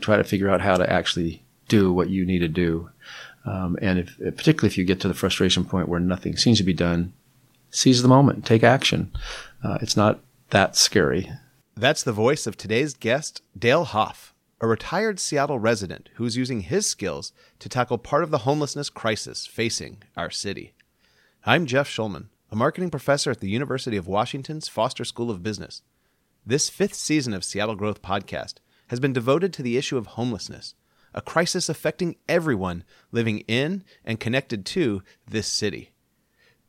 try 0.00 0.16
to 0.16 0.24
figure 0.24 0.50
out 0.50 0.60
how 0.60 0.76
to 0.76 0.90
actually 0.90 1.42
do 1.68 1.92
what 1.92 2.10
you 2.10 2.26
need 2.26 2.40
to 2.40 2.48
do. 2.48 2.90
Um, 3.44 3.78
and 3.80 3.98
if, 4.00 4.18
particularly 4.18 4.68
if 4.68 4.76
you 4.76 4.84
get 4.84 5.00
to 5.00 5.08
the 5.08 5.14
frustration 5.14 5.64
point 5.64 5.88
where 5.88 6.00
nothing 6.00 6.36
seems 6.36 6.58
to 6.58 6.64
be 6.64 6.74
done, 6.74 7.12
seize 7.70 8.02
the 8.02 8.08
moment, 8.08 8.44
take 8.44 8.62
action. 8.62 9.12
Uh, 9.64 9.78
it's 9.80 9.96
not 9.96 10.20
that 10.50 10.76
scary. 10.76 11.30
That's 11.76 12.02
the 12.02 12.12
voice 12.12 12.46
of 12.46 12.56
today's 12.56 12.92
guest, 12.94 13.42
Dale 13.58 13.84
Hoff, 13.84 14.34
a 14.60 14.66
retired 14.66 15.18
Seattle 15.18 15.58
resident 15.58 16.10
who 16.14 16.24
is 16.26 16.36
using 16.36 16.60
his 16.60 16.86
skills 16.86 17.32
to 17.60 17.68
tackle 17.68 17.96
part 17.96 18.22
of 18.22 18.30
the 18.30 18.38
homelessness 18.38 18.90
crisis 18.90 19.46
facing 19.46 20.02
our 20.16 20.30
city. 20.30 20.74
I'm 21.46 21.64
Jeff 21.64 21.88
Shulman, 21.88 22.26
a 22.50 22.56
marketing 22.56 22.90
professor 22.90 23.30
at 23.30 23.40
the 23.40 23.48
University 23.48 23.96
of 23.96 24.06
Washington's 24.06 24.68
Foster 24.68 25.04
School 25.04 25.30
of 25.30 25.42
Business. 25.42 25.82
This 26.44 26.68
fifth 26.68 26.94
season 26.94 27.32
of 27.32 27.44
Seattle 27.44 27.76
Growth 27.76 28.02
Podcast 28.02 28.54
has 28.90 28.98
been 28.98 29.12
devoted 29.12 29.52
to 29.52 29.62
the 29.62 29.76
issue 29.76 29.96
of 29.96 30.08
homelessness, 30.08 30.74
a 31.14 31.22
crisis 31.22 31.68
affecting 31.68 32.16
everyone 32.28 32.82
living 33.12 33.38
in 33.46 33.84
and 34.04 34.18
connected 34.18 34.66
to 34.66 35.00
this 35.28 35.46
city. 35.46 35.92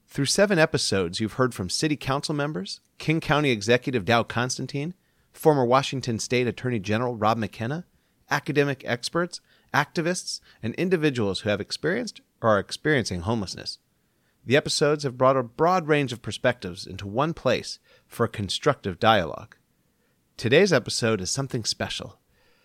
Through 0.05 0.25
seven 0.25 0.59
episodes, 0.59 1.19
you've 1.19 1.33
heard 1.33 1.55
from 1.55 1.67
City 1.67 1.95
Council 1.95 2.35
members, 2.35 2.79
King 2.99 3.21
County 3.21 3.49
Executive 3.49 4.05
Dow 4.05 4.21
Constantine, 4.21 4.93
former 5.33 5.65
Washington 5.65 6.19
State 6.19 6.45
Attorney 6.45 6.77
General 6.77 7.15
Rob 7.15 7.39
McKenna, 7.39 7.85
academic 8.29 8.83
experts, 8.85 9.41
activists, 9.73 10.41
and 10.61 10.75
individuals 10.75 11.39
who 11.39 11.49
have 11.49 11.59
experienced 11.59 12.21
or 12.39 12.49
are 12.49 12.59
experiencing 12.59 13.21
homelessness. 13.21 13.79
The 14.45 14.57
episodes 14.57 15.05
have 15.05 15.17
brought 15.17 15.37
a 15.37 15.43
broad 15.43 15.87
range 15.87 16.13
of 16.13 16.21
perspectives 16.21 16.85
into 16.85 17.07
one 17.07 17.33
place 17.33 17.79
for 18.05 18.25
a 18.25 18.29
constructive 18.29 18.99
dialogue. 18.99 19.55
Today's 20.41 20.73
episode 20.73 21.21
is 21.21 21.29
something 21.29 21.63
special 21.65 22.19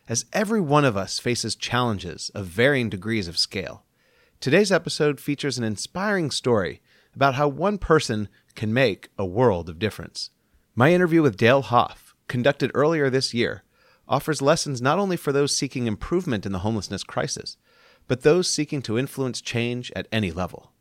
as 0.09 0.25
every 0.33 0.63
one 0.63 0.87
of 0.87 0.97
us 0.97 1.19
faces 1.19 1.55
challenges 1.55 2.31
of 2.35 2.47
varying 2.47 2.89
degrees 2.89 3.29
of 3.29 3.37
scale. 3.37 3.85
Today's 4.41 4.73
episode 4.73 5.21
features 5.21 5.59
an 5.59 5.65
inspiring 5.65 6.31
story 6.31 6.81
about 7.15 7.35
how 7.35 7.49
one 7.49 7.77
person 7.77 8.31
can 8.55 8.73
make 8.73 9.11
a 9.19 9.27
world 9.27 9.69
of 9.69 9.79
difference. 9.79 10.31
My 10.75 10.95
interview 10.95 11.21
with 11.21 11.37
Dale 11.37 11.61
Hoff, 11.61 12.15
conducted 12.29 12.71
earlier 12.73 13.11
this 13.11 13.35
year, 13.35 13.63
offers 14.09 14.41
lessons 14.41 14.81
not 14.81 14.99
only 14.99 15.19
for 15.19 15.31
those 15.31 15.55
seeking 15.55 15.87
improvement 15.87 16.47
in 16.47 16.53
the 16.53 16.61
homelessness 16.61 17.05
crisis, 17.05 17.59
but 18.09 18.23
those 18.23 18.51
seeking 18.51 18.81
to 18.81 18.99
influence 18.99 19.43
change 19.43 19.93
at 19.95 20.09
any 20.11 20.33
level. 20.33 20.73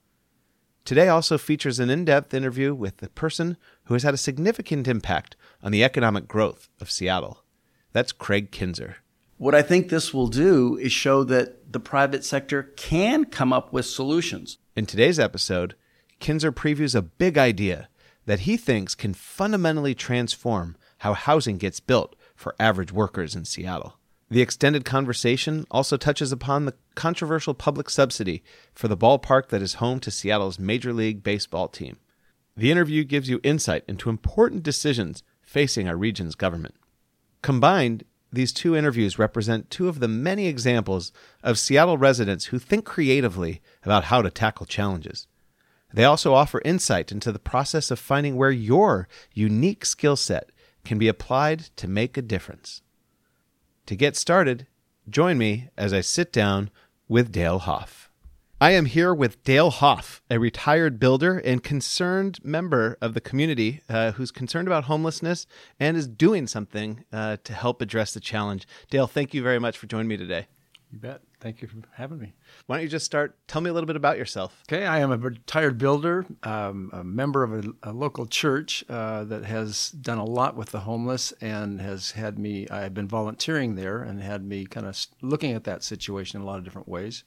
Today 0.86 1.10
also 1.10 1.40
features 1.40 1.80
an 1.80 1.90
in 1.90 2.06
depth 2.06 2.32
interview 2.32 2.76
with 2.76 2.98
the 2.98 3.10
person 3.10 3.58
who 3.86 3.96
has 3.96 4.04
had 4.04 4.14
a 4.14 4.18
significant 4.18 4.88
impact 4.88 5.36
on 5.64 5.72
the 5.72 5.84
economic 5.84 6.28
growth 6.28 6.70
of 6.80 6.92
Seattle. 6.92 7.44
That's 7.92 8.12
Craig 8.12 8.52
Kinzer. 8.52 8.98
What 9.38 9.56
I 9.56 9.64
think 9.64 9.90
this 9.90 10.14
will 10.14 10.28
do 10.28 10.78
is 10.78 10.92
show 10.92 11.24
that 11.24 11.74
the 11.74 11.80
private 11.80 12.24
sector 12.24 12.62
can 12.78 13.26
come 13.26 13.52
up 13.52 13.74
with 13.74 13.88
solutions. 13.88 14.60
In 14.76 14.86
today's 14.86 15.18
episode, 15.18 15.74
Kinzer 16.20 16.52
previews 16.52 16.94
a 16.94 17.02
big 17.02 17.36
idea 17.36 17.90
that 18.28 18.42
he 18.42 18.56
thinks 18.56 18.94
can 18.94 19.16
fundamentally 19.16 19.96
transform 19.96 20.78
how 21.00 21.14
housing 21.14 21.58
gets 21.58 21.80
built 21.80 22.16
for 22.36 22.56
average 22.60 22.92
workers 22.92 23.36
in 23.36 23.46
Seattle. 23.46 23.98
The 24.36 24.42
extended 24.42 24.84
conversation 24.84 25.66
also 25.72 25.96
touches 25.96 26.34
upon 26.34 26.66
the 26.66 26.74
controversial 26.94 27.54
public 27.54 27.90
subsidy 27.90 28.44
for 28.74 28.90
the 28.90 28.98
ballpark 28.98 29.48
that 29.48 29.62
is 29.62 29.76
home 29.76 30.02
to 30.02 30.12
Seattle's 30.12 30.60
Major 30.60 30.92
League 30.92 31.24
Baseball 31.24 31.70
team. 31.70 32.00
The 32.58 32.70
interview 32.70 33.06
gives 33.06 33.30
you 33.30 33.40
insight 33.44 33.86
into 33.88 34.10
important 34.10 34.62
decisions 34.62 35.24
facing 35.42 35.88
our 35.88 35.96
region's 35.96 36.36
government. 36.36 36.76
Combined, 37.42 38.04
these 38.30 38.52
two 38.52 38.76
interviews 38.76 39.18
represent 39.18 39.70
two 39.70 39.88
of 39.88 40.02
the 40.02 40.10
many 40.10 40.48
examples 40.48 41.14
of 41.42 41.58
Seattle 41.58 41.98
residents 41.98 42.48
who 42.48 42.60
think 42.60 42.84
creatively 42.84 43.62
about 43.86 44.04
how 44.04 44.22
to 44.22 44.30
tackle 44.30 44.66
challenges. 44.66 45.28
They 45.94 46.04
also 46.04 46.34
offer 46.34 46.62
insight 46.66 47.10
into 47.10 47.32
the 47.32 47.40
process 47.40 47.90
of 47.90 48.00
finding 48.00 48.36
where 48.36 48.52
your 48.52 49.08
unique 49.34 49.86
skill 49.86 50.18
set 50.18 50.50
can 50.84 50.98
be 50.98 51.08
applied 51.08 51.70
to 51.78 51.88
make 51.88 52.18
a 52.18 52.22
difference. 52.22 52.82
To 53.88 53.96
get 53.96 54.16
started, 54.16 54.66
join 55.08 55.38
me 55.38 55.70
as 55.78 55.94
I 55.94 56.02
sit 56.02 56.34
down 56.34 56.72
with 57.08 57.32
Dale 57.32 57.60
Hoff. 57.60 58.10
I 58.60 58.72
am 58.72 58.86
here 58.86 59.14
with 59.14 59.44
Dale 59.44 59.70
Hoff, 59.70 60.24
a 60.28 60.40
retired 60.40 61.00
builder 61.00 61.38
and 61.38 61.62
concerned 61.62 62.40
member 62.44 62.98
of 63.00 63.14
the 63.14 63.22
community 63.22 63.82
uh, 63.88 64.14
who's 64.14 64.32
concerned 64.32 64.68
about 64.68 64.86
homelessness 64.86 65.46
and 65.80 65.96
is 65.96 66.08
doing 66.08 66.48
something 66.48 67.06
uh, 67.14 67.38
to 67.44 67.54
help 67.54 67.80
address 67.80 68.12
the 68.12 68.20
challenge. 68.20 68.66
Dale, 68.90 69.06
thank 69.06 69.36
you 69.36 69.44
very 69.44 69.60
much 69.60 69.78
for 69.78 69.86
joining 69.86 70.08
me 70.08 70.18
today. 70.18 70.48
You 70.92 71.00
bet. 71.00 71.22
Thank 71.40 71.62
you 71.62 71.68
for 71.68 71.78
having 71.94 72.20
me. 72.20 72.34
Why 72.66 72.78
don't 72.78 72.84
you 72.84 72.90
just 72.90 73.06
start? 73.06 73.38
Tell 73.48 73.62
me 73.62 73.70
a 73.70 73.74
little 73.74 73.88
bit 73.88 73.96
about 73.96 74.18
yourself. 74.18 74.64
Okay, 74.70 74.86
I 74.86 75.00
am 75.00 75.12
a 75.12 75.18
retired 75.18 75.78
builder, 75.78 76.26
um, 76.44 76.90
a 76.94 77.04
member 77.04 77.44
of 77.44 77.54
a, 77.54 77.74
a 77.84 77.92
local 77.92 78.26
church 78.26 78.84
uh, 78.90 79.26
that 79.26 79.46
has 79.46 79.90
done 79.92 80.18
a 80.18 80.26
lot 80.26 80.56
with 80.56 80.70
the 80.70 80.82
homeless 80.82 81.34
and 81.42 81.82
has 81.82 82.12
had 82.12 82.40
me. 82.40 82.68
I've 82.70 82.94
been 82.94 83.08
volunteering 83.08 83.76
there 83.76 84.02
and 84.02 84.22
had 84.22 84.46
me 84.46 84.66
kind 84.66 84.86
of 84.86 85.06
looking 85.22 85.52
at 85.52 85.66
that 85.66 85.84
situation 85.84 86.40
in 86.40 86.44
a 86.44 86.46
lot 86.48 86.60
of 86.60 86.64
different 86.64 86.88
ways. 86.88 87.24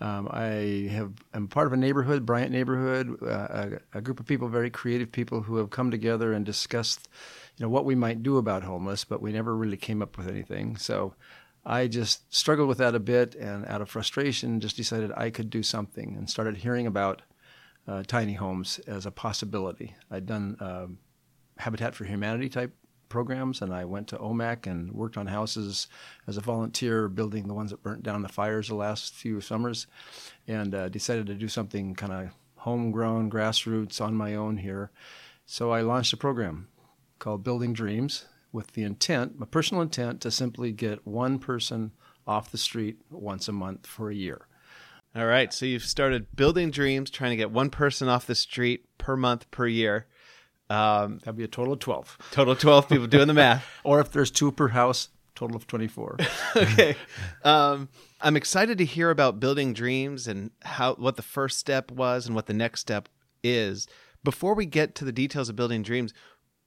Um, 0.00 0.28
I 0.30 0.88
have 0.90 1.12
am 1.32 1.46
part 1.48 1.66
of 1.66 1.72
a 1.72 1.76
neighborhood, 1.76 2.26
Bryant 2.26 2.50
neighborhood, 2.50 3.16
uh, 3.22 3.78
a, 3.94 3.98
a, 3.98 4.00
group 4.00 4.18
of 4.18 4.26
people, 4.26 4.48
very 4.48 4.68
creative 4.68 5.12
people 5.12 5.42
who 5.42 5.56
have 5.56 5.70
come 5.70 5.90
together 5.90 6.32
and 6.32 6.44
discussed, 6.44 7.08
you 7.56 7.64
know, 7.64 7.70
what 7.70 7.84
we 7.84 7.94
might 7.94 8.22
do 8.22 8.36
about 8.36 8.64
homeless, 8.64 9.04
but 9.04 9.22
we 9.22 9.30
never 9.30 9.56
really 9.56 9.76
came 9.76 10.02
up 10.02 10.18
with 10.18 10.26
anything. 10.26 10.76
So 10.76 11.14
I 11.66 11.86
just 11.86 12.32
struggled 12.34 12.68
with 12.68 12.78
that 12.78 12.94
a 12.94 13.00
bit, 13.00 13.34
and 13.34 13.64
out 13.66 13.80
of 13.80 13.88
frustration, 13.88 14.60
just 14.60 14.76
decided 14.76 15.12
I 15.16 15.30
could 15.30 15.48
do 15.48 15.62
something, 15.62 16.14
and 16.16 16.28
started 16.28 16.58
hearing 16.58 16.86
about 16.86 17.22
uh, 17.88 18.02
tiny 18.06 18.34
homes 18.34 18.78
as 18.86 19.06
a 19.06 19.10
possibility. 19.10 19.94
I'd 20.10 20.26
done 20.26 20.56
um, 20.60 20.98
Habitat 21.58 21.94
for 21.94 22.04
Humanity 22.04 22.48
type 22.48 22.74
programs, 23.08 23.62
and 23.62 23.72
I 23.72 23.84
went 23.84 24.08
to 24.08 24.18
Omak 24.18 24.66
and 24.66 24.92
worked 24.92 25.16
on 25.16 25.26
houses 25.26 25.86
as 26.26 26.36
a 26.36 26.42
volunteer, 26.42 27.08
building 27.08 27.48
the 27.48 27.54
ones 27.54 27.70
that 27.70 27.82
burnt 27.82 28.02
down 28.02 28.22
the 28.22 28.28
fires 28.28 28.68
the 28.68 28.74
last 28.74 29.14
few 29.14 29.40
summers, 29.40 29.86
and 30.46 30.74
uh, 30.74 30.88
decided 30.88 31.26
to 31.28 31.34
do 31.34 31.48
something 31.48 31.94
kind 31.94 32.12
of 32.12 32.30
homegrown, 32.56 33.30
grassroots, 33.30 34.00
on 34.00 34.14
my 34.14 34.34
own 34.34 34.58
here. 34.58 34.90
So 35.46 35.70
I 35.70 35.82
launched 35.82 36.12
a 36.12 36.16
program 36.18 36.68
called 37.18 37.44
Building 37.44 37.72
Dreams 37.72 38.26
with 38.54 38.72
the 38.72 38.84
intent, 38.84 39.38
my 39.38 39.46
personal 39.46 39.82
intent, 39.82 40.20
to 40.22 40.30
simply 40.30 40.72
get 40.72 41.06
one 41.06 41.38
person 41.38 41.90
off 42.26 42.50
the 42.50 42.56
street 42.56 42.98
once 43.10 43.48
a 43.48 43.52
month 43.52 43.86
for 43.86 44.08
a 44.08 44.14
year. 44.14 44.46
All 45.16 45.26
right. 45.26 45.52
So 45.52 45.66
you've 45.66 45.84
started 45.84 46.34
building 46.34 46.70
dreams, 46.70 47.10
trying 47.10 47.30
to 47.30 47.36
get 47.36 47.50
one 47.50 47.68
person 47.68 48.08
off 48.08 48.26
the 48.26 48.34
street 48.34 48.86
per 48.96 49.16
month 49.16 49.50
per 49.50 49.66
year. 49.66 50.06
Um, 50.70 51.18
That'd 51.18 51.36
be 51.36 51.44
a 51.44 51.48
total 51.48 51.74
of 51.74 51.80
12. 51.80 52.18
Total 52.30 52.52
of 52.52 52.58
12 52.58 52.88
people 52.88 53.06
doing 53.06 53.28
the 53.28 53.34
math. 53.34 53.66
or 53.84 54.00
if 54.00 54.10
there's 54.12 54.30
two 54.30 54.50
per 54.50 54.68
house, 54.68 55.08
total 55.34 55.56
of 55.56 55.66
24. 55.66 56.18
okay. 56.56 56.96
Um, 57.44 57.88
I'm 58.20 58.36
excited 58.36 58.78
to 58.78 58.84
hear 58.84 59.10
about 59.10 59.40
building 59.40 59.74
dreams 59.74 60.26
and 60.26 60.50
how 60.62 60.94
what 60.94 61.16
the 61.16 61.22
first 61.22 61.58
step 61.58 61.90
was 61.90 62.26
and 62.26 62.34
what 62.34 62.46
the 62.46 62.54
next 62.54 62.80
step 62.80 63.08
is. 63.42 63.86
Before 64.22 64.54
we 64.54 64.64
get 64.64 64.94
to 64.96 65.04
the 65.04 65.12
details 65.12 65.48
of 65.50 65.56
building 65.56 65.82
dreams, 65.82 66.14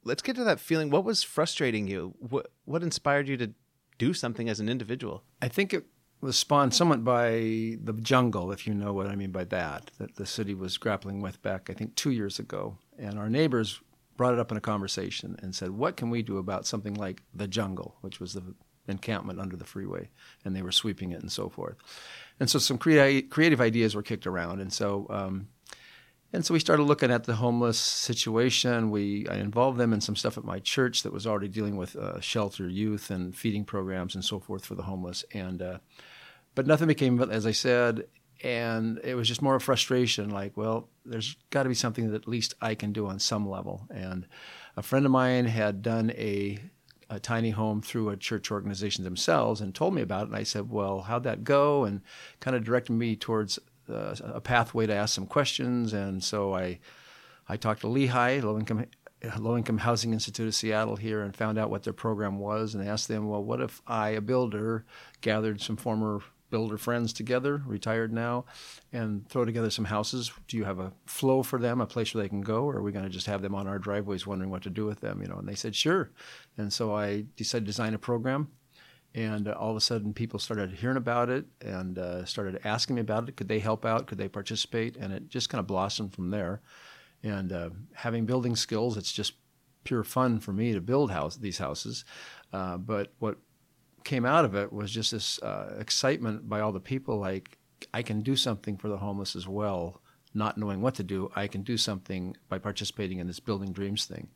let's 0.03 0.21
get 0.21 0.35
to 0.35 0.43
that 0.43 0.59
feeling. 0.59 0.89
What 0.89 1.03
was 1.03 1.23
frustrating 1.23 1.87
you? 1.87 2.15
What 2.19 2.51
what 2.65 2.83
inspired 2.83 3.27
you 3.27 3.37
to 3.37 3.53
do 3.97 4.13
something 4.13 4.49
as 4.49 4.59
an 4.59 4.69
individual? 4.69 5.23
I 5.41 5.47
think 5.47 5.73
it 5.73 5.85
was 6.21 6.37
spawned 6.37 6.73
somewhat 6.73 7.03
by 7.03 7.77
the 7.83 7.93
jungle, 8.01 8.51
if 8.51 8.65
you 8.65 8.73
know 8.73 8.93
what 8.93 9.07
I 9.07 9.15
mean 9.15 9.31
by 9.31 9.43
that, 9.45 9.91
that 9.99 10.15
the 10.15 10.25
city 10.25 10.53
was 10.53 10.77
grappling 10.77 11.21
with 11.21 11.41
back, 11.41 11.69
I 11.69 11.73
think, 11.73 11.95
two 11.95 12.11
years 12.11 12.39
ago. 12.39 12.77
And 12.97 13.19
our 13.19 13.29
neighbors 13.29 13.79
brought 14.15 14.33
it 14.33 14.39
up 14.39 14.51
in 14.51 14.57
a 14.57 14.61
conversation 14.61 15.37
and 15.41 15.53
said, 15.53 15.71
"What 15.71 15.95
can 15.95 16.09
we 16.09 16.23
do 16.23 16.37
about 16.37 16.65
something 16.65 16.95
like 16.95 17.21
the 17.33 17.47
jungle, 17.47 17.97
which 18.01 18.19
was 18.19 18.33
the 18.33 18.55
encampment 18.87 19.39
under 19.39 19.55
the 19.55 19.65
freeway, 19.65 20.09
and 20.43 20.55
they 20.55 20.61
were 20.63 20.71
sweeping 20.71 21.11
it 21.11 21.21
and 21.21 21.31
so 21.31 21.49
forth." 21.49 21.77
And 22.39 22.49
so 22.49 22.57
some 22.57 22.77
crea- 22.79 23.21
creative 23.21 23.61
ideas 23.61 23.93
were 23.95 24.01
kicked 24.01 24.25
around, 24.25 24.59
and 24.59 24.73
so 24.73 25.05
um, 25.09 25.49
and 26.33 26.45
so 26.45 26.53
we 26.53 26.59
started 26.59 26.83
looking 26.83 27.11
at 27.11 27.23
the 27.23 27.35
homeless 27.35 27.79
situation. 27.79 28.91
We 28.91 29.27
I 29.29 29.35
involved 29.35 29.77
them 29.77 29.93
in 29.93 30.01
some 30.01 30.15
stuff 30.15 30.37
at 30.37 30.43
my 30.43 30.59
church 30.59 31.03
that 31.03 31.13
was 31.13 31.25
already 31.25 31.47
dealing 31.47 31.77
with 31.77 31.95
uh, 31.95 32.19
shelter 32.19 32.67
youth 32.67 33.09
and 33.09 33.35
feeding 33.35 33.63
programs 33.63 34.13
and 34.13 34.23
so 34.23 34.39
forth 34.39 34.65
for 34.65 34.75
the 34.75 34.83
homeless, 34.83 35.23
and 35.33 35.61
uh, 35.61 35.77
but 36.53 36.67
nothing 36.67 36.87
became 36.87 37.19
as 37.21 37.45
I 37.45 37.51
said. 37.51 38.07
And 38.43 38.99
it 39.03 39.15
was 39.15 39.27
just 39.27 39.41
more 39.41 39.55
of 39.55 39.63
frustration 39.63 40.29
like 40.29 40.55
well 40.55 40.89
there's 41.05 41.37
got 41.49 41.63
to 41.63 41.69
be 41.69 41.75
something 41.75 42.11
that 42.11 42.21
at 42.21 42.27
least 42.27 42.53
i 42.61 42.75
can 42.75 42.91
do 42.91 43.07
on 43.07 43.19
some 43.19 43.49
level. 43.49 43.87
And 43.89 44.27
a 44.75 44.83
friend 44.83 45.07
of 45.07 45.11
mine 45.11 45.45
had 45.45 45.81
done 45.81 46.11
a, 46.11 46.59
a 47.09 47.19
tiny 47.19 47.49
home 47.49 47.81
through 47.81 48.09
a 48.09 48.17
church 48.17 48.51
organization 48.51 49.03
themselves 49.03 49.59
and 49.59 49.73
told 49.73 49.95
me 49.95 50.03
about 50.03 50.23
it. 50.23 50.27
And 50.27 50.35
i 50.35 50.43
said 50.43 50.69
well 50.69 51.01
how'd 51.01 51.23
that 51.23 51.45
go? 51.45 51.85
And 51.85 52.01
kind 52.39 52.55
of 52.55 52.63
directed 52.63 52.93
me 52.93 53.15
towards 53.15 53.57
uh, 53.89 54.15
a 54.23 54.41
pathway 54.41 54.85
to 54.85 54.93
ask 54.93 55.13
some 55.15 55.25
questions 55.25 55.93
and 55.93 56.23
so 56.23 56.53
i 56.53 56.79
i 57.47 57.57
talked 57.57 57.81
to 57.81 57.87
LIHI 57.87 58.43
low 58.43 58.57
income 58.57 58.85
Low 59.39 59.57
Income 59.57 59.79
Housing 59.79 60.13
Institute 60.13 60.47
of 60.47 60.55
Seattle 60.55 60.95
here 60.95 61.23
and 61.23 61.35
found 61.35 61.57
out 61.57 61.71
what 61.71 61.83
their 61.83 61.93
program 61.93 62.37
was 62.37 62.75
and 62.75 62.87
asked 62.87 63.07
them, 63.07 63.27
well, 63.27 63.43
what 63.43 63.61
if 63.61 63.81
I, 63.87 64.09
a 64.09 64.21
builder, 64.21 64.85
gathered 65.21 65.59
some 65.59 65.75
former 65.75 66.21
builder 66.49 66.77
friends 66.77 67.13
together, 67.13 67.61
retired 67.65 68.13
now, 68.13 68.45
and 68.93 69.27
throw 69.27 69.43
together 69.43 69.69
some 69.69 69.85
houses? 69.85 70.31
Do 70.47 70.55
you 70.55 70.65
have 70.65 70.79
a 70.79 70.93
flow 71.05 71.43
for 71.43 71.59
them, 71.59 71.81
a 71.81 71.85
place 71.85 72.13
where 72.13 72.23
they 72.23 72.29
can 72.29 72.41
go, 72.41 72.63
or 72.63 72.77
are 72.77 72.83
we 72.83 72.91
going 72.91 73.05
to 73.05 73.11
just 73.11 73.27
have 73.27 73.41
them 73.41 73.55
on 73.55 73.67
our 73.67 73.79
driveways 73.79 74.27
wondering 74.27 74.51
what 74.51 74.63
to 74.63 74.69
do 74.69 74.85
with 74.85 75.01
them? 75.01 75.21
You 75.21 75.27
know, 75.27 75.37
and 75.37 75.47
they 75.47 75.55
said 75.55 75.75
sure, 75.75 76.11
and 76.57 76.71
so 76.71 76.95
I 76.95 77.25
decided 77.35 77.65
to 77.65 77.69
design 77.69 77.93
a 77.93 77.99
program. 77.99 78.49
And 79.17 79.47
uh, 79.47 79.53
all 79.53 79.71
of 79.71 79.77
a 79.77 79.81
sudden, 79.81 80.13
people 80.13 80.37
started 80.37 80.73
hearing 80.73 80.95
about 80.95 81.31
it 81.31 81.45
and 81.59 81.97
uh, 81.97 82.23
started 82.25 82.59
asking 82.63 82.97
me 82.97 83.01
about 83.01 83.27
it. 83.27 83.35
Could 83.35 83.47
they 83.47 83.57
help 83.57 83.83
out? 83.83 84.05
Could 84.05 84.19
they 84.19 84.29
participate? 84.29 84.95
And 84.95 85.11
it 85.11 85.27
just 85.27 85.49
kind 85.49 85.59
of 85.59 85.65
blossomed 85.65 86.13
from 86.13 86.29
there. 86.29 86.61
And 87.23 87.51
uh, 87.51 87.71
having 87.95 88.27
building 88.27 88.55
skills, 88.55 88.95
it's 88.95 89.11
just 89.11 89.33
pure 89.83 90.03
fun 90.03 90.39
for 90.39 90.53
me 90.53 90.71
to 90.71 90.81
build 90.81 91.09
house 91.09 91.35
these 91.35 91.57
houses. 91.57 92.05
Uh, 92.53 92.77
but 92.77 93.11
what 93.17 93.39
came 94.03 94.23
out 94.23 94.45
of 94.45 94.53
it 94.53 94.71
was 94.71 94.91
just 94.91 95.11
this 95.11 95.41
uh, 95.41 95.75
excitement 95.79 96.47
by 96.47 96.59
all 96.59 96.71
the 96.71 96.79
people 96.79 97.17
like 97.17 97.57
I 97.95 98.03
can 98.03 98.21
do 98.21 98.35
something 98.35 98.77
for 98.77 98.87
the 98.87 98.97
homeless 98.97 99.35
as 99.35 99.47
well, 99.47 99.99
not 100.35 100.59
knowing 100.59 100.79
what 100.79 100.93
to 100.93 101.03
do. 101.03 101.31
I 101.35 101.47
can 101.47 101.63
do 101.63 101.75
something 101.75 102.37
by 102.49 102.59
participating 102.59 103.17
in 103.17 103.25
this 103.25 103.39
building 103.39 103.71
dreams 103.71 104.05
thing. 104.05 104.27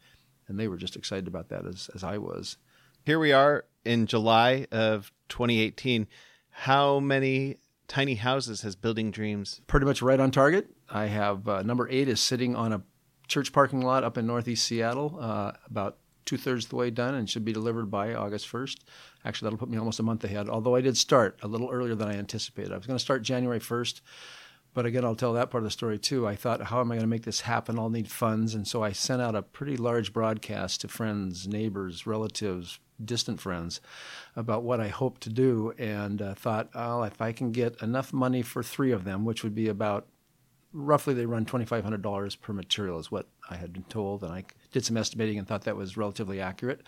And 0.47 0.59
they 0.59 0.67
were 0.67 0.77
just 0.77 0.95
excited 0.95 1.27
about 1.27 1.49
that 1.49 1.67
as, 1.67 1.87
as 1.93 2.03
I 2.03 2.17
was. 2.17 2.57
Here 3.03 3.17
we 3.17 3.31
are 3.31 3.65
in 3.83 4.05
July 4.05 4.67
of 4.71 5.11
2018. 5.29 6.05
How 6.51 6.99
many 6.99 7.57
tiny 7.87 8.13
houses 8.13 8.61
has 8.61 8.75
Building 8.75 9.09
Dreams? 9.09 9.59
Pretty 9.65 9.87
much 9.87 10.03
right 10.03 10.19
on 10.19 10.29
target. 10.29 10.67
I 10.87 11.07
have 11.07 11.47
uh, 11.47 11.63
number 11.63 11.89
eight 11.89 12.07
is 12.07 12.19
sitting 12.19 12.55
on 12.55 12.73
a 12.73 12.83
church 13.27 13.51
parking 13.53 13.81
lot 13.81 14.03
up 14.03 14.19
in 14.19 14.27
northeast 14.27 14.65
Seattle, 14.65 15.17
uh, 15.19 15.53
about 15.65 15.97
two 16.25 16.37
thirds 16.37 16.65
of 16.65 16.69
the 16.69 16.75
way 16.75 16.91
done 16.91 17.15
and 17.15 17.27
should 17.27 17.43
be 17.43 17.51
delivered 17.51 17.89
by 17.89 18.13
August 18.13 18.47
1st. 18.51 18.77
Actually, 19.25 19.47
that'll 19.47 19.57
put 19.57 19.69
me 19.69 19.79
almost 19.79 19.99
a 19.99 20.03
month 20.03 20.23
ahead, 20.23 20.47
although 20.47 20.75
I 20.75 20.81
did 20.81 20.95
start 20.95 21.39
a 21.41 21.47
little 21.47 21.71
earlier 21.71 21.95
than 21.95 22.07
I 22.07 22.13
anticipated. 22.13 22.71
I 22.71 22.77
was 22.77 22.85
going 22.85 22.97
to 22.97 23.03
start 23.03 23.23
January 23.23 23.59
1st, 23.59 24.01
but 24.73 24.85
again, 24.85 25.03
I'll 25.03 25.15
tell 25.15 25.33
that 25.33 25.51
part 25.51 25.63
of 25.63 25.65
the 25.65 25.71
story 25.71 25.99
too. 25.99 26.27
I 26.27 26.35
thought, 26.35 26.61
how 26.63 26.79
am 26.79 26.91
I 26.91 26.95
going 26.95 27.01
to 27.03 27.07
make 27.07 27.23
this 27.23 27.41
happen? 27.41 27.77
I'll 27.77 27.89
need 27.89 28.09
funds. 28.09 28.55
And 28.55 28.67
so 28.67 28.83
I 28.83 28.93
sent 28.93 29.21
out 29.21 29.35
a 29.35 29.41
pretty 29.41 29.75
large 29.75 30.13
broadcast 30.13 30.81
to 30.81 30.87
friends, 30.87 31.47
neighbors, 31.47 32.07
relatives, 32.07 32.79
distant 33.03 33.41
friends 33.41 33.81
about 34.35 34.63
what 34.63 34.79
I 34.79 34.87
hoped 34.87 35.21
to 35.21 35.29
do 35.29 35.73
and 35.77 36.21
uh, 36.21 36.35
thought, 36.35 36.69
oh, 36.73 37.03
if 37.03 37.21
I 37.21 37.33
can 37.33 37.51
get 37.51 37.81
enough 37.81 38.13
money 38.13 38.41
for 38.41 38.63
three 38.63 38.91
of 38.91 39.03
them, 39.03 39.25
which 39.25 39.43
would 39.43 39.55
be 39.55 39.67
about 39.67 40.07
roughly 40.73 41.13
they 41.13 41.25
run 41.25 41.45
$2,500 41.45 42.39
per 42.39 42.53
material, 42.53 42.97
is 42.97 43.11
what 43.11 43.27
I 43.49 43.57
had 43.57 43.73
been 43.73 43.83
told. 43.83 44.23
And 44.23 44.31
I 44.31 44.45
did 44.71 44.85
some 44.85 44.95
estimating 44.95 45.37
and 45.37 45.47
thought 45.47 45.63
that 45.63 45.75
was 45.75 45.97
relatively 45.97 46.39
accurate. 46.39 46.81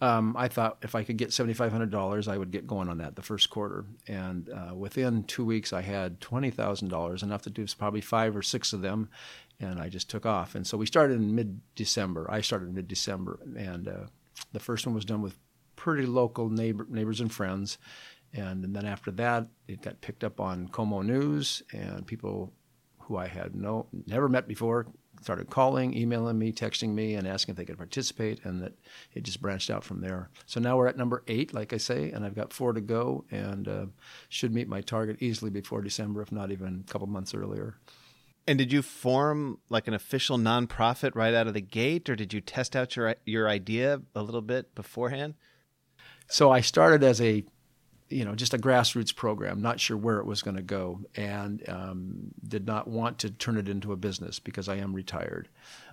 Um, 0.00 0.36
I 0.38 0.48
thought 0.48 0.78
if 0.82 0.94
I 0.94 1.02
could 1.02 1.16
get 1.16 1.30
$7,500, 1.30 2.28
I 2.28 2.38
would 2.38 2.52
get 2.52 2.66
going 2.66 2.88
on 2.88 2.98
that 2.98 3.16
the 3.16 3.22
first 3.22 3.50
quarter. 3.50 3.84
And 4.06 4.48
uh, 4.48 4.74
within 4.74 5.24
two 5.24 5.44
weeks, 5.44 5.72
I 5.72 5.82
had 5.82 6.20
$20,000, 6.20 7.22
enough 7.22 7.42
to 7.42 7.50
do 7.50 7.66
probably 7.76 8.00
five 8.00 8.36
or 8.36 8.42
six 8.42 8.72
of 8.72 8.80
them. 8.80 9.08
And 9.60 9.80
I 9.80 9.88
just 9.88 10.08
took 10.08 10.24
off. 10.24 10.54
And 10.54 10.64
so 10.64 10.78
we 10.78 10.86
started 10.86 11.14
in 11.14 11.34
mid 11.34 11.60
December. 11.74 12.30
I 12.30 12.42
started 12.42 12.68
in 12.68 12.74
mid 12.74 12.86
December. 12.86 13.40
And 13.56 13.88
uh, 13.88 14.06
the 14.52 14.60
first 14.60 14.86
one 14.86 14.94
was 14.94 15.04
done 15.04 15.20
with 15.20 15.36
pretty 15.74 16.06
local 16.06 16.48
neighbor, 16.48 16.86
neighbors 16.88 17.20
and 17.20 17.32
friends. 17.32 17.78
And, 18.32 18.64
and 18.64 18.76
then 18.76 18.86
after 18.86 19.10
that, 19.12 19.48
it 19.66 19.82
got 19.82 20.00
picked 20.00 20.22
up 20.22 20.40
on 20.40 20.68
KOMO 20.68 21.04
News, 21.04 21.62
and 21.72 22.06
people 22.06 22.52
who 23.00 23.16
I 23.16 23.26
had 23.26 23.56
no 23.56 23.86
never 24.06 24.28
met 24.28 24.46
before 24.46 24.86
started 25.20 25.50
calling, 25.50 25.96
emailing 25.96 26.38
me, 26.38 26.52
texting 26.52 26.90
me, 26.90 27.14
and 27.14 27.26
asking 27.26 27.52
if 27.52 27.56
they 27.56 27.64
could 27.64 27.78
participate, 27.78 28.44
and 28.44 28.62
that 28.62 28.72
it 29.14 29.22
just 29.22 29.40
branched 29.40 29.70
out 29.70 29.84
from 29.84 30.00
there. 30.00 30.28
So 30.46 30.60
now 30.60 30.76
we're 30.76 30.86
at 30.86 30.96
number 30.96 31.22
eight, 31.28 31.52
like 31.54 31.72
I 31.72 31.78
say, 31.78 32.10
and 32.10 32.24
I've 32.24 32.34
got 32.34 32.52
four 32.52 32.72
to 32.72 32.80
go, 32.80 33.24
and 33.30 33.68
uh, 33.68 33.86
should 34.28 34.54
meet 34.54 34.68
my 34.68 34.80
target 34.80 35.18
easily 35.20 35.50
before 35.50 35.82
December, 35.82 36.22
if 36.22 36.32
not 36.32 36.50
even 36.50 36.84
a 36.86 36.92
couple 36.92 37.06
months 37.06 37.34
earlier. 37.34 37.76
And 38.46 38.58
did 38.58 38.72
you 38.72 38.80
form 38.80 39.58
like 39.68 39.88
an 39.88 39.94
official 39.94 40.38
nonprofit 40.38 41.14
right 41.14 41.34
out 41.34 41.46
of 41.46 41.54
the 41.54 41.60
gate, 41.60 42.08
or 42.08 42.16
did 42.16 42.32
you 42.32 42.40
test 42.40 42.74
out 42.74 42.96
your 42.96 43.14
your 43.26 43.46
idea 43.48 44.00
a 44.14 44.22
little 44.22 44.40
bit 44.40 44.74
beforehand? 44.74 45.34
So 46.28 46.50
I 46.50 46.62
started 46.62 47.02
as 47.02 47.20
a 47.20 47.44
you 48.08 48.24
know, 48.24 48.34
just 48.34 48.54
a 48.54 48.58
grassroots 48.58 49.14
program, 49.14 49.60
not 49.60 49.80
sure 49.80 49.96
where 49.96 50.18
it 50.18 50.26
was 50.26 50.42
going 50.42 50.56
to 50.56 50.62
go, 50.62 51.00
and 51.14 51.66
um, 51.68 52.30
did 52.46 52.66
not 52.66 52.88
want 52.88 53.18
to 53.18 53.30
turn 53.30 53.56
it 53.56 53.68
into 53.68 53.92
a 53.92 53.96
business 53.96 54.38
because 54.38 54.68
I 54.68 54.76
am 54.76 54.94
retired. 54.94 55.48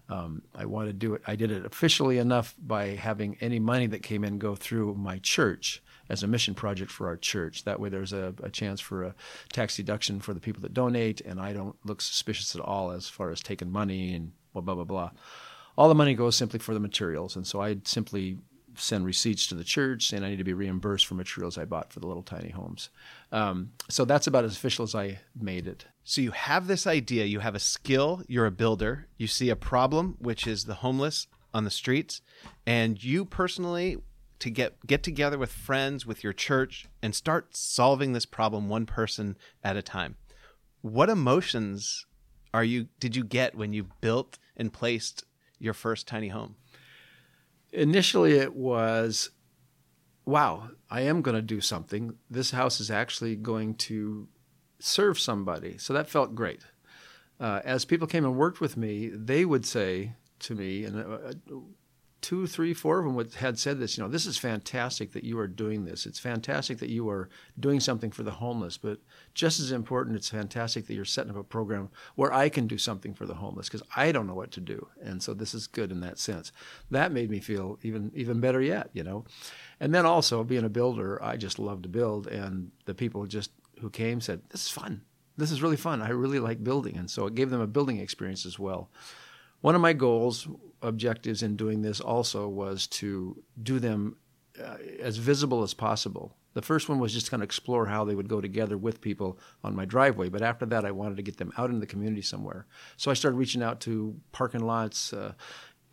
Um, 0.07 0.43
I 0.53 0.65
want 0.65 0.87
to 0.87 0.93
do 0.93 1.15
it. 1.15 1.21
I 1.25 1.35
did 1.35 1.51
it 1.51 1.65
officially 1.65 2.17
enough 2.17 2.55
by 2.59 2.89
having 2.89 3.37
any 3.41 3.59
money 3.59 3.87
that 3.87 4.03
came 4.03 4.23
in 4.23 4.37
go 4.37 4.55
through 4.55 4.93
my 4.95 5.19
church 5.19 5.81
as 6.09 6.21
a 6.21 6.27
mission 6.27 6.53
project 6.53 6.91
for 6.91 7.07
our 7.07 7.17
church. 7.17 7.63
That 7.63 7.79
way, 7.79 7.89
there's 7.89 8.13
a, 8.13 8.33
a 8.43 8.49
chance 8.49 8.79
for 8.79 9.03
a 9.03 9.15
tax 9.51 9.75
deduction 9.75 10.19
for 10.19 10.33
the 10.33 10.39
people 10.39 10.61
that 10.61 10.73
donate, 10.73 11.21
and 11.21 11.39
I 11.39 11.53
don't 11.53 11.75
look 11.83 12.01
suspicious 12.01 12.55
at 12.55 12.61
all 12.61 12.91
as 12.91 13.09
far 13.09 13.31
as 13.31 13.41
taking 13.41 13.71
money 13.71 14.13
and 14.13 14.31
blah 14.53 14.61
blah 14.61 14.75
blah 14.75 14.83
blah. 14.83 15.11
All 15.77 15.89
the 15.89 15.95
money 15.95 16.13
goes 16.13 16.35
simply 16.37 16.59
for 16.59 16.73
the 16.73 16.79
materials, 16.79 17.35
and 17.35 17.45
so 17.45 17.61
I 17.61 17.77
simply 17.83 18.37
send 18.77 19.05
receipts 19.05 19.47
to 19.47 19.55
the 19.55 19.63
church 19.63 20.07
saying 20.07 20.23
I 20.23 20.29
need 20.29 20.37
to 20.37 20.43
be 20.43 20.53
reimbursed 20.53 21.05
for 21.05 21.15
materials 21.15 21.57
I 21.57 21.65
bought 21.65 21.91
for 21.91 21.99
the 21.99 22.07
little 22.07 22.23
tiny 22.23 22.49
homes. 22.49 22.89
Um, 23.31 23.71
so 23.89 24.05
that's 24.05 24.27
about 24.27 24.45
as 24.45 24.55
official 24.55 24.83
as 24.83 24.95
I 24.95 25.19
made 25.39 25.67
it. 25.67 25.85
So 26.03 26.21
you 26.21 26.31
have 26.31 26.67
this 26.67 26.85
idea, 26.85 27.25
you 27.25 27.39
have 27.39 27.55
a 27.55 27.59
skill, 27.59 28.21
you're 28.27 28.45
a 28.45 28.51
builder, 28.51 29.07
you 29.17 29.27
see 29.27 29.49
a 29.49 29.55
problem, 29.55 30.15
which 30.19 30.45
is 30.45 30.65
the 30.65 30.75
homeless 30.75 31.27
on 31.53 31.63
the 31.63 31.71
streets, 31.71 32.21
and 32.65 33.03
you 33.03 33.25
personally 33.25 33.97
to 34.39 34.49
get 34.49 34.85
get 34.85 35.01
together 35.01 35.37
with 35.37 35.51
friends 35.51 36.05
with 36.05 36.23
your 36.23 36.33
church 36.33 36.87
and 37.01 37.15
start 37.15 37.55
solving 37.55 38.13
this 38.13 38.25
problem 38.25 38.69
one 38.69 38.85
person 38.85 39.37
at 39.63 39.77
a 39.77 39.81
time. 39.81 40.15
What 40.81 41.09
emotions 41.09 42.05
are 42.53 42.63
you 42.63 42.87
did 42.99 43.15
you 43.15 43.23
get 43.23 43.55
when 43.55 43.73
you 43.73 43.87
built 44.01 44.37
and 44.55 44.71
placed 44.71 45.23
your 45.59 45.73
first 45.73 46.07
tiny 46.07 46.27
home? 46.29 46.55
Initially 47.75 48.33
it 48.33 48.55
was 48.55 49.31
wow 50.25 50.69
i 50.89 51.01
am 51.01 51.21
going 51.21 51.35
to 51.35 51.41
do 51.41 51.61
something. 51.61 52.15
This 52.29 52.51
house 52.51 52.79
is 52.79 52.89
actually 52.89 53.35
going 53.35 53.75
to 53.75 54.27
serve 54.79 55.19
somebody. 55.19 55.77
So 55.77 55.93
that 55.93 56.09
felt 56.09 56.35
great. 56.35 56.61
Uh, 57.39 57.61
as 57.65 57.85
people 57.85 58.07
came 58.07 58.23
and 58.23 58.37
worked 58.37 58.61
with 58.61 58.77
me 58.77 59.09
they 59.09 59.43
would 59.43 59.65
say 59.65 60.13
to 60.39 60.55
me 60.55 60.85
and 60.85 60.99
uh, 60.99 61.33
two, 62.25 62.47
three, 62.47 62.73
four 62.73 62.97
of 62.97 63.05
them 63.05 63.29
had 63.35 63.59
said 63.59 63.79
this. 63.79 63.95
You 63.95 64.03
know, 64.03 64.09
this 64.09 64.25
is 64.25 64.35
fantastic 64.35 65.11
that 65.11 65.23
you 65.23 65.37
are 65.37 65.47
doing 65.47 65.85
this. 65.85 66.07
It's 66.07 66.17
fantastic 66.17 66.79
that 66.79 66.89
you 66.89 67.07
are 67.07 67.29
doing 67.59 67.79
something 67.79 68.09
for 68.09 68.23
the 68.23 68.31
homeless. 68.31 68.79
But 68.79 68.97
just 69.35 69.59
as 69.59 69.71
important, 69.71 70.15
it's 70.15 70.29
fantastic 70.29 70.87
that 70.87 70.95
you're 70.95 71.05
setting 71.05 71.29
up 71.29 71.37
a 71.37 71.43
program 71.43 71.89
where 72.15 72.33
I 72.33 72.49
can 72.49 72.65
do 72.65 72.79
something 72.79 73.13
for 73.13 73.27
the 73.27 73.35
homeless 73.35 73.69
because 73.69 73.87
I 73.95 74.11
don't 74.11 74.25
know 74.25 74.33
what 74.33 74.49
to 74.53 74.59
do. 74.59 74.87
And 75.03 75.21
so 75.21 75.35
this 75.35 75.53
is 75.53 75.67
good 75.67 75.91
in 75.91 75.99
that 75.99 76.17
sense. 76.17 76.51
That 76.89 77.11
made 77.11 77.29
me 77.29 77.39
feel 77.39 77.77
even 77.83 78.11
even 78.15 78.39
better 78.39 78.59
yet. 78.59 78.89
You 78.93 79.03
know, 79.03 79.25
and 79.79 79.93
then 79.93 80.07
also 80.07 80.43
being 80.43 80.65
a 80.65 80.69
builder, 80.69 81.21
I 81.21 81.37
just 81.37 81.59
love 81.59 81.83
to 81.83 81.89
build, 81.89 82.25
and 82.25 82.71
the 82.85 82.95
people 82.95 83.23
just 83.27 83.51
who 83.81 83.91
came 83.91 84.19
said, 84.19 84.41
"This 84.49 84.65
is 84.65 84.71
fun. 84.71 85.01
This 85.37 85.51
is 85.51 85.61
really 85.61 85.77
fun. 85.77 86.01
I 86.01 86.09
really 86.09 86.39
like 86.39 86.63
building," 86.63 86.97
and 86.97 87.11
so 87.11 87.27
it 87.27 87.35
gave 87.35 87.51
them 87.51 87.61
a 87.61 87.67
building 87.67 87.99
experience 87.99 88.47
as 88.47 88.57
well. 88.57 88.89
One 89.65 89.73
of 89.73 89.81
my 89.81 89.93
goals 89.93 90.47
objectives 90.83 91.41
in 91.41 91.55
doing 91.55 91.81
this 91.81 91.99
also 91.99 92.47
was 92.47 92.85
to 93.01 93.41
do 93.63 93.79
them 93.79 94.15
uh, 94.63 94.75
as 94.99 95.17
visible 95.17 95.63
as 95.63 95.73
possible. 95.73 96.37
The 96.53 96.61
first 96.61 96.87
one 96.87 96.99
was 96.99 97.11
just 97.11 97.31
kind 97.31 97.41
of 97.41 97.45
explore 97.45 97.87
how 97.87 98.05
they 98.05 98.13
would 98.13 98.27
go 98.27 98.39
together 98.39 98.77
with 98.77 99.01
people 99.01 99.39
on 99.63 99.75
my 99.75 99.85
driveway. 99.85 100.29
But 100.29 100.43
after 100.43 100.67
that, 100.67 100.85
I 100.85 100.91
wanted 100.91 101.17
to 101.17 101.23
get 101.23 101.37
them 101.37 101.51
out 101.57 101.71
in 101.71 101.79
the 101.79 101.87
community 101.87 102.21
somewhere. 102.21 102.67
So 102.95 103.09
I 103.09 103.15
started 103.15 103.37
reaching 103.37 103.63
out 103.63 103.79
to 103.81 104.15
parking 104.31 104.61
lots, 104.61 105.13
uh, 105.13 105.33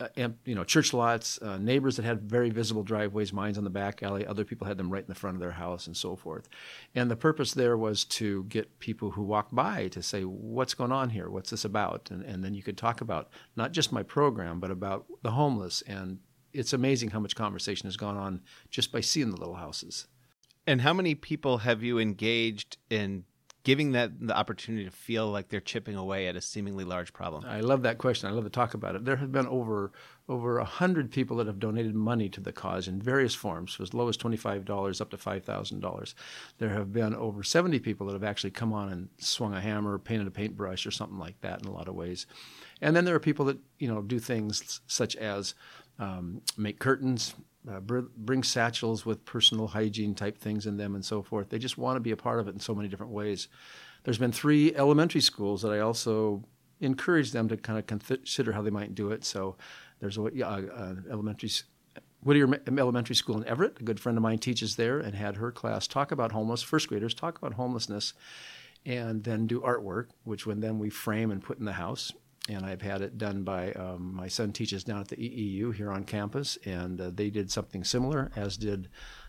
uh, 0.00 0.28
you 0.44 0.54
know, 0.54 0.64
church 0.64 0.92
lots, 0.92 1.40
uh, 1.42 1.58
neighbors 1.58 1.96
that 1.96 2.04
had 2.04 2.22
very 2.22 2.50
visible 2.50 2.82
driveways, 2.82 3.32
mine's 3.32 3.58
on 3.58 3.64
the 3.64 3.70
back 3.70 4.02
alley, 4.02 4.26
other 4.26 4.44
people 4.44 4.66
had 4.66 4.76
them 4.76 4.90
right 4.90 5.02
in 5.02 5.08
the 5.08 5.14
front 5.14 5.36
of 5.36 5.40
their 5.40 5.52
house 5.52 5.86
and 5.86 5.96
so 5.96 6.16
forth. 6.16 6.48
And 6.94 7.10
the 7.10 7.16
purpose 7.16 7.52
there 7.52 7.76
was 7.76 8.04
to 8.04 8.44
get 8.44 8.78
people 8.78 9.12
who 9.12 9.22
walk 9.22 9.48
by 9.52 9.88
to 9.88 10.02
say, 10.02 10.22
what's 10.22 10.74
going 10.74 10.92
on 10.92 11.10
here? 11.10 11.30
What's 11.30 11.50
this 11.50 11.64
about? 11.64 12.10
And, 12.10 12.24
and 12.24 12.44
then 12.44 12.54
you 12.54 12.62
could 12.62 12.76
talk 12.76 13.00
about 13.00 13.30
not 13.56 13.72
just 13.72 13.92
my 13.92 14.02
program, 14.02 14.60
but 14.60 14.70
about 14.70 15.06
the 15.22 15.32
homeless. 15.32 15.82
And 15.82 16.18
it's 16.52 16.72
amazing 16.72 17.10
how 17.10 17.20
much 17.20 17.36
conversation 17.36 17.86
has 17.86 17.96
gone 17.96 18.16
on 18.16 18.42
just 18.70 18.92
by 18.92 19.00
seeing 19.00 19.30
the 19.30 19.36
little 19.36 19.54
houses. 19.56 20.06
And 20.66 20.80
how 20.80 20.92
many 20.92 21.14
people 21.14 21.58
have 21.58 21.82
you 21.82 21.98
engaged 21.98 22.76
in 22.88 23.24
giving 23.64 23.92
that 23.92 24.10
the 24.20 24.36
opportunity 24.36 24.84
to 24.84 24.90
feel 24.90 25.30
like 25.30 25.48
they're 25.48 25.60
chipping 25.60 25.94
away 25.94 26.26
at 26.26 26.36
a 26.36 26.40
seemingly 26.40 26.84
large 26.84 27.12
problem? 27.12 27.44
I 27.46 27.60
love 27.60 27.82
that 27.82 27.98
question. 27.98 28.28
I 28.28 28.32
love 28.32 28.44
to 28.44 28.50
talk 28.50 28.74
about 28.74 28.96
it. 28.96 29.04
There 29.04 29.16
have 29.16 29.32
been 29.32 29.46
over 29.46 29.92
over 30.28 30.56
100 30.58 31.10
people 31.10 31.36
that 31.36 31.46
have 31.46 31.58
donated 31.58 31.94
money 31.94 32.28
to 32.28 32.40
the 32.40 32.52
cause 32.52 32.86
in 32.86 33.02
various 33.02 33.34
forms, 33.34 33.76
as 33.80 33.92
low 33.92 34.08
as 34.08 34.16
$25 34.16 35.00
up 35.00 35.10
to 35.10 35.16
$5,000. 35.16 36.14
There 36.58 36.68
have 36.70 36.92
been 36.92 37.14
over 37.14 37.42
70 37.42 37.80
people 37.80 38.06
that 38.06 38.12
have 38.12 38.24
actually 38.24 38.52
come 38.52 38.72
on 38.72 38.88
and 38.90 39.08
swung 39.18 39.52
a 39.52 39.60
hammer, 39.60 39.98
painted 39.98 40.28
a 40.28 40.30
paintbrush, 40.30 40.86
or 40.86 40.92
something 40.92 41.18
like 41.18 41.40
that 41.40 41.60
in 41.60 41.66
a 41.66 41.72
lot 41.72 41.88
of 41.88 41.96
ways. 41.96 42.26
And 42.80 42.94
then 42.94 43.04
there 43.04 43.14
are 43.14 43.20
people 43.20 43.44
that 43.46 43.58
you 43.78 43.88
know 43.88 44.00
do 44.00 44.18
things 44.18 44.80
such 44.86 45.16
as 45.16 45.54
um, 45.98 46.40
make 46.56 46.78
curtains, 46.78 47.34
uh, 47.70 47.80
br- 47.80 48.00
bring 48.16 48.42
satchels 48.42 49.06
with 49.06 49.24
personal 49.24 49.68
hygiene 49.68 50.14
type 50.14 50.38
things 50.38 50.66
in 50.66 50.76
them, 50.76 50.94
and 50.94 51.04
so 51.04 51.22
forth. 51.22 51.48
They 51.48 51.58
just 51.58 51.78
want 51.78 51.96
to 51.96 52.00
be 52.00 52.10
a 52.10 52.16
part 52.16 52.40
of 52.40 52.48
it 52.48 52.54
in 52.54 52.60
so 52.60 52.74
many 52.74 52.88
different 52.88 53.12
ways. 53.12 53.48
There's 54.04 54.18
been 54.18 54.32
three 54.32 54.74
elementary 54.74 55.20
schools 55.20 55.62
that 55.62 55.72
I 55.72 55.78
also 55.78 56.44
encourage 56.80 57.32
them 57.32 57.48
to 57.48 57.56
kind 57.56 57.78
of 57.78 57.86
consider 57.86 58.52
how 58.52 58.62
they 58.62 58.70
might 58.70 58.94
do 58.94 59.12
it. 59.12 59.24
So 59.24 59.56
there's 60.00 60.18
a, 60.18 60.24
uh, 60.24 60.94
elementary 61.10 61.50
Whittier 62.22 62.60
Elementary 62.66 63.16
School 63.16 63.36
in 63.36 63.46
Everett. 63.46 63.80
A 63.80 63.84
good 63.84 63.98
friend 63.98 64.16
of 64.16 64.22
mine 64.22 64.38
teaches 64.38 64.76
there 64.76 65.00
and 65.00 65.14
had 65.14 65.36
her 65.36 65.50
class 65.50 65.86
talk 65.86 66.12
about 66.12 66.32
homeless 66.32 66.62
first 66.62 66.88
graders 66.88 67.14
talk 67.14 67.38
about 67.38 67.54
homelessness, 67.54 68.14
and 68.86 69.24
then 69.24 69.46
do 69.46 69.60
artwork, 69.60 70.06
which 70.24 70.46
when 70.46 70.60
then 70.60 70.78
we 70.78 70.88
frame 70.88 71.30
and 71.30 71.42
put 71.42 71.58
in 71.58 71.64
the 71.64 71.72
house. 71.72 72.12
And 72.48 72.66
I've 72.66 72.82
had 72.82 73.02
it 73.02 73.18
done 73.18 73.44
by 73.44 73.72
um, 73.72 74.14
my 74.14 74.26
son 74.26 74.52
teaches 74.52 74.82
down 74.82 75.00
at 75.00 75.08
the 75.08 75.16
EEU 75.16 75.74
here 75.74 75.92
on 75.92 76.04
campus, 76.04 76.58
and 76.64 77.00
uh, 77.00 77.10
they 77.14 77.30
did 77.30 77.50
something 77.52 77.84
similar, 77.84 78.32
as 78.34 78.56
did 78.56 78.88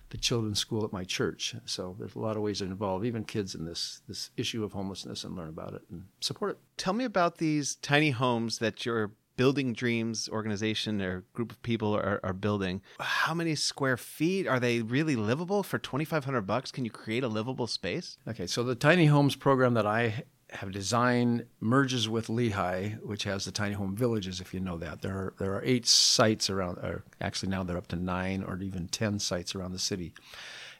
the 0.10 0.18
children's 0.18 0.60
school 0.60 0.84
at 0.84 0.92
my 0.92 1.04
church. 1.04 1.56
So 1.66 1.96
there's 2.00 2.16
a 2.16 2.20
lot 2.20 2.38
of 2.38 2.42
ways 2.42 2.60
to 2.60 2.66
involve 2.66 3.06
even 3.06 3.24
kids 3.24 3.56
in 3.56 3.66
this 3.66 4.02
this 4.08 4.32
issue 4.38 4.64
of 4.64 4.74
homelessness 4.74 5.24
and 5.24 5.36
learn 5.36 5.50
about 5.50 5.74
it 5.74 5.82
and 5.92 6.06
support 6.22 6.52
it. 6.52 6.58
Tell 6.78 6.94
me 6.94 7.04
about 7.04 7.38
these 7.38 7.76
tiny 7.76 8.12
homes 8.12 8.60
that 8.60 8.86
your 8.86 9.12
Building 9.36 9.74
Dreams 9.74 10.30
organization 10.30 11.02
or 11.02 11.24
group 11.34 11.52
of 11.52 11.62
people 11.64 11.96
are, 11.96 12.20
are 12.24 12.34
building. 12.34 12.82
How 13.00 13.34
many 13.34 13.56
square 13.56 13.98
feet 13.98 14.48
are 14.48 14.60
they 14.60 14.82
really 14.82 15.16
livable 15.16 15.64
for 15.64 15.80
2500 15.80 16.42
bucks? 16.42 16.72
Can 16.72 16.86
you 16.86 16.92
create 16.92 17.24
a 17.24 17.28
livable 17.28 17.68
space? 17.68 18.18
Okay, 18.28 18.46
so 18.46 18.64
the 18.64 18.76
tiny 18.76 19.08
homes 19.08 19.36
program 19.36 19.74
that 19.74 19.88
I 19.88 20.26
have 20.54 20.72
designed 20.72 21.46
merges 21.60 22.08
with 22.08 22.28
LIHI, 22.28 23.02
which 23.04 23.24
has 23.24 23.46
the 23.46 23.52
tiny 23.52 23.74
home 23.74 23.96
villages. 23.96 24.40
If 24.40 24.54
you 24.54 24.60
know 24.60 24.78
that, 24.78 25.02
there 25.02 25.14
are 25.14 25.34
there 25.40 25.54
are 25.54 25.64
eight 25.64 25.86
sites 25.86 26.50
around. 26.50 26.78
Or 26.80 27.04
actually, 27.22 27.50
now 27.50 27.64
they're 27.64 27.78
up 27.78 27.88
to 27.88 27.96
nine 27.96 28.44
or 28.44 28.58
even 28.60 28.88
ten 28.88 29.20
sites 29.20 29.56
around 29.56 29.74
the 29.74 29.80
city. 29.80 30.14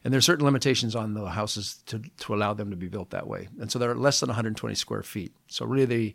And 0.04 0.12
there 0.12 0.18
are 0.18 0.22
certain 0.22 0.44
limitations 0.44 0.94
on 0.94 1.14
the 1.14 1.30
houses 1.30 1.82
to, 1.86 1.98
to 2.18 2.34
allow 2.34 2.52
them 2.52 2.70
to 2.70 2.76
be 2.76 2.88
built 2.88 3.10
that 3.10 3.26
way. 3.26 3.48
And 3.58 3.72
so 3.72 3.78
they're 3.78 3.94
less 3.94 4.20
than 4.20 4.28
120 4.28 4.74
square 4.74 5.02
feet. 5.02 5.34
So 5.46 5.64
really, 5.64 6.14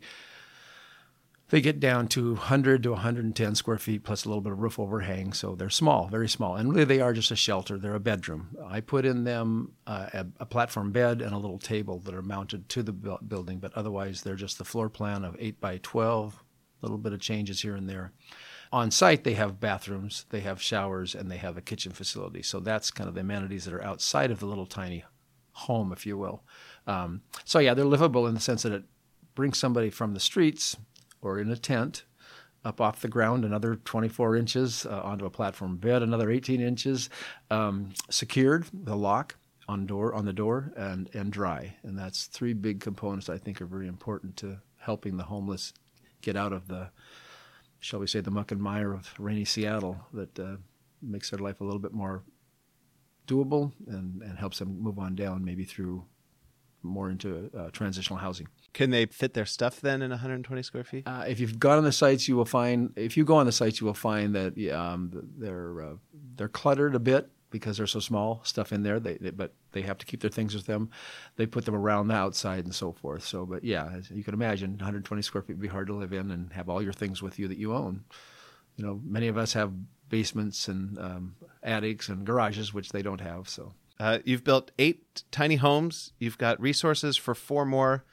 they 1.50 1.60
get 1.60 1.80
down 1.80 2.06
to 2.08 2.34
100 2.34 2.84
to 2.84 2.92
110 2.92 3.54
square 3.56 3.78
feet 3.78 4.04
plus 4.04 4.24
a 4.24 4.28
little 4.28 4.40
bit 4.40 4.52
of 4.52 4.60
roof 4.60 4.78
overhang. 4.78 5.32
So 5.32 5.56
they're 5.56 5.68
small, 5.68 6.06
very 6.06 6.28
small. 6.28 6.56
And 6.56 6.70
really, 6.70 6.84
they 6.84 7.00
are 7.00 7.12
just 7.12 7.32
a 7.32 7.36
shelter. 7.36 7.76
They're 7.76 7.94
a 7.94 8.00
bedroom. 8.00 8.56
I 8.64 8.80
put 8.80 9.04
in 9.04 9.24
them 9.24 9.72
uh, 9.86 10.08
a, 10.14 10.26
a, 10.40 10.46
platform 10.46 10.92
bed 10.92 11.20
and 11.20 11.32
a 11.32 11.38
little 11.38 11.58
table 11.58 11.98
that 12.00 12.14
are 12.14 12.22
mounted 12.22 12.68
to 12.70 12.82
the 12.82 12.92
bu- 12.92 13.18
building, 13.26 13.58
but 13.58 13.72
otherwise, 13.74 14.22
they're 14.22 14.36
just 14.36 14.58
the 14.58 14.64
floor 14.64 14.88
plan 14.88 15.24
of 15.24 15.36
8 15.38 15.60
by 15.60 15.78
12, 15.82 16.34
a 16.34 16.86
little 16.86 16.98
bit 16.98 17.12
of 17.12 17.20
changes 17.20 17.62
here 17.62 17.74
and 17.74 17.88
there. 17.88 18.12
On 18.72 18.92
site, 18.92 19.24
they 19.24 19.34
have 19.34 19.58
bathrooms, 19.58 20.26
they 20.30 20.40
have 20.40 20.62
showers, 20.62 21.16
and 21.16 21.28
they 21.28 21.38
have 21.38 21.56
a 21.56 21.60
kitchen 21.60 21.90
facility. 21.90 22.42
So 22.42 22.60
that's 22.60 22.92
kind 22.92 23.08
of 23.08 23.14
the 23.14 23.22
amenities 23.22 23.64
that 23.64 23.74
are 23.74 23.84
outside 23.84 24.30
of 24.30 24.38
the 24.38 24.46
little 24.46 24.66
tiny 24.66 25.02
home, 25.52 25.92
if 25.92 26.06
you 26.06 26.16
will. 26.16 26.44
Um, 26.86 27.22
so, 27.44 27.58
yeah, 27.58 27.74
they're 27.74 27.84
livable 27.84 28.28
in 28.28 28.34
the 28.34 28.40
sense 28.40 28.62
that 28.62 28.72
it 28.72 28.84
brings 29.34 29.58
somebody 29.58 29.90
from 29.90 30.14
the 30.14 30.20
streets 30.20 30.76
or 31.22 31.38
in 31.38 31.50
a 31.50 31.56
tent 31.56 32.04
up 32.64 32.80
off 32.80 33.00
the 33.00 33.08
ground 33.08 33.44
another 33.44 33.76
24 33.76 34.36
inches 34.36 34.86
uh, 34.86 35.00
onto 35.02 35.24
a 35.24 35.30
platform 35.30 35.76
bed 35.76 36.02
another 36.02 36.30
18 36.30 36.60
inches 36.60 37.08
um, 37.50 37.90
secured 38.10 38.66
the 38.72 38.96
lock 38.96 39.36
on 39.68 39.86
door 39.86 40.14
on 40.14 40.24
the 40.24 40.32
door 40.32 40.72
and 40.76 41.08
and 41.14 41.32
dry 41.32 41.74
and 41.82 41.98
that's 41.98 42.26
three 42.26 42.52
big 42.52 42.80
components 42.80 43.28
i 43.28 43.38
think 43.38 43.60
are 43.60 43.66
very 43.66 43.86
important 43.86 44.36
to 44.36 44.58
helping 44.78 45.16
the 45.16 45.24
homeless 45.24 45.72
get 46.22 46.36
out 46.36 46.52
of 46.52 46.68
the 46.68 46.90
shall 47.78 48.00
we 48.00 48.06
say 48.06 48.20
the 48.20 48.30
muck 48.30 48.50
and 48.52 48.60
mire 48.60 48.92
of 48.92 49.14
rainy 49.18 49.44
seattle 49.44 49.98
that 50.12 50.38
uh, 50.38 50.56
makes 51.00 51.30
their 51.30 51.38
life 51.38 51.60
a 51.60 51.64
little 51.64 51.78
bit 51.78 51.92
more 51.92 52.22
doable 53.26 53.72
and, 53.86 54.22
and 54.22 54.38
helps 54.38 54.58
them 54.58 54.80
move 54.82 54.98
on 54.98 55.14
down 55.14 55.44
maybe 55.44 55.64
through 55.64 56.04
more 56.82 57.10
into 57.10 57.50
uh, 57.56 57.70
transitional 57.70 58.18
housing. 58.18 58.48
Can 58.72 58.90
they 58.90 59.06
fit 59.06 59.34
their 59.34 59.46
stuff 59.46 59.80
then 59.80 60.02
in 60.02 60.10
120 60.10 60.62
square 60.62 60.84
feet? 60.84 61.02
Uh, 61.06 61.24
if 61.26 61.40
you've 61.40 61.58
gone 61.58 61.78
on 61.78 61.84
the 61.84 61.92
sites, 61.92 62.28
you 62.28 62.36
will 62.36 62.44
find. 62.44 62.92
If 62.96 63.16
you 63.16 63.24
go 63.24 63.36
on 63.36 63.46
the 63.46 63.52
sites, 63.52 63.80
you 63.80 63.86
will 63.86 63.94
find 63.94 64.34
that 64.34 64.56
um, 64.72 65.10
they're 65.38 65.82
uh, 65.82 65.94
they're 66.36 66.48
cluttered 66.48 66.94
a 66.94 67.00
bit 67.00 67.30
because 67.50 67.76
they're 67.76 67.86
so 67.86 68.00
small. 68.00 68.40
Stuff 68.44 68.72
in 68.72 68.82
there, 68.82 69.00
they, 69.00 69.14
they, 69.14 69.30
but 69.30 69.52
they 69.72 69.82
have 69.82 69.98
to 69.98 70.06
keep 70.06 70.20
their 70.20 70.30
things 70.30 70.54
with 70.54 70.66
them. 70.66 70.90
They 71.36 71.46
put 71.46 71.64
them 71.64 71.74
around 71.74 72.08
the 72.08 72.14
outside 72.14 72.64
and 72.64 72.74
so 72.74 72.92
forth. 72.92 73.24
So, 73.24 73.44
but 73.44 73.64
yeah, 73.64 73.98
you 74.10 74.24
can 74.24 74.34
imagine, 74.34 74.72
120 74.72 75.22
square 75.22 75.42
feet 75.42 75.54
would 75.54 75.62
be 75.62 75.68
hard 75.68 75.88
to 75.88 75.94
live 75.94 76.12
in 76.12 76.30
and 76.30 76.52
have 76.52 76.68
all 76.68 76.82
your 76.82 76.92
things 76.92 77.22
with 77.22 77.38
you 77.38 77.48
that 77.48 77.58
you 77.58 77.74
own. 77.74 78.04
You 78.76 78.86
know, 78.86 79.00
many 79.04 79.28
of 79.28 79.36
us 79.36 79.52
have 79.54 79.72
basements 80.08 80.68
and 80.68 80.98
um, 80.98 81.36
attics 81.62 82.08
and 82.08 82.24
garages, 82.24 82.72
which 82.72 82.90
they 82.90 83.02
don't 83.02 83.20
have. 83.20 83.48
So 83.48 83.74
uh, 83.98 84.18
you've 84.24 84.44
built 84.44 84.70
eight 84.78 85.24
tiny 85.30 85.56
homes. 85.56 86.12
You've 86.18 86.38
got 86.38 86.60
resources 86.60 87.16
for 87.16 87.34
four 87.34 87.66
more. 87.66 88.04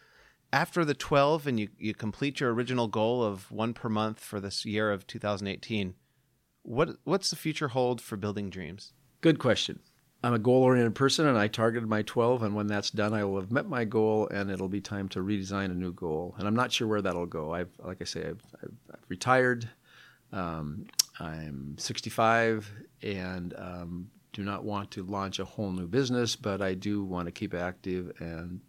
After 0.53 0.85
the 0.85 0.93
12 0.93 1.45
and 1.47 1.59
you, 1.59 1.69
you 1.77 1.93
complete 1.93 2.39
your 2.39 2.53
original 2.53 2.87
goal 2.87 3.23
of 3.23 3.51
one 3.51 3.73
per 3.73 3.89
month 3.89 4.19
for 4.19 4.39
this 4.39 4.65
year 4.65 4.91
of 4.91 5.05
2018, 5.05 5.93
what 6.63 6.97
what's 7.03 7.29
the 7.29 7.35
future 7.35 7.69
hold 7.69 8.01
for 8.01 8.17
Building 8.17 8.49
Dreams? 8.49 8.93
Good 9.21 9.39
question. 9.39 9.79
I'm 10.23 10.33
a 10.33 10.39
goal 10.39 10.63
oriented 10.63 10.95
person 10.95 11.27
and 11.27 11.37
I 11.37 11.47
targeted 11.47 11.87
my 11.87 12.01
12. 12.01 12.43
And 12.43 12.55
when 12.55 12.67
that's 12.67 12.89
done, 12.89 13.13
I 13.13 13.23
will 13.23 13.39
have 13.39 13.51
met 13.51 13.67
my 13.67 13.85
goal 13.85 14.27
and 14.29 14.49
it'll 14.49 14.67
be 14.67 14.81
time 14.81 15.07
to 15.09 15.19
redesign 15.19 15.65
a 15.65 15.75
new 15.75 15.93
goal. 15.93 16.35
And 16.37 16.47
I'm 16.47 16.55
not 16.55 16.71
sure 16.71 16.87
where 16.87 17.01
that'll 17.01 17.25
go. 17.25 17.53
I've, 17.53 17.69
like 17.79 18.01
I 18.01 18.05
say, 18.05 18.21
I've, 18.21 18.41
I've, 18.63 18.73
I've 18.93 19.05
retired. 19.09 19.69
Um, 20.33 20.87
I'm 21.19 21.75
65 21.77 22.71
and 23.03 23.53
um, 23.57 24.09
do 24.33 24.43
not 24.43 24.63
want 24.63 24.91
to 24.91 25.03
launch 25.03 25.39
a 25.39 25.45
whole 25.45 25.71
new 25.71 25.87
business, 25.87 26.35
but 26.35 26.61
I 26.61 26.73
do 26.73 27.03
want 27.03 27.27
to 27.27 27.31
keep 27.31 27.53
active. 27.53 28.11
And 28.19 28.61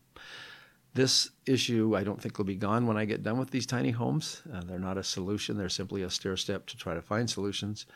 this 0.99 1.31
issue, 1.47 1.97
I 1.97 2.03
don't 2.03 2.21
think 2.21 2.39
will 2.39 2.45
be 2.45 2.57
gone 2.57 2.89
when 2.89 2.97
I 2.97 3.05
get 3.05 3.23
done 3.23 3.39
with 3.39 3.51
these 3.53 3.67
tiny 3.67 3.93
homes. 3.93 4.43
Uh, 4.53 4.63
they're 4.67 4.81
not 4.81 4.99
a 4.99 5.05
solution; 5.05 5.57
they're 5.57 5.69
simply 5.69 6.03
a 6.03 6.11
stair 6.11 6.37
step 6.37 6.67
to 6.67 6.77
try 6.77 6.95
to 6.95 7.01
find 7.01 7.31
solutions. 7.31 7.87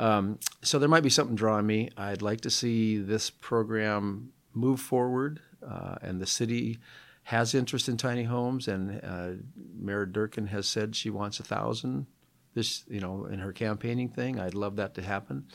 Um, 0.00 0.40
so 0.62 0.80
there 0.80 0.88
might 0.88 1.04
be 1.04 1.10
something 1.10 1.36
drawing 1.36 1.66
me. 1.66 1.90
I'd 1.96 2.20
like 2.20 2.40
to 2.42 2.50
see 2.50 2.98
this 2.98 3.30
program 3.30 4.32
move 4.54 4.80
forward, 4.80 5.40
uh, 5.64 5.96
and 6.02 6.20
the 6.20 6.26
city 6.26 6.78
has 7.22 7.54
interest 7.54 7.88
in 7.88 7.96
tiny 7.96 8.24
homes. 8.24 8.66
And 8.66 9.00
uh, 9.04 9.30
Mayor 9.78 10.06
Durkan 10.06 10.48
has 10.48 10.66
said 10.66 10.96
she 10.96 11.10
wants 11.10 11.38
a 11.38 11.44
thousand. 11.44 12.06
This, 12.54 12.84
you 12.88 12.98
know, 12.98 13.26
in 13.26 13.38
her 13.38 13.52
campaigning 13.52 14.08
thing. 14.08 14.40
I'd 14.40 14.54
love 14.54 14.76
that 14.76 14.94
to 14.94 15.02
happen. 15.02 15.46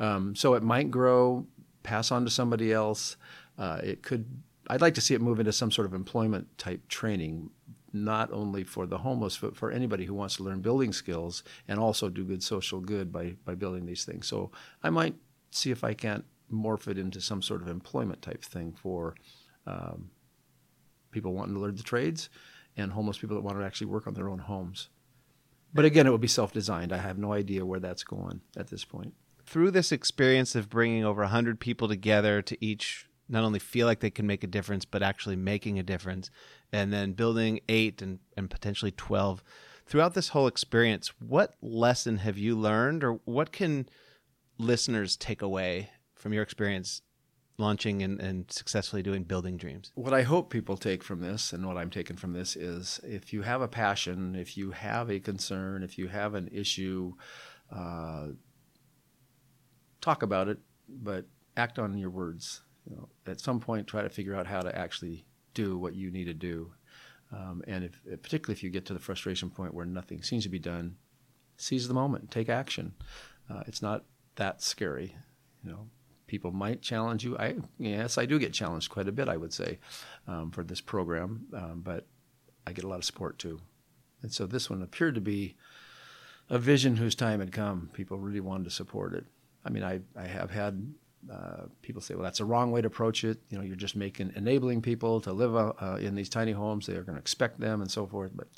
Um, 0.00 0.34
so 0.34 0.54
it 0.54 0.62
might 0.62 0.90
grow, 0.90 1.46
pass 1.82 2.10
on 2.10 2.24
to 2.24 2.30
somebody 2.30 2.72
else. 2.72 3.18
Uh, 3.58 3.80
it 3.82 4.02
could. 4.02 4.24
I'd 4.68 4.80
like 4.80 4.94
to 4.94 5.00
see 5.00 5.14
it 5.14 5.20
move 5.20 5.40
into 5.40 5.52
some 5.52 5.70
sort 5.70 5.86
of 5.86 5.94
employment 5.94 6.58
type 6.58 6.88
training, 6.88 7.50
not 7.92 8.32
only 8.32 8.64
for 8.64 8.86
the 8.86 8.98
homeless, 8.98 9.38
but 9.38 9.56
for 9.56 9.70
anybody 9.70 10.04
who 10.04 10.14
wants 10.14 10.36
to 10.36 10.42
learn 10.42 10.60
building 10.60 10.92
skills 10.92 11.42
and 11.68 11.78
also 11.78 12.08
do 12.08 12.24
good 12.24 12.42
social 12.42 12.80
good 12.80 13.12
by 13.12 13.36
by 13.44 13.54
building 13.54 13.86
these 13.86 14.04
things. 14.04 14.26
So 14.26 14.50
I 14.82 14.90
might 14.90 15.14
see 15.50 15.70
if 15.70 15.84
I 15.84 15.94
can't 15.94 16.24
morph 16.52 16.88
it 16.88 16.98
into 16.98 17.20
some 17.20 17.42
sort 17.42 17.62
of 17.62 17.68
employment 17.68 18.22
type 18.22 18.44
thing 18.44 18.72
for 18.72 19.14
um, 19.66 20.10
people 21.10 21.32
wanting 21.32 21.54
to 21.54 21.60
learn 21.60 21.76
the 21.76 21.82
trades 21.82 22.28
and 22.76 22.92
homeless 22.92 23.18
people 23.18 23.36
that 23.36 23.42
want 23.42 23.58
to 23.58 23.64
actually 23.64 23.88
work 23.88 24.06
on 24.06 24.14
their 24.14 24.28
own 24.28 24.38
homes. 24.38 24.88
But 25.74 25.84
again, 25.84 26.06
it 26.06 26.10
would 26.10 26.20
be 26.20 26.28
self-designed. 26.28 26.92
I 26.92 26.98
have 26.98 27.18
no 27.18 27.32
idea 27.32 27.66
where 27.66 27.80
that's 27.80 28.04
going 28.04 28.40
at 28.56 28.68
this 28.68 28.84
point 28.84 29.14
through 29.46 29.70
this 29.70 29.92
experience 29.92 30.54
of 30.54 30.68
bringing 30.68 31.04
over 31.04 31.22
100 31.22 31.60
people 31.60 31.88
together 31.88 32.42
to 32.42 32.64
each 32.64 33.05
not 33.28 33.44
only 33.44 33.58
feel 33.58 33.86
like 33.86 34.00
they 34.00 34.10
can 34.10 34.26
make 34.26 34.44
a 34.44 34.48
difference, 34.48 34.84
but 34.84 35.02
actually 35.02 35.36
making 35.36 35.78
a 35.78 35.82
difference, 35.82 36.30
and 36.72 36.92
then 36.92 37.12
building 37.12 37.60
eight 37.68 38.02
and, 38.02 38.18
and 38.36 38.50
potentially 38.50 38.92
12. 38.92 39.42
Throughout 39.86 40.14
this 40.14 40.30
whole 40.30 40.46
experience, 40.46 41.12
what 41.18 41.54
lesson 41.60 42.18
have 42.18 42.38
you 42.38 42.56
learned, 42.56 43.04
or 43.04 43.20
what 43.24 43.52
can 43.52 43.88
listeners 44.58 45.16
take 45.16 45.42
away 45.42 45.90
from 46.14 46.32
your 46.32 46.42
experience 46.42 47.02
launching 47.58 48.02
and, 48.02 48.20
and 48.20 48.50
successfully 48.50 49.02
doing 49.02 49.24
building 49.24 49.56
dreams? 49.56 49.92
What 49.94 50.12
I 50.12 50.22
hope 50.22 50.50
people 50.50 50.76
take 50.76 51.02
from 51.02 51.20
this, 51.20 51.52
and 51.52 51.66
what 51.66 51.76
I'm 51.76 51.90
taking 51.90 52.16
from 52.16 52.32
this, 52.32 52.56
is 52.56 53.00
if 53.02 53.32
you 53.32 53.42
have 53.42 53.62
a 53.62 53.68
passion, 53.68 54.34
if 54.34 54.56
you 54.56 54.72
have 54.72 55.10
a 55.10 55.20
concern, 55.20 55.82
if 55.82 55.98
you 55.98 56.08
have 56.08 56.34
an 56.34 56.48
issue, 56.52 57.14
uh, 57.74 58.28
talk 60.00 60.22
about 60.22 60.48
it, 60.48 60.58
but 60.88 61.26
act 61.56 61.78
on 61.78 61.96
your 61.96 62.10
words. 62.10 62.62
You 62.88 62.96
know, 62.96 63.08
at 63.26 63.40
some 63.40 63.60
point, 63.60 63.86
try 63.86 64.02
to 64.02 64.08
figure 64.08 64.34
out 64.34 64.46
how 64.46 64.60
to 64.60 64.76
actually 64.76 65.24
do 65.54 65.76
what 65.78 65.94
you 65.94 66.10
need 66.10 66.24
to 66.24 66.34
do. 66.34 66.72
Um, 67.32 67.62
and 67.66 67.84
if, 67.84 68.22
particularly 68.22 68.56
if 68.56 68.62
you 68.62 68.70
get 68.70 68.86
to 68.86 68.94
the 68.94 69.00
frustration 69.00 69.50
point 69.50 69.74
where 69.74 69.86
nothing 69.86 70.22
seems 70.22 70.44
to 70.44 70.48
be 70.48 70.58
done, 70.58 70.96
seize 71.56 71.88
the 71.88 71.94
moment, 71.94 72.30
take 72.30 72.48
action. 72.48 72.94
Uh, 73.50 73.62
it's 73.66 73.82
not 73.82 74.04
that 74.36 74.62
scary, 74.62 75.16
you 75.64 75.70
know. 75.70 75.88
People 76.26 76.50
might 76.50 76.82
challenge 76.82 77.22
you. 77.22 77.38
I 77.38 77.54
yes, 77.78 78.18
I 78.18 78.26
do 78.26 78.40
get 78.40 78.52
challenged 78.52 78.90
quite 78.90 79.06
a 79.06 79.12
bit. 79.12 79.28
I 79.28 79.36
would 79.36 79.52
say 79.52 79.78
um, 80.26 80.50
for 80.50 80.64
this 80.64 80.80
program, 80.80 81.46
um, 81.54 81.82
but 81.84 82.04
I 82.66 82.72
get 82.72 82.84
a 82.84 82.88
lot 82.88 82.98
of 82.98 83.04
support 83.04 83.38
too. 83.38 83.60
And 84.22 84.32
so 84.32 84.44
this 84.44 84.68
one 84.68 84.82
appeared 84.82 85.14
to 85.14 85.20
be 85.20 85.54
a 86.50 86.58
vision 86.58 86.96
whose 86.96 87.14
time 87.14 87.38
had 87.38 87.52
come. 87.52 87.90
People 87.92 88.18
really 88.18 88.40
wanted 88.40 88.64
to 88.64 88.70
support 88.70 89.14
it. 89.14 89.24
I 89.64 89.70
mean, 89.70 89.84
I, 89.84 90.00
I 90.16 90.26
have 90.26 90.50
had 90.50 90.94
uh, 91.32 91.66
people 91.82 92.00
say, 92.00 92.14
well, 92.14 92.24
that's 92.24 92.40
a 92.40 92.44
wrong 92.44 92.70
way 92.70 92.80
to 92.80 92.86
approach 92.86 93.24
it. 93.24 93.38
You 93.50 93.58
know, 93.58 93.64
you're 93.64 93.76
just 93.76 93.96
making 93.96 94.32
enabling 94.36 94.82
people 94.82 95.20
to 95.22 95.32
live 95.32 95.56
uh, 95.56 95.96
in 96.00 96.14
these 96.14 96.28
tiny 96.28 96.52
homes. 96.52 96.86
They 96.86 96.94
are 96.94 97.02
going 97.02 97.16
to 97.16 97.20
expect 97.20 97.60
them 97.60 97.80
and 97.80 97.90
so 97.90 98.06
forth. 98.06 98.32
But 98.34 98.48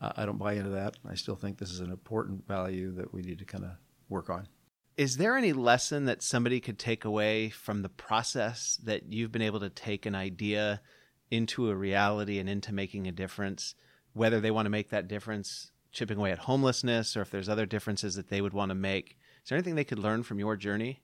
uh, 0.00 0.12
I 0.16 0.26
don't 0.26 0.38
buy 0.38 0.54
into 0.54 0.70
that. 0.70 0.96
I 1.08 1.14
still 1.14 1.36
think 1.36 1.58
this 1.58 1.70
is 1.70 1.80
an 1.80 1.90
important 1.90 2.46
value 2.46 2.92
that 2.92 3.12
we 3.12 3.22
need 3.22 3.38
to 3.38 3.44
kind 3.44 3.64
of 3.64 3.70
work 4.08 4.30
on. 4.30 4.48
Is 4.96 5.16
there 5.16 5.36
any 5.36 5.52
lesson 5.52 6.04
that 6.06 6.22
somebody 6.22 6.60
could 6.60 6.78
take 6.78 7.04
away 7.04 7.48
from 7.48 7.82
the 7.82 7.88
process 7.88 8.78
that 8.84 9.12
you've 9.12 9.32
been 9.32 9.40
able 9.40 9.60
to 9.60 9.70
take 9.70 10.04
an 10.04 10.14
idea 10.14 10.82
into 11.30 11.70
a 11.70 11.74
reality 11.74 12.38
and 12.38 12.48
into 12.48 12.74
making 12.74 13.06
a 13.06 13.12
difference, 13.12 13.74
whether 14.12 14.40
they 14.40 14.50
want 14.50 14.66
to 14.66 14.70
make 14.70 14.90
that 14.90 15.08
difference 15.08 15.70
chipping 15.92 16.18
away 16.18 16.32
at 16.32 16.38
homelessness 16.38 17.16
or 17.16 17.22
if 17.22 17.30
there's 17.30 17.48
other 17.48 17.66
differences 17.66 18.14
that 18.16 18.28
they 18.28 18.40
would 18.40 18.52
want 18.52 18.70
to 18.70 18.74
make? 18.74 19.16
Is 19.42 19.48
there 19.48 19.56
anything 19.56 19.74
they 19.74 19.84
could 19.84 19.98
learn 19.98 20.22
from 20.22 20.38
your 20.38 20.56
journey? 20.56 21.00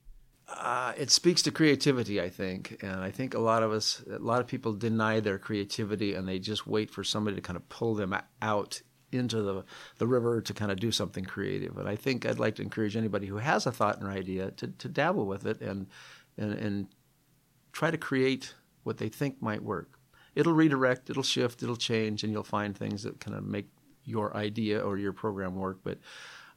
Uh, 0.49 0.93
it 0.97 1.11
speaks 1.11 1.43
to 1.43 1.51
creativity, 1.51 2.21
I 2.21 2.29
think, 2.29 2.79
and 2.81 3.01
I 3.01 3.11
think 3.11 3.35
a 3.35 3.41
lot 3.41 3.65
of 3.65 3.73
us, 3.73 4.03
a 4.09 4.19
lot 4.19 4.41
of 4.41 4.47
people 4.47 4.73
deny 4.73 5.19
their 5.19 5.39
creativity, 5.39 6.15
and 6.15 6.29
they 6.29 6.39
just 6.39 6.69
wait 6.69 6.89
for 6.89 7.03
somebody 7.03 7.35
to 7.35 7.43
kind 7.43 7.57
of 7.57 7.69
pull 7.69 7.95
them 7.95 8.15
out 8.41 8.81
into 9.13 9.43
the 9.43 9.65
the 9.99 10.07
river 10.07 10.41
to 10.41 10.55
kind 10.55 10.71
of 10.71 10.79
do 10.79 10.93
something 10.93 11.25
creative. 11.25 11.77
And 11.79 11.89
I 11.89 11.97
think 11.97 12.27
I'd 12.27 12.39
like 12.39 12.57
to 12.57 12.63
encourage 12.63 12.97
anybody 12.97 13.27
who 13.27 13.39
has 13.39 13.67
a 13.67 13.73
thought 13.73 14.03
or 14.03 14.11
idea 14.11 14.53
to, 14.53 14.69
to 14.69 14.89
dabble 14.89 15.27
with 15.27 15.47
it 15.47 15.61
and, 15.61 15.87
and 16.39 16.53
and 16.53 16.87
try 17.73 17.91
to 17.91 17.99
create 17.99 18.55
what 18.85 18.99
they 18.99 19.09
think 19.09 19.43
might 19.43 19.63
work. 19.63 19.99
It'll 20.35 20.53
redirect, 20.53 21.11
it'll 21.11 21.23
shift, 21.23 21.63
it'll 21.63 21.77
change, 21.77 22.23
and 22.23 22.33
you'll 22.33 22.45
find 22.45 22.77
things 22.77 23.03
that 23.03 23.21
kind 23.21 23.37
of 23.37 23.45
make 23.45 23.69
your 24.05 24.37
idea 24.37 24.81
or 24.81 24.97
your 24.97 25.13
program 25.13 25.57
work. 25.57 25.79
But 25.83 25.99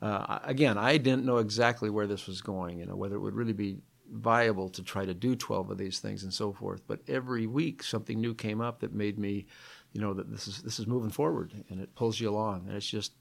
uh, 0.02 0.40
again, 0.44 0.78
I 0.78 0.98
didn't 0.98 1.26
know 1.26 1.38
exactly 1.38 1.90
where 1.90 2.08
this 2.08 2.28
was 2.28 2.42
going, 2.42 2.80
you 2.80 2.86
know, 2.86 2.96
whether 2.96 3.16
it 3.16 3.20
would 3.20 3.36
really 3.36 3.54
be 3.54 3.78
viable 4.12 4.70
to 4.70 4.84
try 4.84 5.06
to 5.06 5.14
do 5.14 5.36
12 5.36 5.72
of 5.72 5.78
these 5.78 6.00
things 6.00 6.24
and 6.24 6.34
so 6.34 6.52
forth. 6.54 6.82
But 6.88 7.02
every 7.08 7.48
week 7.48 7.84
something 7.84 8.20
new 8.20 8.34
came 8.34 8.62
up 8.62 8.80
that 8.80 8.94
made 8.94 9.20
me, 9.20 9.46
you 9.94 10.02
know, 10.02 10.14
that 10.14 10.32
this 10.32 10.48
is 10.48 10.62
this 10.62 10.80
is 10.80 10.88
moving 10.88 11.10
forward 11.10 11.54
and 11.70 11.80
it 11.80 11.96
pulls 11.96 12.20
you 12.20 12.30
along. 12.30 12.66
And 12.68 12.76
it's 12.76 12.90
just 12.90 13.14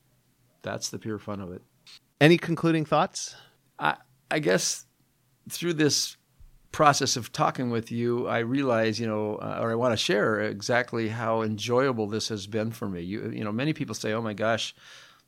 that's 0.62 0.90
the 0.90 0.98
pure 0.98 1.18
fun 1.18 1.40
of 1.40 1.52
it. 1.52 1.62
Any 2.20 2.38
concluding 2.38 2.84
thoughts? 2.84 3.34
I 3.78 3.96
I 4.30 4.38
guess 4.38 4.86
through 5.48 5.74
this 5.74 6.16
process 6.70 7.16
of 7.16 7.32
talking 7.32 7.70
with 7.70 7.90
you, 7.90 8.28
I 8.28 8.38
realize, 8.38 9.00
you 9.00 9.06
know, 9.06 9.36
uh, 9.36 9.58
or 9.60 9.72
I 9.72 9.74
want 9.74 9.92
to 9.92 9.96
share 9.96 10.40
exactly 10.40 11.08
how 11.08 11.42
enjoyable 11.42 12.06
this 12.06 12.28
has 12.28 12.46
been 12.46 12.70
for 12.70 12.88
me. 12.88 13.00
You, 13.00 13.30
you 13.30 13.42
know, 13.42 13.52
many 13.52 13.72
people 13.72 13.94
say, 13.94 14.12
"Oh 14.12 14.22
my 14.22 14.34
gosh, 14.34 14.74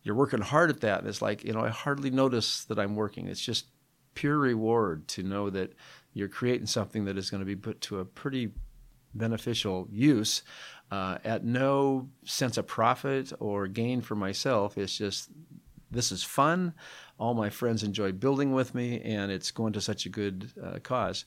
you're 0.02 0.14
working 0.14 0.40
hard 0.40 0.71
at 0.71 0.80
that. 0.80 1.00
And 1.00 1.09
it's 1.09 1.23
like, 1.23 1.45
you 1.45 1.52
know, 1.52 1.61
I 1.61 1.69
hardly 1.69 2.11
notice 2.11 2.64
that 2.64 2.78
I'm 2.78 2.97
working. 2.97 3.26
It's 3.26 3.45
just 3.45 3.66
pure 4.14 4.38
reward 4.38 5.07
to 5.09 5.23
know 5.23 5.50
that 5.50 5.75
you're 6.12 6.28
creating 6.28 6.66
something 6.66 7.04
that 7.04 7.16
is 7.16 7.30
going 7.30 7.40
to 7.40 7.47
be 7.47 7.57
put 7.57 7.80
to 7.83 8.00
a 8.00 8.04
pretty 8.04 8.50
beneficial 9.14 9.88
use 9.90 10.42
uh, 10.90 11.19
at 11.25 11.45
no 11.45 12.09
sense 12.25 12.57
of 12.57 12.66
profit 12.66 13.33
or 13.38 13.69
gain 13.69 14.00
for 14.00 14.14
myself. 14.14 14.76
It's 14.76 14.97
just, 14.97 15.30
this 15.90 16.11
is 16.12 16.23
fun. 16.23 16.75
All 17.19 17.35
my 17.35 17.50
friends 17.50 17.83
enjoy 17.83 18.12
building 18.12 18.52
with 18.52 18.75
me, 18.75 19.00
and 19.02 19.30
it's 19.30 19.50
going 19.50 19.75
to 19.75 19.80
such 19.80 20.07
a 20.07 20.09
good 20.09 20.50
uh, 20.62 20.78
cause. 20.83 21.25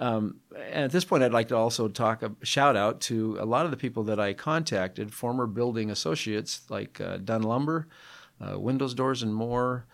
Um, 0.00 0.40
and 0.56 0.84
at 0.84 0.92
this 0.92 1.04
point, 1.04 1.22
I'd 1.22 1.32
like 1.32 1.48
to 1.48 1.56
also 1.56 1.86
talk 1.86 2.22
a 2.22 2.32
shout 2.42 2.74
out 2.74 3.02
to 3.02 3.36
a 3.38 3.44
lot 3.44 3.66
of 3.66 3.70
the 3.70 3.76
people 3.76 4.02
that 4.04 4.18
I 4.18 4.32
contacted, 4.32 5.12
former 5.12 5.46
building 5.46 5.90
associates 5.90 6.62
like 6.70 7.00
uh, 7.00 7.18
Dunn 7.18 7.42
Lumber, 7.42 7.86
uh, 8.40 8.58
Windows, 8.58 8.94
Doors, 8.94 9.22
and 9.22 9.34
More, 9.34 9.86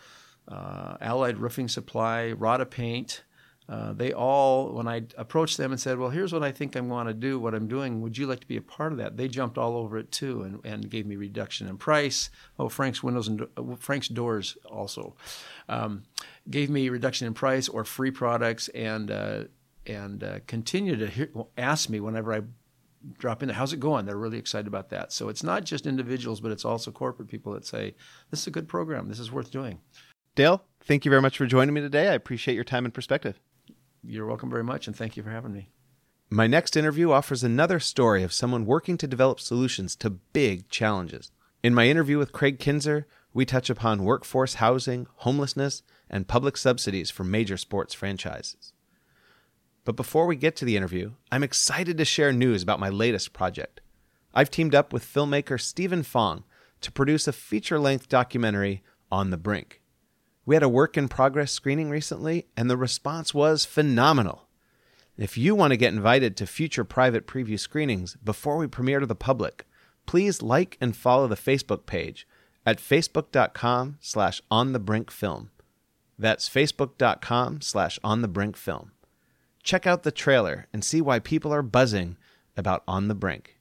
uh, 0.46 0.96
Allied 1.00 1.38
Roofing 1.38 1.66
Supply, 1.66 2.32
Rodda 2.38 2.70
Paint. 2.70 3.24
Uh, 3.68 3.92
they 3.92 4.12
all, 4.12 4.72
when 4.72 4.86
I 4.86 5.02
approached 5.18 5.56
them 5.56 5.72
and 5.72 5.80
said, 5.80 5.98
"Well, 5.98 6.10
here's 6.10 6.32
what 6.32 6.44
I 6.44 6.52
think 6.52 6.76
I 6.76 6.80
want 6.80 7.08
to 7.08 7.14
do, 7.14 7.40
what 7.40 7.52
I'm 7.52 7.66
doing. 7.66 8.00
Would 8.00 8.16
you 8.16 8.28
like 8.28 8.38
to 8.38 8.46
be 8.46 8.56
a 8.56 8.62
part 8.62 8.92
of 8.92 8.98
that?" 8.98 9.16
They 9.16 9.26
jumped 9.26 9.58
all 9.58 9.76
over 9.76 9.98
it 9.98 10.12
too, 10.12 10.42
and, 10.42 10.60
and 10.64 10.88
gave 10.88 11.04
me 11.04 11.16
reduction 11.16 11.66
in 11.66 11.78
price. 11.78 12.30
Oh, 12.60 12.68
Frank's 12.68 13.02
Windows 13.02 13.26
and 13.26 13.42
uh, 13.56 13.74
Frank's 13.76 14.06
Doors 14.06 14.56
also 14.70 15.16
um, 15.68 16.04
gave 16.48 16.70
me 16.70 16.88
reduction 16.90 17.26
in 17.26 17.34
price 17.34 17.68
or 17.68 17.84
free 17.84 18.12
products, 18.12 18.68
and 18.68 19.10
uh, 19.10 19.44
and 19.88 20.22
uh, 20.22 20.38
continue 20.46 20.96
to 20.96 21.06
hear, 21.06 21.30
ask 21.56 21.88
me 21.88 22.00
whenever 22.00 22.32
I 22.32 22.42
drop 23.18 23.42
in 23.42 23.48
there, 23.48 23.56
how's 23.56 23.72
it 23.72 23.80
going? 23.80 24.06
They're 24.06 24.16
really 24.16 24.38
excited 24.38 24.66
about 24.66 24.90
that. 24.90 25.12
So 25.12 25.28
it's 25.28 25.42
not 25.42 25.64
just 25.64 25.86
individuals, 25.86 26.40
but 26.40 26.52
it's 26.52 26.64
also 26.64 26.90
corporate 26.90 27.28
people 27.28 27.52
that 27.52 27.66
say, 27.66 27.94
this 28.30 28.40
is 28.40 28.46
a 28.46 28.50
good 28.50 28.68
program. 28.68 29.08
This 29.08 29.20
is 29.20 29.30
worth 29.30 29.50
doing. 29.50 29.80
Dale, 30.34 30.64
thank 30.80 31.04
you 31.04 31.10
very 31.10 31.22
much 31.22 31.38
for 31.38 31.46
joining 31.46 31.74
me 31.74 31.80
today. 31.80 32.08
I 32.08 32.14
appreciate 32.14 32.54
your 32.54 32.64
time 32.64 32.84
and 32.84 32.92
perspective. 32.92 33.40
You're 34.02 34.26
welcome 34.26 34.50
very 34.50 34.64
much, 34.64 34.86
and 34.86 34.94
thank 34.94 35.16
you 35.16 35.22
for 35.22 35.30
having 35.30 35.52
me. 35.52 35.70
My 36.28 36.46
next 36.46 36.76
interview 36.76 37.12
offers 37.12 37.44
another 37.44 37.80
story 37.80 38.22
of 38.22 38.32
someone 38.32 38.66
working 38.66 38.98
to 38.98 39.06
develop 39.06 39.40
solutions 39.40 39.94
to 39.96 40.10
big 40.10 40.68
challenges. 40.68 41.30
In 41.62 41.74
my 41.74 41.88
interview 41.88 42.18
with 42.18 42.32
Craig 42.32 42.58
Kinzer, 42.58 43.06
we 43.32 43.44
touch 43.44 43.70
upon 43.70 44.04
workforce 44.04 44.54
housing, 44.54 45.06
homelessness, 45.16 45.82
and 46.10 46.28
public 46.28 46.56
subsidies 46.56 47.10
for 47.10 47.24
major 47.24 47.56
sports 47.56 47.94
franchises. 47.94 48.72
But 49.86 49.94
before 49.94 50.26
we 50.26 50.34
get 50.34 50.56
to 50.56 50.64
the 50.64 50.76
interview, 50.76 51.12
I'm 51.30 51.44
excited 51.44 51.96
to 51.96 52.04
share 52.04 52.32
news 52.32 52.64
about 52.64 52.80
my 52.80 52.88
latest 52.88 53.32
project. 53.32 53.80
I've 54.34 54.50
teamed 54.50 54.74
up 54.74 54.92
with 54.92 55.04
filmmaker 55.04 55.60
Stephen 55.60 56.02
Fong 56.02 56.42
to 56.80 56.90
produce 56.90 57.28
a 57.28 57.32
feature 57.32 57.78
length 57.78 58.08
documentary, 58.08 58.82
On 59.12 59.30
the 59.30 59.36
Brink. 59.36 59.80
We 60.44 60.56
had 60.56 60.64
a 60.64 60.68
work 60.68 60.96
in 60.96 61.06
progress 61.06 61.52
screening 61.52 61.88
recently, 61.88 62.48
and 62.56 62.68
the 62.68 62.76
response 62.76 63.32
was 63.32 63.64
phenomenal. 63.64 64.48
If 65.16 65.38
you 65.38 65.54
want 65.54 65.70
to 65.70 65.76
get 65.76 65.94
invited 65.94 66.36
to 66.36 66.46
future 66.48 66.84
private 66.84 67.28
preview 67.28 67.58
screenings 67.58 68.16
before 68.16 68.56
we 68.56 68.66
premiere 68.66 68.98
to 68.98 69.06
the 69.06 69.14
public, 69.14 69.66
please 70.04 70.42
like 70.42 70.76
and 70.80 70.96
follow 70.96 71.28
the 71.28 71.36
Facebook 71.36 71.86
page 71.86 72.26
at 72.66 72.78
facebook.com 72.78 73.98
slash 74.00 74.42
onthebrinkfilm. 74.50 75.50
That's 76.18 76.48
facebook.com 76.48 77.60
slash 77.60 78.00
onthebrinkfilm 78.02 78.90
check 79.66 79.86
out 79.86 80.04
the 80.04 80.12
trailer 80.12 80.68
and 80.72 80.84
see 80.84 81.00
why 81.00 81.18
people 81.18 81.52
are 81.52 81.60
buzzing 81.60 82.16
about 82.56 82.84
On 82.86 83.08
the 83.08 83.14
Brink. 83.14 83.58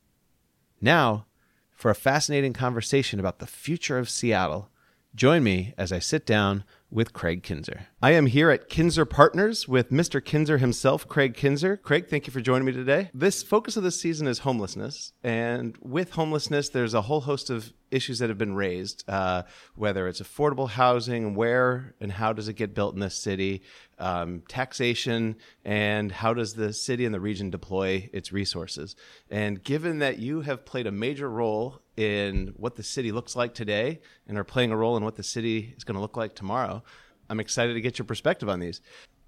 Now, 0.79 1.25
for 1.73 1.89
a 1.89 1.95
fascinating 1.95 2.53
conversation 2.53 3.19
about 3.19 3.39
the 3.39 3.47
future 3.47 3.97
of 3.97 4.09
Seattle, 4.09 4.69
join 5.15 5.43
me 5.43 5.73
as 5.77 5.91
I 5.91 5.99
sit 5.99 6.25
down 6.25 6.63
with 6.95 7.11
Craig 7.11 7.43
Kinzer. 7.43 7.87
I 8.01 8.11
am 8.11 8.27
here 8.27 8.49
at 8.49 8.69
Kinzer 8.69 9.03
Partners 9.03 9.67
with 9.67 9.91
Mr. 9.91 10.23
Kinzer 10.23 10.59
himself, 10.59 11.05
Craig 11.09 11.33
Kinzer. 11.33 11.75
Craig, 11.75 12.07
thank 12.07 12.25
you 12.25 12.31
for 12.31 12.39
joining 12.39 12.65
me 12.65 12.71
today. 12.71 13.09
This 13.13 13.43
focus 13.43 13.75
of 13.75 13.83
this 13.83 13.99
season 13.99 14.27
is 14.27 14.39
homelessness. 14.39 15.11
And 15.21 15.77
with 15.81 16.11
homelessness, 16.11 16.69
there's 16.69 16.93
a 16.93 17.01
whole 17.01 17.19
host 17.19 17.49
of 17.49 17.73
issues 17.91 18.19
that 18.19 18.29
have 18.29 18.37
been 18.37 18.55
raised, 18.55 19.03
uh, 19.09 19.43
whether 19.75 20.07
it's 20.07 20.21
affordable 20.21 20.69
housing, 20.69 21.35
where 21.35 21.95
and 21.99 22.13
how 22.13 22.31
does 22.31 22.47
it 22.47 22.53
get 22.53 22.73
built 22.73 22.93
in 22.93 23.01
this 23.01 23.15
city, 23.15 23.61
um, 23.99 24.43
taxation, 24.47 25.35
and 25.65 26.13
how 26.13 26.33
does 26.33 26.53
the 26.53 26.71
city 26.71 27.03
and 27.03 27.13
the 27.13 27.19
region 27.19 27.49
deploy 27.49 28.09
its 28.13 28.31
resources. 28.31 28.95
And 29.29 29.61
given 29.61 29.99
that 29.99 30.19
you 30.19 30.41
have 30.41 30.65
played 30.65 30.87
a 30.87 30.91
major 30.91 31.29
role 31.29 31.81
in 31.97 32.53
what 32.57 32.75
the 32.75 32.83
city 32.83 33.11
looks 33.11 33.35
like 33.35 33.53
today 33.53 33.99
and 34.27 34.37
are 34.37 34.43
playing 34.43 34.71
a 34.71 34.77
role 34.77 34.97
in 34.97 35.03
what 35.03 35.15
the 35.15 35.23
city 35.23 35.73
is 35.77 35.83
going 35.83 35.95
to 35.95 36.01
look 36.01 36.17
like 36.17 36.35
tomorrow, 36.35 36.83
I'm 37.29 37.39
excited 37.39 37.73
to 37.73 37.81
get 37.81 37.97
your 37.97 38.05
perspective 38.05 38.49
on 38.49 38.59
these. 38.59 38.81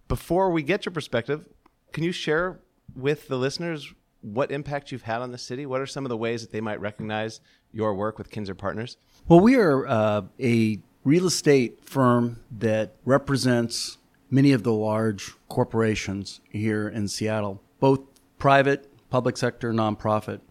Before 0.07 0.51
we 0.51 0.63
get 0.63 0.85
your 0.85 0.93
perspective, 0.93 1.47
can 1.91 2.03
you 2.03 2.11
share 2.11 2.59
with 2.95 3.27
the 3.27 3.37
listeners 3.37 3.93
what 4.21 4.51
impact 4.51 4.91
you've 4.91 5.03
had 5.03 5.21
on 5.21 5.31
the 5.31 5.37
city? 5.37 5.65
What 5.65 5.81
are 5.81 5.85
some 5.85 6.05
of 6.05 6.09
the 6.09 6.17
ways 6.17 6.41
that 6.41 6.51
they 6.51 6.61
might 6.61 6.79
recognize 6.79 7.39
your 7.71 7.93
work 7.93 8.17
with 8.17 8.29
Kinzer 8.29 8.55
Partners? 8.55 8.97
Well, 9.27 9.39
we 9.39 9.55
are 9.55 9.87
uh, 9.87 10.21
a 10.39 10.79
real 11.03 11.25
estate 11.25 11.83
firm 11.83 12.39
that 12.51 12.95
represents 13.05 13.97
many 14.29 14.51
of 14.51 14.63
the 14.63 14.73
large 14.73 15.33
corporations 15.47 16.41
here 16.49 16.87
in 16.87 17.07
Seattle, 17.07 17.61
both 17.79 18.01
private, 18.39 18.91
public 19.09 19.37
sector, 19.37 19.71
nonprofit. 19.71 20.41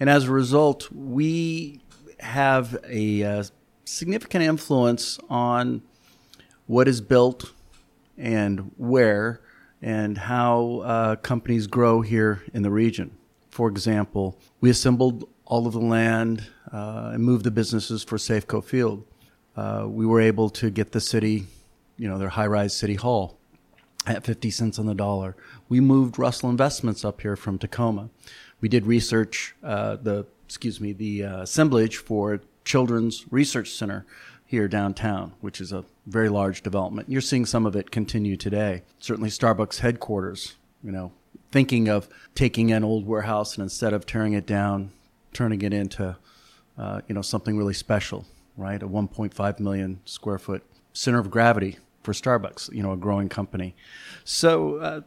And 0.00 0.08
as 0.08 0.24
a 0.24 0.32
result, 0.32 0.90
we 0.92 1.80
have 2.20 2.76
a, 2.88 3.22
uh, 3.22 3.44
significant 3.88 4.44
influence 4.44 5.18
on 5.30 5.82
what 6.66 6.86
is 6.86 7.00
built 7.00 7.52
and 8.18 8.70
where 8.76 9.40
and 9.80 10.18
how 10.18 10.80
uh, 10.84 11.16
companies 11.16 11.66
grow 11.66 12.02
here 12.02 12.42
in 12.52 12.62
the 12.62 12.70
region. 12.70 13.16
For 13.50 13.68
example, 13.68 14.38
we 14.60 14.70
assembled 14.70 15.28
all 15.46 15.66
of 15.66 15.72
the 15.72 15.80
land 15.80 16.46
uh, 16.72 17.12
and 17.14 17.24
moved 17.24 17.44
the 17.44 17.50
businesses 17.50 18.04
for 18.04 18.18
Safeco 18.18 18.62
Field. 18.62 19.04
uh, 19.56 19.86
we 19.88 20.04
were 20.04 20.20
able 20.20 20.50
to 20.50 20.70
get 20.70 20.92
the 20.92 21.00
city, 21.00 21.46
you 21.96 22.08
know, 22.08 22.18
their 22.18 22.28
high 22.28 22.46
rise 22.46 22.76
city 22.76 22.94
hall 22.94 23.38
at 24.06 24.24
50 24.24 24.50
cents 24.50 24.78
on 24.78 24.86
the 24.86 24.94
dollar. 24.94 25.36
We 25.68 25.80
moved 25.80 26.18
Russell 26.18 26.50
Investments 26.50 27.04
up 27.04 27.20
here 27.22 27.36
from 27.36 27.58
Tacoma. 27.58 28.10
We 28.60 28.68
did 28.68 28.86
research, 28.86 29.54
uh, 29.62 29.96
the, 29.96 30.26
excuse 30.44 30.80
me, 30.80 30.92
the 30.92 31.24
uh, 31.24 31.42
assemblage 31.42 31.96
for 31.96 32.40
Children's 32.64 33.24
Research 33.30 33.70
Center 33.70 34.04
here 34.44 34.66
downtown, 34.66 35.32
which 35.40 35.60
is 35.60 35.72
a 35.72 35.84
very 36.06 36.28
large 36.28 36.62
development. 36.62 37.08
You're 37.08 37.20
seeing 37.20 37.44
some 37.44 37.66
of 37.66 37.76
it 37.76 37.90
continue 37.90 38.36
today. 38.36 38.82
Certainly 38.98 39.30
Starbucks 39.30 39.80
headquarters, 39.80 40.54
you 40.82 40.90
know, 40.90 41.12
thinking 41.52 41.88
of 41.88 42.08
taking 42.34 42.72
an 42.72 42.82
old 42.82 43.06
warehouse 43.06 43.54
and 43.56 43.62
instead 43.62 43.92
of 43.92 44.06
tearing 44.06 44.32
it 44.32 44.46
down, 44.46 44.90
turning 45.32 45.62
it 45.62 45.72
into, 45.72 46.16
uh, 46.78 47.00
you 47.08 47.14
know, 47.14 47.22
something 47.22 47.56
really 47.58 47.74
special, 47.74 48.24
right? 48.56 48.82
A 48.82 48.88
1.5 48.88 49.60
million 49.60 50.00
square 50.04 50.38
foot 50.38 50.64
center 50.92 51.18
of 51.18 51.30
gravity 51.30 51.78
for 52.02 52.12
Starbucks, 52.12 52.72
you 52.72 52.82
know, 52.82 52.92
a 52.92 52.96
growing 52.96 53.28
company. 53.28 53.74
So 54.24 54.76
uh, 54.76 55.00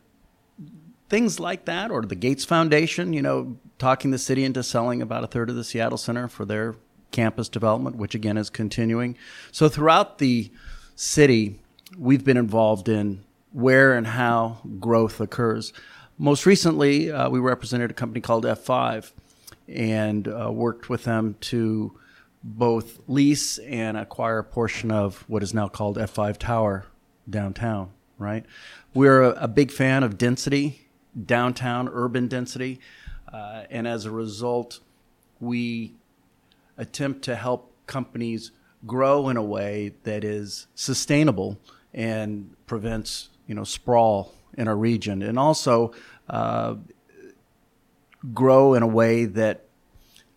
things 1.12 1.41
like 1.41 1.65
that, 1.65 1.91
or 1.91 2.02
the 2.04 2.15
Gates 2.15 2.45
Foundation, 2.45 3.12
you 3.12 3.21
know, 3.21 3.58
talking 3.78 4.12
the 4.12 4.17
city 4.17 4.45
into 4.45 4.63
selling 4.63 5.02
about 5.02 5.26
a 5.26 5.28
third 5.28 5.50
of 5.50 5.58
the 5.58 5.63
Seattle 5.63 5.97
Center 5.97 6.30
for 6.30 6.45
their 6.45 6.76
campus 7.12 7.50
development, 7.50 7.97
which 7.97 8.15
again 8.15 8.38
is 8.38 8.50
continuing. 8.50 9.17
So 9.52 9.67
throughout 9.67 10.19
the 10.19 10.50
city, 10.95 11.60
we've 11.97 12.24
been 12.24 12.38
involved 12.38 12.88
in 12.88 13.26
where 13.52 13.93
and 13.93 14.08
how 14.08 14.60
growth 14.80 15.19
occurs. 15.19 15.74
Most 16.17 16.45
recently, 16.45 17.12
uh, 17.12 17.30
we 17.30 17.41
represented 17.41 17.91
a 17.91 17.93
company 17.93 18.21
called 18.21 18.45
F5 18.45 19.12
and 19.67 20.30
uh, 20.30 20.50
worked 20.50 20.88
with 20.88 21.04
them 21.04 21.36
to 21.41 21.91
both 22.41 23.02
lease 23.10 23.58
and 23.58 23.97
acquire 23.97 24.39
a 24.39 24.43
portion 24.45 24.91
of 24.91 25.26
what 25.28 25.43
is 25.43 25.54
now 25.54 25.67
called 25.67 25.97
F5 25.97 26.38
Tower 26.38 26.86
downtown, 27.30 27.91
right? 28.17 28.45
We're 28.93 29.24
a, 29.24 29.43
a 29.43 29.47
big 29.50 29.71
fan 29.71 30.04
of 30.04 30.17
density, 30.17 30.81
downtown 31.26 31.89
urban 31.91 32.28
density, 32.28 32.80
uh, 33.32 33.63
and 33.69 33.88
as 33.88 34.06
a 34.06 34.12
result, 34.12 34.80
we 35.39 35.93
attempt 36.78 37.24
to 37.24 37.36
help 37.36 37.74
companies 37.88 38.52
grow 38.86 39.30
in 39.30 39.38
a 39.38 39.43
way 39.43 39.93
that 40.04 40.24
is 40.24 40.67
sustainable 40.76 41.60
and 41.93 42.56
prevents, 42.65 43.30
you 43.47 43.56
know, 43.56 43.63
sprawl 43.63 44.34
in 44.58 44.67
our 44.67 44.76
region, 44.76 45.21
and 45.21 45.38
also 45.38 45.93
uh, 46.30 46.76
grow 48.34 48.74
in 48.74 48.84
a 48.84 48.88
way 48.88 49.26
that 49.26 49.65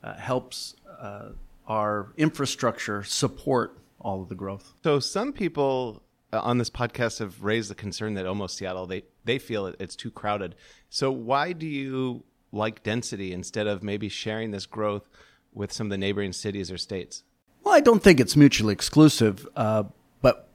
uh, 0.03 0.15
helps 0.15 0.75
uh, 1.01 1.29
our 1.67 2.13
infrastructure 2.17 3.03
support 3.03 3.79
all 4.01 4.23
of 4.23 4.29
the 4.29 4.35
growth. 4.35 4.75
So 4.85 5.01
some 5.01 5.33
people 5.33 6.03
on 6.43 6.59
this 6.59 6.71
podcast 6.71 7.19
have 7.19 7.43
raised 7.43 7.71
the 7.71 7.75
concern 7.75 8.15
that 8.15 8.27
almost 8.27 8.57
Seattle 8.57 8.87
they 8.87 9.05
they 9.25 9.39
feel 9.39 9.67
it, 9.67 9.77
it's 9.79 9.97
too 9.97 10.11
crowded. 10.11 10.55
So 10.91 11.11
why 11.11 11.53
do 11.53 11.67
you 11.67 12.25
like 12.53 12.83
density 12.83 13.33
instead 13.33 13.67
of 13.67 13.83
maybe 13.83 14.09
sharing 14.09 14.51
this 14.51 14.67
growth 14.67 15.09
with 15.53 15.73
some 15.73 15.87
of 15.87 15.91
the 15.91 15.99
neighboring 15.99 16.33
cities 16.33 16.71
or 16.71 16.79
states? 16.79 17.23
Well, 17.63 17.75
I 17.75 17.81
don't 17.81 18.03
think 18.03 18.21
it's 18.21 18.37
mutually 18.37 18.73
exclusive, 18.73 19.47
uh, 19.57 19.85
but 20.21 20.49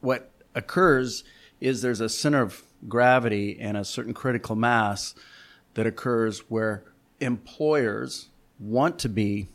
what 0.00 0.30
occurs 0.54 1.24
is 1.60 1.82
there's 1.82 2.00
a 2.00 2.08
center 2.08 2.40
of 2.40 2.62
gravity 2.88 3.58
and 3.60 3.76
a 3.76 3.84
certain 3.84 4.14
critical 4.14 4.54
mass 4.54 5.14
that 5.74 5.86
occurs 5.86 6.40
where 6.48 6.84
employers 7.20 8.28
want 8.58 8.98
to 9.00 9.08
be 9.08 9.48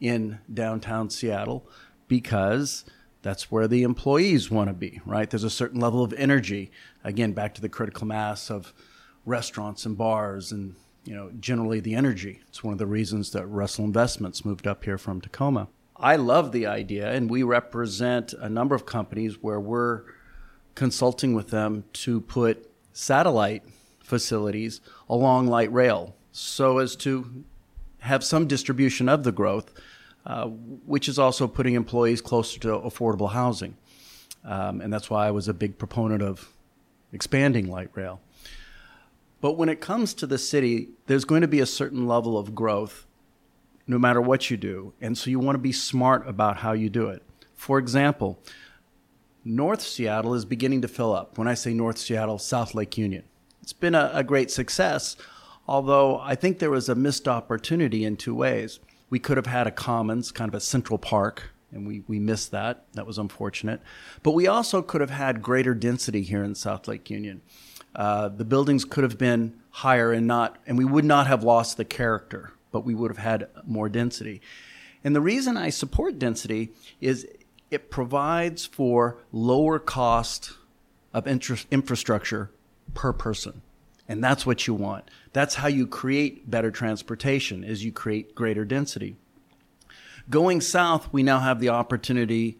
in 0.00 0.38
downtown 0.52 1.10
Seattle 1.10 1.64
because 2.08 2.84
that's 3.26 3.50
where 3.50 3.66
the 3.66 3.82
employees 3.82 4.52
want 4.52 4.70
to 4.70 4.72
be, 4.72 5.00
right? 5.04 5.28
There's 5.28 5.42
a 5.42 5.50
certain 5.50 5.80
level 5.80 6.04
of 6.04 6.12
energy. 6.12 6.70
Again, 7.02 7.32
back 7.32 7.54
to 7.54 7.60
the 7.60 7.68
critical 7.68 8.06
mass 8.06 8.52
of 8.52 8.72
restaurants 9.24 9.84
and 9.84 9.98
bars 9.98 10.52
and 10.52 10.76
you 11.04 11.12
know 11.12 11.32
generally 11.40 11.80
the 11.80 11.96
energy. 11.96 12.38
It's 12.46 12.62
one 12.62 12.70
of 12.70 12.78
the 12.78 12.86
reasons 12.86 13.32
that 13.32 13.44
Russell 13.46 13.84
Investments 13.84 14.44
moved 14.44 14.68
up 14.68 14.84
here 14.84 14.96
from 14.96 15.20
Tacoma. 15.20 15.66
I 15.96 16.14
love 16.14 16.52
the 16.52 16.66
idea, 16.66 17.10
and 17.10 17.28
we 17.28 17.42
represent 17.42 18.32
a 18.32 18.48
number 18.48 18.76
of 18.76 18.86
companies 18.86 19.42
where 19.42 19.58
we're 19.58 20.04
consulting 20.76 21.34
with 21.34 21.50
them 21.50 21.82
to 21.94 22.20
put 22.20 22.70
satellite 22.92 23.64
facilities 23.98 24.80
along 25.08 25.48
light 25.48 25.72
rail 25.72 26.14
so 26.30 26.78
as 26.78 26.94
to 26.96 27.44
have 28.00 28.22
some 28.22 28.46
distribution 28.46 29.08
of 29.08 29.24
the 29.24 29.32
growth 29.32 29.74
uh, 30.26 30.46
which 30.46 31.08
is 31.08 31.18
also 31.18 31.46
putting 31.46 31.74
employees 31.74 32.20
closer 32.20 32.58
to 32.58 32.68
affordable 32.68 33.30
housing. 33.30 33.76
Um, 34.44 34.80
and 34.80 34.92
that's 34.92 35.08
why 35.08 35.28
I 35.28 35.30
was 35.30 35.46
a 35.46 35.54
big 35.54 35.78
proponent 35.78 36.20
of 36.20 36.52
expanding 37.12 37.70
light 37.70 37.90
rail. 37.94 38.20
But 39.40 39.52
when 39.52 39.68
it 39.68 39.80
comes 39.80 40.14
to 40.14 40.26
the 40.26 40.38
city, 40.38 40.88
there's 41.06 41.24
going 41.24 41.42
to 41.42 41.48
be 41.48 41.60
a 41.60 41.66
certain 41.66 42.08
level 42.08 42.36
of 42.36 42.54
growth 42.54 43.06
no 43.86 43.98
matter 43.98 44.20
what 44.20 44.50
you 44.50 44.56
do. 44.56 44.92
And 45.00 45.16
so 45.16 45.30
you 45.30 45.38
want 45.38 45.54
to 45.54 45.60
be 45.60 45.70
smart 45.70 46.28
about 46.28 46.56
how 46.56 46.72
you 46.72 46.90
do 46.90 47.08
it. 47.08 47.22
For 47.54 47.78
example, 47.78 48.40
North 49.44 49.80
Seattle 49.80 50.34
is 50.34 50.44
beginning 50.44 50.82
to 50.82 50.88
fill 50.88 51.14
up. 51.14 51.38
When 51.38 51.46
I 51.46 51.54
say 51.54 51.72
North 51.72 51.98
Seattle, 51.98 52.38
South 52.38 52.74
Lake 52.74 52.98
Union. 52.98 53.22
It's 53.62 53.72
been 53.72 53.94
a, 53.94 54.10
a 54.12 54.24
great 54.24 54.50
success, 54.50 55.16
although 55.68 56.18
I 56.18 56.34
think 56.34 56.58
there 56.58 56.70
was 56.70 56.88
a 56.88 56.96
missed 56.96 57.28
opportunity 57.28 58.04
in 58.04 58.16
two 58.16 58.34
ways. 58.34 58.80
We 59.08 59.18
could 59.18 59.36
have 59.36 59.46
had 59.46 59.66
a 59.66 59.70
commons, 59.70 60.32
kind 60.32 60.48
of 60.48 60.54
a 60.54 60.60
central 60.60 60.98
park, 60.98 61.50
and 61.72 61.86
we, 61.86 62.02
we 62.06 62.18
missed 62.18 62.50
that. 62.50 62.84
That 62.94 63.06
was 63.06 63.18
unfortunate. 63.18 63.80
But 64.22 64.32
we 64.32 64.46
also 64.46 64.82
could 64.82 65.00
have 65.00 65.10
had 65.10 65.42
greater 65.42 65.74
density 65.74 66.22
here 66.22 66.42
in 66.42 66.54
South 66.54 66.88
Lake 66.88 67.08
Union. 67.10 67.42
Uh, 67.94 68.28
the 68.28 68.44
buildings 68.44 68.84
could 68.84 69.04
have 69.04 69.18
been 69.18 69.54
higher 69.70 70.12
and 70.12 70.26
not, 70.26 70.58
and 70.66 70.76
we 70.76 70.84
would 70.84 71.04
not 71.04 71.26
have 71.26 71.44
lost 71.44 71.76
the 71.76 71.84
character, 71.84 72.52
but 72.72 72.84
we 72.84 72.94
would 72.94 73.10
have 73.10 73.18
had 73.18 73.48
more 73.64 73.88
density. 73.88 74.40
And 75.02 75.14
the 75.14 75.20
reason 75.20 75.56
I 75.56 75.70
support 75.70 76.18
density 76.18 76.70
is 77.00 77.26
it 77.70 77.90
provides 77.90 78.66
for 78.66 79.18
lower 79.32 79.78
cost 79.78 80.52
of 81.12 81.26
infrastructure 81.26 82.50
per 82.94 83.12
person. 83.12 83.62
And 84.08 84.22
that's 84.22 84.46
what 84.46 84.66
you 84.66 84.74
want. 84.74 85.10
That's 85.36 85.56
how 85.56 85.68
you 85.68 85.86
create 85.86 86.50
better 86.50 86.70
transportation 86.70 87.62
is 87.62 87.84
you 87.84 87.92
create 87.92 88.34
greater 88.34 88.64
density. 88.64 89.16
Going 90.30 90.62
south, 90.62 91.12
we 91.12 91.22
now 91.22 91.40
have 91.40 91.60
the 91.60 91.68
opportunity 91.68 92.56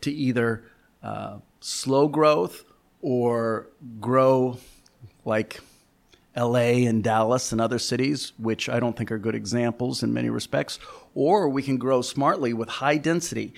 to 0.00 0.10
either 0.10 0.64
uh, 1.04 1.36
slow 1.60 2.08
growth 2.08 2.64
or 3.00 3.68
grow 4.00 4.58
like 5.24 5.60
LA 6.36 6.82
and 6.88 7.04
Dallas 7.04 7.52
and 7.52 7.60
other 7.60 7.78
cities, 7.78 8.32
which 8.38 8.68
I 8.68 8.80
don't 8.80 8.96
think 8.96 9.12
are 9.12 9.18
good 9.18 9.36
examples 9.36 10.02
in 10.02 10.12
many 10.12 10.30
respects, 10.30 10.80
or 11.14 11.48
we 11.48 11.62
can 11.62 11.76
grow 11.76 12.02
smartly 12.02 12.52
with 12.52 12.68
high 12.68 12.96
density, 12.96 13.54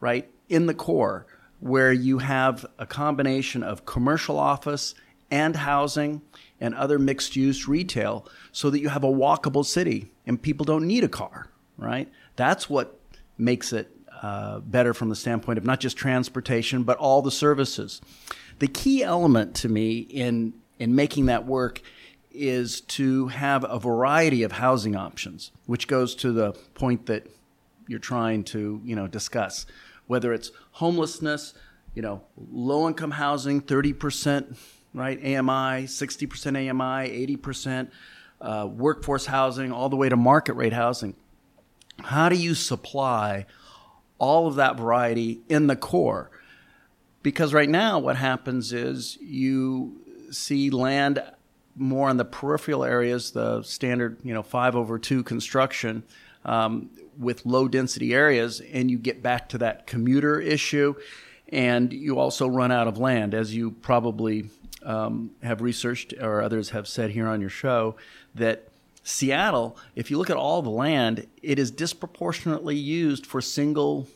right, 0.00 0.30
in 0.50 0.66
the 0.66 0.74
core, 0.74 1.24
where 1.60 1.94
you 1.94 2.18
have 2.18 2.66
a 2.78 2.84
combination 2.84 3.62
of 3.62 3.86
commercial 3.86 4.38
office 4.38 4.94
and 5.30 5.56
housing 5.56 6.20
and 6.60 6.74
other 6.74 6.98
mixed 6.98 7.36
use 7.36 7.68
retail 7.68 8.26
so 8.52 8.70
that 8.70 8.80
you 8.80 8.88
have 8.88 9.04
a 9.04 9.08
walkable 9.08 9.64
city 9.64 10.10
and 10.26 10.40
people 10.40 10.64
don't 10.64 10.86
need 10.86 11.04
a 11.04 11.08
car, 11.08 11.48
right? 11.76 12.10
That's 12.36 12.70
what 12.70 12.98
makes 13.38 13.72
it 13.72 13.90
uh, 14.22 14.60
better 14.60 14.94
from 14.94 15.08
the 15.08 15.16
standpoint 15.16 15.58
of 15.58 15.64
not 15.64 15.80
just 15.80 15.96
transportation, 15.96 16.82
but 16.82 16.96
all 16.98 17.22
the 17.22 17.30
services. 17.30 18.00
The 18.58 18.68
key 18.68 19.02
element 19.02 19.54
to 19.56 19.68
me 19.68 19.98
in, 19.98 20.54
in 20.78 20.94
making 20.94 21.26
that 21.26 21.46
work 21.46 21.82
is 22.32 22.80
to 22.82 23.28
have 23.28 23.64
a 23.64 23.78
variety 23.78 24.42
of 24.42 24.52
housing 24.52 24.96
options, 24.96 25.52
which 25.66 25.88
goes 25.88 26.14
to 26.16 26.32
the 26.32 26.52
point 26.74 27.06
that 27.06 27.26
you're 27.88 27.98
trying 27.98 28.44
to, 28.44 28.80
you 28.84 28.96
know, 28.96 29.06
discuss. 29.06 29.66
Whether 30.06 30.32
it's 30.32 30.50
homelessness, 30.72 31.54
you 31.94 32.02
know, 32.02 32.22
low 32.36 32.86
income 32.86 33.12
housing, 33.12 33.62
30% 33.62 34.56
right? 34.96 35.18
AMI, 35.18 35.84
60% 35.84 36.70
AMI, 36.70 37.36
80% 37.36 37.90
uh, 38.40 38.66
workforce 38.70 39.26
housing, 39.26 39.70
all 39.70 39.88
the 39.88 39.96
way 39.96 40.08
to 40.08 40.16
market 40.16 40.54
rate 40.54 40.72
housing. 40.72 41.14
How 42.00 42.28
do 42.28 42.36
you 42.36 42.54
supply 42.54 43.46
all 44.18 44.46
of 44.46 44.56
that 44.56 44.76
variety 44.76 45.40
in 45.48 45.66
the 45.66 45.76
core? 45.76 46.30
Because 47.22 47.52
right 47.52 47.68
now, 47.68 47.98
what 47.98 48.16
happens 48.16 48.72
is 48.72 49.18
you 49.20 50.00
see 50.30 50.70
land 50.70 51.22
more 51.76 52.08
in 52.08 52.16
the 52.16 52.24
peripheral 52.24 52.82
areas, 52.82 53.32
the 53.32 53.62
standard, 53.62 54.18
you 54.22 54.32
know, 54.32 54.42
five 54.42 54.74
over 54.74 54.98
two 54.98 55.22
construction 55.22 56.04
um, 56.46 56.88
with 57.18 57.44
low 57.44 57.68
density 57.68 58.14
areas, 58.14 58.62
and 58.72 58.90
you 58.90 58.98
get 58.98 59.22
back 59.22 59.50
to 59.50 59.58
that 59.58 59.86
commuter 59.86 60.40
issue, 60.40 60.94
and 61.50 61.92
you 61.92 62.18
also 62.18 62.46
run 62.46 62.72
out 62.72 62.88
of 62.88 62.96
land, 62.96 63.34
as 63.34 63.54
you 63.54 63.72
probably 63.72 64.48
um, 64.86 65.32
have 65.42 65.60
researched, 65.60 66.14
or 66.20 66.40
others 66.40 66.70
have 66.70 66.88
said 66.88 67.10
here 67.10 67.26
on 67.26 67.40
your 67.40 67.50
show, 67.50 67.96
that 68.34 68.68
Seattle, 69.02 69.76
if 69.94 70.10
you 70.10 70.16
look 70.16 70.30
at 70.30 70.36
all 70.36 70.62
the 70.62 70.70
land, 70.70 71.26
it 71.42 71.58
is 71.58 71.70
disproportionately 71.70 72.76
used 72.76 73.26
for 73.26 73.40
single 73.40 74.08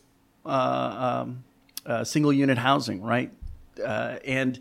uh, 0.47 1.23
um, 1.23 1.45
uh, 1.85 2.05
single 2.05 2.33
unit 2.33 2.59
housing, 2.59 3.03
right? 3.03 3.33
Uh, 3.85 4.17
and 4.25 4.59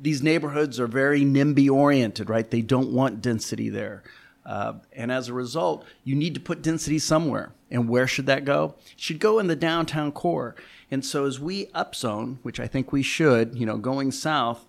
these 0.00 0.22
neighborhoods 0.22 0.78
are 0.78 0.86
very 0.86 1.22
NIMBY 1.22 1.70
oriented, 1.70 2.28
right? 2.28 2.50
They 2.50 2.60
don't 2.60 2.92
want 2.92 3.22
density 3.22 3.68
there. 3.68 4.02
Uh, 4.44 4.74
and 4.92 5.10
as 5.10 5.28
a 5.28 5.32
result, 5.32 5.84
you 6.04 6.14
need 6.14 6.34
to 6.34 6.40
put 6.40 6.62
density 6.62 6.98
somewhere. 6.98 7.52
And 7.70 7.88
where 7.88 8.06
should 8.06 8.26
that 8.26 8.44
go? 8.44 8.76
It 8.92 9.00
should 9.00 9.18
go 9.18 9.38
in 9.38 9.48
the 9.48 9.56
downtown 9.56 10.12
core. 10.12 10.54
And 10.90 11.04
so 11.04 11.24
as 11.24 11.40
we 11.40 11.66
upzone, 11.66 12.38
which 12.42 12.60
I 12.60 12.68
think 12.68 12.92
we 12.92 13.02
should, 13.02 13.56
you 13.56 13.66
know, 13.66 13.76
going 13.76 14.12
south, 14.12 14.64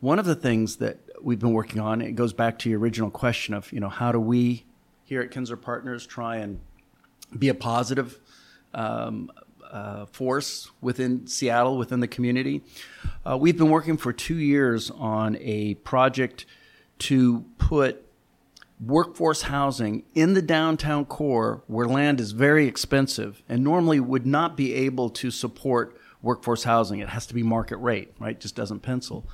one 0.00 0.18
of 0.18 0.26
the 0.26 0.34
things 0.34 0.76
that 0.76 0.98
we've 1.20 1.38
been 1.38 1.52
working 1.52 1.80
on, 1.80 2.00
it 2.00 2.12
goes 2.12 2.32
back 2.32 2.58
to 2.60 2.70
your 2.70 2.78
original 2.78 3.10
question 3.10 3.54
of, 3.54 3.72
you 3.72 3.80
know, 3.80 3.88
how 3.88 4.12
do 4.12 4.20
we 4.20 4.64
here 5.04 5.20
at 5.22 5.30
Kinzer 5.30 5.56
Partners 5.56 6.06
try 6.06 6.36
and 6.36 6.60
be 7.36 7.48
a 7.48 7.54
positive 7.54 8.18
um, 8.74 9.30
uh, 9.70 10.06
force 10.06 10.70
within 10.80 11.26
Seattle, 11.26 11.76
within 11.76 12.00
the 12.00 12.08
community. 12.08 12.62
Uh, 13.24 13.36
we've 13.36 13.56
been 13.56 13.70
working 13.70 13.96
for 13.96 14.12
two 14.12 14.36
years 14.36 14.90
on 14.90 15.36
a 15.40 15.74
project 15.74 16.46
to 16.98 17.44
put 17.58 18.04
workforce 18.84 19.42
housing 19.42 20.04
in 20.14 20.34
the 20.34 20.42
downtown 20.42 21.04
core 21.04 21.62
where 21.66 21.86
land 21.86 22.20
is 22.20 22.32
very 22.32 22.66
expensive 22.66 23.42
and 23.48 23.64
normally 23.64 23.98
would 23.98 24.26
not 24.26 24.56
be 24.56 24.74
able 24.74 25.10
to 25.10 25.30
support 25.30 25.98
workforce 26.22 26.64
housing. 26.64 27.00
It 27.00 27.08
has 27.08 27.26
to 27.26 27.34
be 27.34 27.42
market 27.42 27.76
rate, 27.78 28.14
right? 28.18 28.38
Just 28.38 28.54
doesn't 28.54 28.80
pencil. 28.80 29.26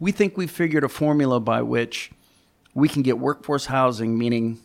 We 0.00 0.12
think 0.12 0.36
we've 0.36 0.50
figured 0.50 0.84
a 0.84 0.88
formula 0.88 1.40
by 1.40 1.62
which 1.62 2.12
we 2.74 2.88
can 2.88 3.02
get 3.02 3.18
workforce 3.18 3.66
housing, 3.66 4.16
meaning 4.16 4.58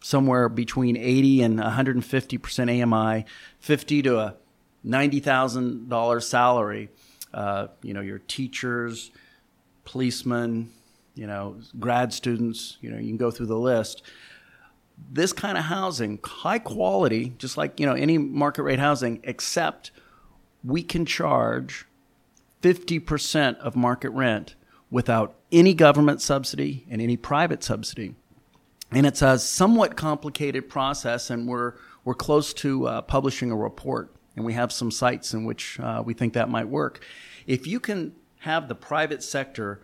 somewhere 0.00 0.48
between 0.48 0.96
80 0.96 1.42
and 1.42 1.58
150% 1.58 2.82
AMI, 2.82 3.24
50 3.60 4.02
to 4.02 4.18
a 4.18 4.34
$90,000 4.84 6.22
salary. 6.22 6.88
Uh, 7.32 7.68
you 7.82 7.94
know, 7.94 8.00
your 8.00 8.18
teachers, 8.18 9.12
policemen, 9.84 10.72
you 11.14 11.26
know, 11.26 11.56
grad 11.78 12.12
students, 12.12 12.78
you 12.80 12.90
know, 12.90 12.96
you 12.96 13.08
can 13.08 13.16
go 13.16 13.30
through 13.30 13.46
the 13.46 13.58
list. 13.58 14.02
This 15.12 15.32
kind 15.32 15.56
of 15.56 15.64
housing, 15.64 16.18
high 16.24 16.58
quality, 16.58 17.32
just 17.38 17.56
like, 17.56 17.78
you 17.78 17.86
know, 17.86 17.94
any 17.94 18.18
market 18.18 18.64
rate 18.64 18.78
housing, 18.78 19.20
except 19.22 19.92
we 20.64 20.82
can 20.82 21.06
charge 21.06 21.86
50% 22.62 23.58
of 23.58 23.76
market 23.76 24.10
rent 24.10 24.56
without 24.90 25.34
any 25.52 25.74
government 25.74 26.20
subsidy 26.20 26.86
and 26.90 27.00
any 27.00 27.16
private 27.16 27.62
subsidy. 27.62 28.14
And 28.90 29.06
it's 29.06 29.22
a 29.22 29.38
somewhat 29.38 29.96
complicated 29.96 30.68
process, 30.68 31.30
and 31.30 31.46
we're, 31.46 31.74
we're 32.04 32.14
close 32.14 32.52
to 32.54 32.86
uh, 32.86 33.02
publishing 33.02 33.50
a 33.50 33.56
report. 33.56 34.12
And 34.34 34.44
we 34.44 34.54
have 34.54 34.72
some 34.72 34.90
sites 34.90 35.32
in 35.32 35.44
which 35.44 35.78
uh, 35.78 36.02
we 36.04 36.14
think 36.14 36.32
that 36.32 36.48
might 36.48 36.68
work. 36.68 37.04
If 37.46 37.66
you 37.66 37.78
can 37.78 38.14
have 38.40 38.68
the 38.68 38.74
private 38.74 39.22
sector 39.22 39.80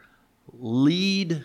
lead 0.52 1.44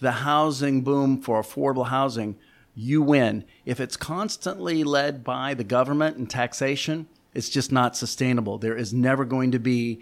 the 0.00 0.12
housing 0.12 0.82
boom 0.82 1.20
for 1.20 1.40
affordable 1.40 1.86
housing, 1.86 2.36
you 2.74 3.00
win. 3.00 3.44
If 3.64 3.80
it's 3.80 3.96
constantly 3.96 4.84
led 4.84 5.22
by 5.22 5.54
the 5.54 5.64
government 5.64 6.16
and 6.16 6.28
taxation, 6.28 7.06
it's 7.32 7.48
just 7.48 7.70
not 7.70 7.96
sustainable. 7.96 8.58
There 8.58 8.76
is 8.76 8.92
never 8.92 9.24
going 9.24 9.52
to 9.52 9.58
be 9.58 10.00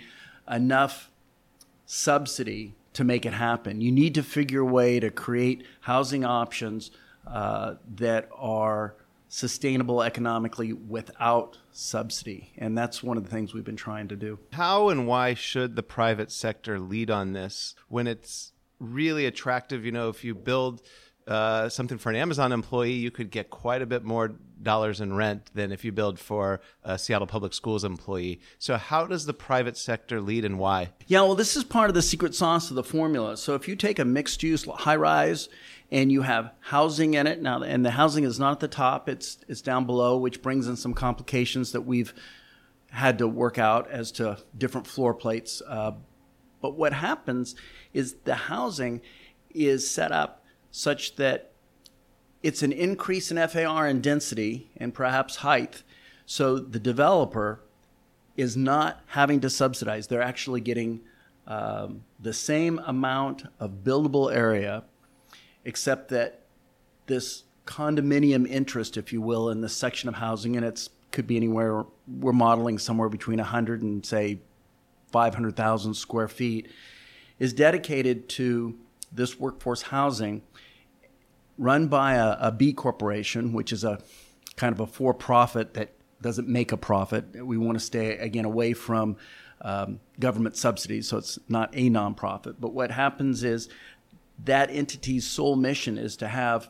enough 0.50 1.10
subsidy 1.87 2.75
to 2.92 3.05
make 3.05 3.25
it 3.25 3.33
happen. 3.33 3.81
You 3.81 3.92
need 3.92 4.14
to 4.14 4.23
figure 4.23 4.61
a 4.61 4.64
way 4.64 5.01
to 5.01 5.11
create 5.11 5.64
housing 5.81 6.25
options 6.25 6.90
uh, 7.27 7.75
that 7.97 8.29
are 8.37 8.95
sustainable 9.29 10.03
economically 10.03 10.75
without 10.75 11.57
subsidy. 11.71 12.53
And 12.59 12.77
that's 12.77 13.03
one 13.03 13.16
of 13.16 13.25
the 13.25 13.31
things 13.31 13.55
we've 13.55 13.64
been 13.64 13.77
trying 13.77 14.09
to 14.09 14.16
do. 14.16 14.38
How 14.53 14.90
and 14.90 15.07
why 15.07 15.33
should 15.33 15.75
the 15.75 15.83
private 15.83 16.31
sector 16.31 16.79
lead 16.79 17.11
on 17.11 17.33
this 17.33 17.75
when 17.88 18.07
it's 18.07 18.53
really 18.79 19.25
attractive? 19.25 19.87
You 19.87 19.92
know, 19.92 20.11
if 20.11 20.23
you 20.23 20.35
build 20.35 20.83
uh, 21.26 21.68
something 21.68 21.98
for 21.98 22.11
an 22.11 22.16
Amazon 22.16 22.52
employee, 22.52 22.92
you 22.92 23.11
could 23.11 23.30
get 23.30 23.50
quite 23.50 23.82
a 23.82 23.87
bit 23.87 24.02
more 24.04 24.35
dollars 24.62 25.00
in 25.00 25.12
rent 25.12 25.50
than 25.54 25.72
if 25.72 25.85
you 25.85 25.92
build 25.92 26.18
for 26.18 26.61
a 26.85 26.98
Seattle 26.98 27.26
Public 27.26 27.52
Schools 27.52 27.85
employee. 27.85 28.40
So, 28.58 28.76
how 28.76 29.06
does 29.06 29.26
the 29.26 29.35
private 29.35 29.76
sector 29.76 30.20
lead 30.20 30.44
and 30.44 30.58
why? 30.58 30.90
Yeah, 31.06 31.22
well, 31.22 31.35
this 31.35 31.56
is 31.56 31.64
part 31.64 31.90
of 31.90 31.94
the 31.94 32.02
secret 32.02 32.35
sauce 32.35 32.70
of 32.70 32.76
the 32.76 32.85
formula. 32.85 33.37
So, 33.37 33.54
if 33.54 33.68
you 33.68 33.76
take 33.76 33.98
a 33.98 34.04
mixed 34.04 34.42
use 34.42 34.64
high 34.64 34.96
rise 34.96 35.48
and 35.90 36.11
you 36.11 36.22
have 36.22 36.52
housing 36.61 37.14
in 37.14 37.26
it 37.26 37.40
now, 37.42 37.62
and 37.62 37.85
the 37.85 37.92
housing 37.92 38.24
is 38.24 38.38
not 38.38 38.52
at 38.52 38.61
the 38.61 38.68
top; 38.68 39.08
it's 39.08 39.38
it's 39.48 39.62
down 39.62 39.87
below, 39.87 40.16
which 40.16 40.42
brings 40.42 40.66
in 40.66 40.76
some 40.76 40.94
complications 40.94 41.72
that 41.72 41.82
we've 41.82 42.14
had 42.90 43.18
to 43.18 43.28
work 43.28 43.58
out 43.58 43.90
as 43.90 44.12
to 44.12 44.38
different 44.56 44.87
floor 44.87 45.14
plates. 45.14 45.62
Uh, 45.66 45.92
but 46.61 46.76
what 46.76 46.92
happens 46.92 47.54
is 47.92 48.14
the 48.24 48.35
housing 48.35 49.00
is 49.54 49.90
set 49.90 50.12
up 50.12 50.41
such 50.72 51.14
that 51.16 51.52
it's 52.42 52.62
an 52.62 52.72
increase 52.72 53.30
in 53.30 53.37
FAR 53.48 53.87
and 53.87 54.02
density 54.02 54.70
and 54.76 54.92
perhaps 54.92 55.37
height. 55.37 55.85
So 56.26 56.58
the 56.58 56.80
developer 56.80 57.61
is 58.37 58.56
not 58.56 59.02
having 59.08 59.40
to 59.40 59.50
subsidize. 59.50 60.08
They're 60.08 60.22
actually 60.22 60.61
getting 60.61 61.02
um, 61.46 62.02
the 62.18 62.32
same 62.32 62.80
amount 62.87 63.44
of 63.61 63.85
buildable 63.85 64.35
area, 64.35 64.85
except 65.64 66.08
that 66.08 66.40
this 67.06 67.44
condominium 67.66 68.48
interest, 68.48 68.96
if 68.96 69.12
you 69.12 69.20
will, 69.20 69.50
in 69.50 69.61
this 69.61 69.76
section 69.76 70.08
of 70.08 70.16
housing, 70.16 70.56
and 70.56 70.64
it's 70.64 70.90
could 71.11 71.26
be 71.26 71.37
anywhere. 71.37 71.85
We're 72.08 72.32
modeling 72.32 72.78
somewhere 72.78 73.11
between 73.11 73.38
100 73.38 73.82
and 73.82 74.04
say 74.04 74.38
500,000 75.12 75.92
square 75.94 76.28
feet, 76.28 76.70
is 77.38 77.52
dedicated 77.52 78.30
to 78.30 78.74
this 79.12 79.38
workforce 79.38 79.82
housing 79.82 80.42
run 81.62 81.87
by 81.87 82.14
a, 82.14 82.37
a 82.40 82.53
B 82.53 82.72
corporation, 82.72 83.53
which 83.53 83.72
is 83.72 83.85
a 83.85 83.98
kind 84.57 84.75
of 84.75 84.81
a 84.81 84.87
for 84.87 85.14
profit 85.14 85.75
that 85.75 85.92
doesn't 86.20 86.48
make 86.48 86.72
a 86.72 86.77
profit. 86.77 87.44
We 87.44 87.57
want 87.57 87.79
to 87.79 87.85
stay, 87.85 88.16
again, 88.18 88.44
away 88.44 88.72
from 88.72 89.16
um, 89.61 90.01
government 90.18 90.57
subsidies, 90.57 91.09
so 91.09 91.18
it's 91.18 91.38
not 91.48 91.70
a 91.72 91.88
nonprofit. 91.88 92.57
But 92.59 92.72
what 92.72 92.90
happens 92.90 93.44
is 93.44 93.68
that 94.44 94.70
entity's 94.70 95.27
sole 95.27 95.57
mission 95.57 95.98
is 95.98 96.16
to 96.16 96.29
have 96.29 96.68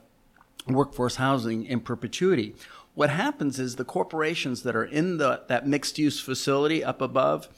workforce 0.67 1.17
housing 1.17 1.65
in 1.65 1.81
perpetuity. 1.81 2.55
What 2.95 3.09
happens 3.09 3.59
is 3.59 3.77
the 3.77 3.85
corporations 3.85 4.63
that 4.63 4.77
are 4.77 4.85
in 4.85 5.17
the, 5.17 5.43
that 5.49 5.67
mixed 5.67 5.99
use 5.99 6.21
facility 6.21 6.85
up 6.85 7.01
above, 7.01 7.49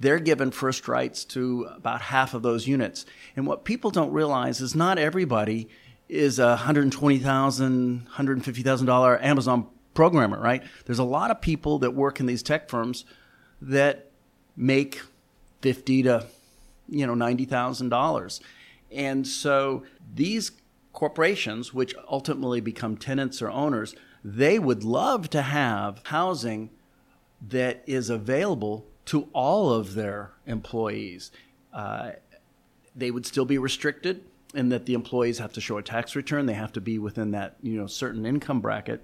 they're 0.00 0.18
given 0.18 0.50
first 0.50 0.88
rights 0.88 1.24
to 1.26 1.68
about 1.76 2.00
half 2.00 2.32
of 2.32 2.42
those 2.42 2.66
units. 2.66 3.04
And 3.36 3.46
what 3.46 3.64
people 3.64 3.90
don't 3.90 4.12
realize 4.12 4.62
is 4.62 4.74
not 4.74 4.98
everybody 4.98 5.68
is 6.08 6.38
a 6.38 6.58
$120,000, 6.62 8.08
$150,000 8.08 9.22
Amazon 9.22 9.66
programmer, 9.94 10.40
right? 10.40 10.62
There's 10.86 10.98
a 10.98 11.04
lot 11.04 11.30
of 11.30 11.40
people 11.40 11.80
that 11.80 11.90
work 11.92 12.20
in 12.20 12.26
these 12.26 12.42
tech 12.42 12.68
firms 12.68 13.04
that 13.60 14.10
make 14.56 15.02
50 15.60 16.04
to 16.04 16.26
you 16.88 17.06
know 17.06 17.14
$90,000. 17.14 18.40
And 18.90 19.26
so 19.26 19.82
these 20.14 20.52
corporations 20.92 21.74
which 21.74 21.94
ultimately 22.10 22.60
become 22.60 22.96
tenants 22.96 23.42
or 23.42 23.50
owners, 23.50 23.94
they 24.24 24.58
would 24.58 24.84
love 24.84 25.30
to 25.30 25.42
have 25.42 26.00
housing 26.04 26.70
that 27.46 27.82
is 27.86 28.10
available 28.10 28.86
to 29.06 29.28
all 29.32 29.72
of 29.72 29.94
their 29.94 30.32
employees. 30.46 31.30
Uh, 31.72 32.12
they 32.96 33.10
would 33.10 33.26
still 33.26 33.44
be 33.44 33.58
restricted 33.58 34.24
and 34.54 34.72
that 34.72 34.86
the 34.86 34.94
employees 34.94 35.38
have 35.38 35.52
to 35.54 35.60
show 35.60 35.78
a 35.78 35.82
tax 35.82 36.16
return. 36.16 36.46
They 36.46 36.54
have 36.54 36.72
to 36.72 36.80
be 36.80 36.98
within 36.98 37.32
that 37.32 37.56
you 37.62 37.74
know 37.74 37.86
certain 37.86 38.26
income 38.26 38.60
bracket. 38.60 39.02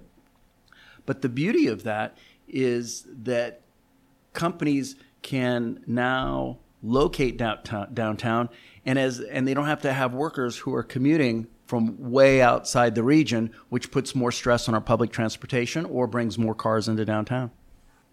But 1.05 1.21
the 1.21 1.29
beauty 1.29 1.67
of 1.67 1.83
that 1.83 2.17
is 2.47 3.05
that 3.23 3.61
companies 4.33 4.95
can 5.21 5.83
now 5.87 6.59
locate 6.81 7.37
downtown, 7.37 8.49
and 8.85 8.99
as 8.99 9.19
and 9.19 9.47
they 9.47 9.53
don't 9.53 9.65
have 9.65 9.81
to 9.81 9.93
have 9.93 10.13
workers 10.13 10.57
who 10.57 10.73
are 10.73 10.83
commuting 10.83 11.47
from 11.65 12.11
way 12.11 12.41
outside 12.41 12.93
the 12.93 13.03
region, 13.03 13.51
which 13.69 13.91
puts 13.91 14.13
more 14.13 14.31
stress 14.31 14.69
on 14.69 14.75
our 14.75 14.81
public 14.81 15.11
transportation 15.11 15.85
or 15.85 16.05
brings 16.05 16.37
more 16.37 16.53
cars 16.53 16.87
into 16.87 17.03
downtown. 17.05 17.51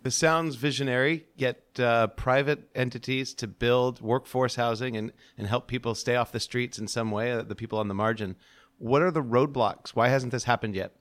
This 0.03 0.17
sounds 0.17 0.57
visionary. 0.57 1.27
Get 1.37 1.63
uh, 1.79 2.09
private 2.09 2.69
entities 2.75 3.35
to 3.35 3.47
build 3.47 4.01
workforce 4.01 4.57
housing 4.57 4.97
and, 4.97 5.13
and 5.39 5.47
help 5.47 5.69
people 5.69 5.95
stay 5.95 6.17
off 6.17 6.33
the 6.33 6.41
streets 6.41 6.79
in 6.79 6.89
some 6.89 7.11
way, 7.11 7.33
uh, 7.33 7.43
the 7.43 7.55
people 7.55 7.79
on 7.79 7.89
the 7.89 7.95
margin. 7.95 8.37
What 8.79 9.03
are 9.03 9.13
the 9.13 9.23
roadblocks? 9.23 9.91
Why 9.91 10.09
hasn't 10.09 10.33
this 10.33 10.45
happened 10.45 10.75
yet? 10.75 10.93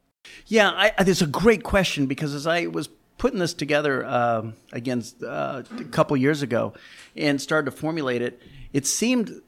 Yeah, 0.46 0.70
I, 0.70 0.92
I, 0.98 1.04
a 1.04 1.26
great 1.26 1.64
question 1.64 2.06
because 2.06 2.36
as 2.36 2.46
I 2.46 2.68
was 2.68 2.90
putting 3.18 3.40
this 3.40 3.56
together 3.56 4.06
um, 4.06 4.54
again 4.72 5.04
uh, 5.24 5.64
a 5.80 5.84
couple 5.86 6.16
years 6.16 6.44
ago 6.44 6.74
and 7.16 7.42
started 7.42 7.72
to 7.72 7.76
formulate 7.76 8.22
it, 8.22 8.40
it 8.72 8.86
seemed 8.86 9.42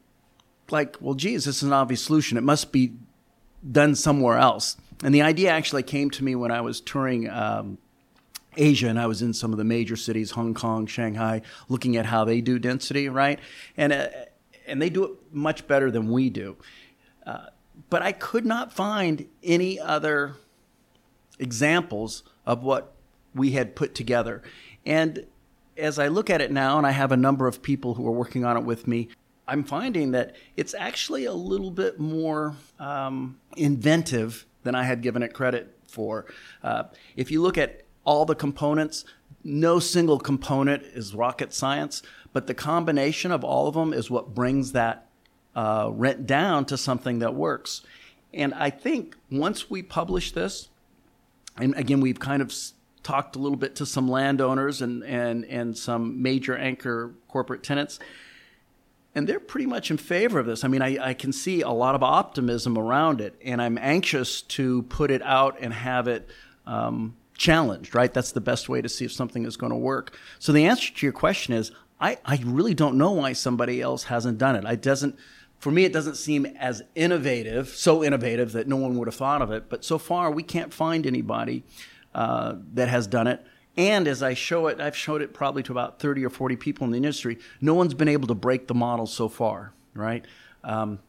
like, 0.71 0.97
well, 0.99 1.13
geez, 1.13 1.45
this 1.45 1.57
is 1.57 1.63
an 1.63 1.73
obvious 1.73 2.01
solution. 2.01 2.37
It 2.37 2.43
must 2.43 2.71
be 2.71 2.93
done 3.71 3.93
somewhere 3.93 4.37
else. 4.37 4.77
And 5.03 5.13
the 5.13 5.21
idea 5.21 5.51
actually 5.51 5.83
came 5.83 6.09
to 6.11 6.23
me 6.23 6.33
when 6.33 6.51
I 6.51 6.61
was 6.61 6.81
touring 6.81 7.29
um, 7.29 7.77
Asia, 8.57 8.87
and 8.87 8.99
I 8.99 9.07
was 9.07 9.21
in 9.21 9.33
some 9.33 9.51
of 9.51 9.57
the 9.57 9.63
major 9.63 9.95
cities, 9.95 10.31
Hong 10.31 10.53
Kong, 10.53 10.85
Shanghai, 10.87 11.41
looking 11.69 11.97
at 11.97 12.05
how 12.05 12.25
they 12.25 12.41
do 12.41 12.59
density, 12.59 13.09
right? 13.09 13.39
And 13.77 13.93
uh, 13.93 14.07
and 14.67 14.81
they 14.81 14.89
do 14.89 15.03
it 15.05 15.11
much 15.31 15.67
better 15.67 15.91
than 15.91 16.09
we 16.09 16.29
do. 16.29 16.55
Uh, 17.25 17.47
but 17.89 18.01
I 18.01 18.11
could 18.11 18.45
not 18.45 18.71
find 18.71 19.27
any 19.43 19.79
other 19.79 20.35
examples 21.39 22.23
of 22.45 22.63
what 22.63 22.93
we 23.33 23.51
had 23.51 23.75
put 23.75 23.95
together. 23.95 24.41
And 24.85 25.25
as 25.77 25.97
I 25.99 26.07
look 26.07 26.29
at 26.29 26.41
it 26.41 26.51
now, 26.51 26.77
and 26.77 26.85
I 26.85 26.91
have 26.91 27.11
a 27.11 27.17
number 27.17 27.47
of 27.47 27.61
people 27.61 27.95
who 27.95 28.07
are 28.07 28.11
working 28.11 28.45
on 28.45 28.57
it 28.57 28.63
with 28.63 28.87
me, 28.87 29.09
I'm 29.47 29.63
finding 29.63 30.11
that 30.11 30.35
it's 30.55 30.73
actually 30.73 31.25
a 31.25 31.33
little 31.33 31.71
bit 31.71 31.99
more 31.99 32.55
um, 32.79 33.39
inventive 33.57 34.45
than 34.63 34.75
I 34.75 34.83
had 34.83 35.01
given 35.01 35.23
it 35.23 35.33
credit 35.33 35.77
for. 35.87 36.25
Uh, 36.63 36.83
if 37.15 37.31
you 37.31 37.41
look 37.41 37.57
at 37.57 37.82
all 38.05 38.25
the 38.25 38.35
components, 38.35 39.05
no 39.43 39.79
single 39.79 40.19
component 40.19 40.83
is 40.83 41.13
rocket 41.13 41.53
science, 41.53 42.01
but 42.31 42.47
the 42.47 42.53
combination 42.53 43.31
of 43.31 43.43
all 43.43 43.67
of 43.67 43.75
them 43.75 43.93
is 43.93 44.09
what 44.09 44.33
brings 44.33 44.71
that 44.71 45.07
uh, 45.55 45.89
rent 45.91 46.25
down 46.25 46.65
to 46.65 46.77
something 46.77 47.19
that 47.19 47.35
works. 47.35 47.81
And 48.33 48.53
I 48.53 48.69
think 48.69 49.15
once 49.31 49.69
we 49.69 49.83
publish 49.83 50.31
this, 50.31 50.69
and 51.57 51.75
again, 51.75 52.01
we've 52.01 52.19
kind 52.19 52.41
of 52.41 52.53
talked 53.03 53.35
a 53.35 53.39
little 53.39 53.57
bit 53.57 53.75
to 53.75 53.85
some 53.85 54.07
landowners 54.07 54.81
and, 54.81 55.03
and, 55.03 55.45
and 55.45 55.77
some 55.77 56.21
major 56.21 56.57
anchor 56.57 57.13
corporate 57.27 57.61
tenants, 57.61 57.99
and 59.13 59.27
they're 59.27 59.39
pretty 59.39 59.67
much 59.67 59.91
in 59.91 59.97
favor 59.97 60.39
of 60.39 60.47
this. 60.47 60.63
I 60.63 60.67
mean, 60.67 60.81
I, 60.81 61.09
I 61.09 61.13
can 61.13 61.31
see 61.31 61.61
a 61.61 61.69
lot 61.69 61.93
of 61.93 62.01
optimism 62.01 62.77
around 62.77 63.21
it, 63.21 63.35
and 63.43 63.61
I'm 63.61 63.77
anxious 63.77 64.41
to 64.41 64.83
put 64.83 65.11
it 65.11 65.21
out 65.21 65.57
and 65.59 65.71
have 65.71 66.07
it 66.07 66.27
um, 66.65 67.15
challenged, 67.37 67.95
right? 67.95 68.13
That's 68.13 68.31
the 68.31 68.41
best 68.41 68.69
way 68.69 68.81
to 68.81 68.89
see 68.89 69.05
if 69.05 69.11
something 69.11 69.45
is 69.45 69.57
going 69.57 69.71
to 69.71 69.77
work. 69.77 70.17
So 70.39 70.51
the 70.51 70.65
answer 70.65 70.93
to 70.93 71.05
your 71.05 71.13
question 71.13 71.53
is 71.53 71.71
I, 71.99 72.17
I 72.25 72.39
really 72.43 72.73
don't 72.73 72.97
know 72.97 73.11
why 73.11 73.33
somebody 73.33 73.81
else 73.81 74.03
hasn't 74.03 74.37
done 74.37 74.55
it. 74.55 74.65
I 74.65 74.75
doesn't 74.75 75.17
for 75.59 75.71
me 75.71 75.85
it 75.85 75.93
doesn't 75.93 76.15
seem 76.15 76.45
as 76.45 76.83
innovative, 76.95 77.69
so 77.69 78.03
innovative 78.03 78.51
that 78.51 78.67
no 78.67 78.75
one 78.75 78.97
would 78.97 79.07
have 79.07 79.15
thought 79.15 79.41
of 79.41 79.51
it. 79.51 79.69
But 79.69 79.85
so 79.85 79.97
far 79.97 80.29
we 80.29 80.43
can't 80.43 80.73
find 80.73 81.07
anybody 81.07 81.63
uh, 82.13 82.55
that 82.73 82.89
has 82.89 83.07
done 83.07 83.27
it. 83.27 83.45
And 83.75 84.07
as 84.07 84.21
I 84.21 84.35
show 84.35 84.67
it, 84.67 84.79
I've 84.79 84.95
showed 84.95 85.21
it 85.21 85.33
probably 85.33 85.63
to 85.63 85.71
about 85.71 85.99
30 85.99 86.25
or 86.25 86.29
40 86.29 86.57
people 86.57 86.85
in 86.85 86.91
the 86.91 86.97
industry. 86.97 87.39
No 87.59 87.73
one's 87.73 87.95
been 87.95 88.07
able 88.07 88.27
to 88.27 88.35
break 88.35 88.67
the 88.67 88.75
model 88.75 89.07
so 89.07 89.29
far, 89.29 89.73
right? 89.95 90.25
Um, 90.63 90.99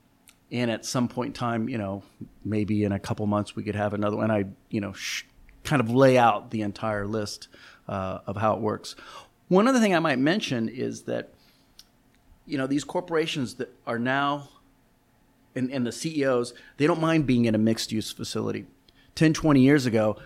and 0.50 0.70
at 0.70 0.86
some 0.86 1.08
point 1.08 1.28
in 1.28 1.32
time, 1.34 1.68
you 1.68 1.76
know, 1.76 2.04
maybe 2.44 2.84
in 2.84 2.92
a 2.92 2.98
couple 2.98 3.26
months 3.26 3.54
we 3.56 3.64
could 3.64 3.74
have 3.74 3.92
another 3.92 4.16
one. 4.16 4.30
I, 4.30 4.44
you 4.70 4.80
know, 4.80 4.92
sh- 4.92 5.24
kind 5.64 5.80
of 5.80 5.90
lay 5.90 6.16
out 6.16 6.50
the 6.50 6.62
entire 6.62 7.06
list 7.06 7.48
uh, 7.88 8.18
of 8.26 8.36
how 8.36 8.54
it 8.54 8.60
works. 8.60 8.94
One 9.48 9.66
other 9.66 9.80
thing 9.80 9.94
I 9.94 9.98
might 9.98 10.18
mention 10.18 10.68
is 10.68 11.02
that, 11.02 11.30
you 12.46 12.56
know, 12.58 12.66
these 12.66 12.84
corporations 12.84 13.54
that 13.56 13.74
are 13.86 13.98
now, 13.98 14.48
and, 15.54 15.70
and 15.70 15.86
the 15.86 15.92
CEOs, 15.92 16.54
they 16.76 16.86
don't 16.86 17.00
mind 17.00 17.26
being 17.26 17.44
in 17.44 17.54
a 17.54 17.58
mixed 17.58 17.92
use 17.92 18.10
facility. 18.10 18.66
10, 19.14 19.32
20 19.32 19.60
years 19.60 19.86
ago, 19.86 20.16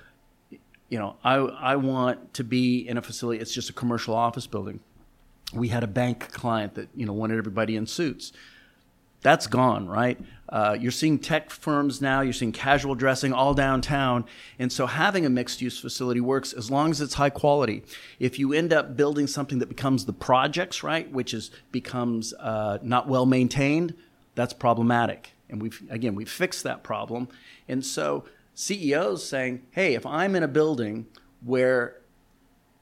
you 0.89 0.99
know, 0.99 1.17
I, 1.23 1.35
I 1.35 1.77
want 1.77 2.35
to 2.35 2.45
be 2.45 2.89
in 2.89 2.97
a 2.97 3.03
facility, 3.03 3.41
it's 3.41 3.53
just 3.53 3.69
a 3.69 3.75
commercial 3.75 4.15
office 4.15 4.47
building. 4.47 4.81
We 5.53 5.69
had 5.69 5.83
a 5.83 5.87
bank 5.87 6.33
client 6.33 6.75
that, 6.75 6.89
you 6.95 7.07
know, 7.07 7.13
wanted 7.13 7.39
everybody 7.39 7.77
in 7.77 7.87
suits 7.87 8.33
that's 9.23 9.47
gone, 9.47 9.89
right? 9.89 10.19
Uh, 10.49 10.77
you're 10.79 10.93
seeing 10.93 11.19
tech 11.19 11.51
firms 11.51 12.01
now, 12.01 12.23
you're 12.23 12.33
seeing 12.33 12.53
casual 12.53 12.95
dressing 12.95 13.33
all 13.33 13.53
downtown. 13.53 14.25
And 14.59 14.73
so 14.73 14.87
having 14.87 15.27
a 15.27 15.31
mixed 15.31 15.61
use 15.61 15.79
facility 15.79 16.21
works 16.21 16.53
as 16.53 16.71
long 16.71 16.91
as 16.91 17.01
it's 17.01 17.15
high 17.15 17.31
quality. 17.31 17.83
If 18.19 18.39
you 18.39 18.53
end 18.55 18.73
up 18.73 18.97
building 18.97 19.27
something 19.27 19.59
that 19.59 19.69
becomes 19.69 20.07
the 20.07 20.13
projects, 20.13 20.83
right, 20.83 21.11
which 21.11 21.35
is 21.35 21.51
becomes 21.71 22.33
uh, 22.35 22.79
not 22.83 23.09
well 23.09 23.27
maintained, 23.27 23.95
that's 24.35 24.55
problematic. 24.55 25.33
And 25.51 25.61
we've, 25.61 25.83
again, 25.91 26.15
we've 26.15 26.31
fixed 26.31 26.63
that 26.65 26.83
problem. 26.83 27.29
And 27.67 27.85
so 27.85 28.25
CEOs 28.55 29.27
saying, 29.27 29.67
hey, 29.73 29.95
if 29.95 30.07
I'm 30.07 30.35
in 30.35 30.43
a 30.43 30.49
building 30.49 31.07
where 31.45 31.97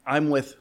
I'm 0.06 0.30
with 0.30 0.56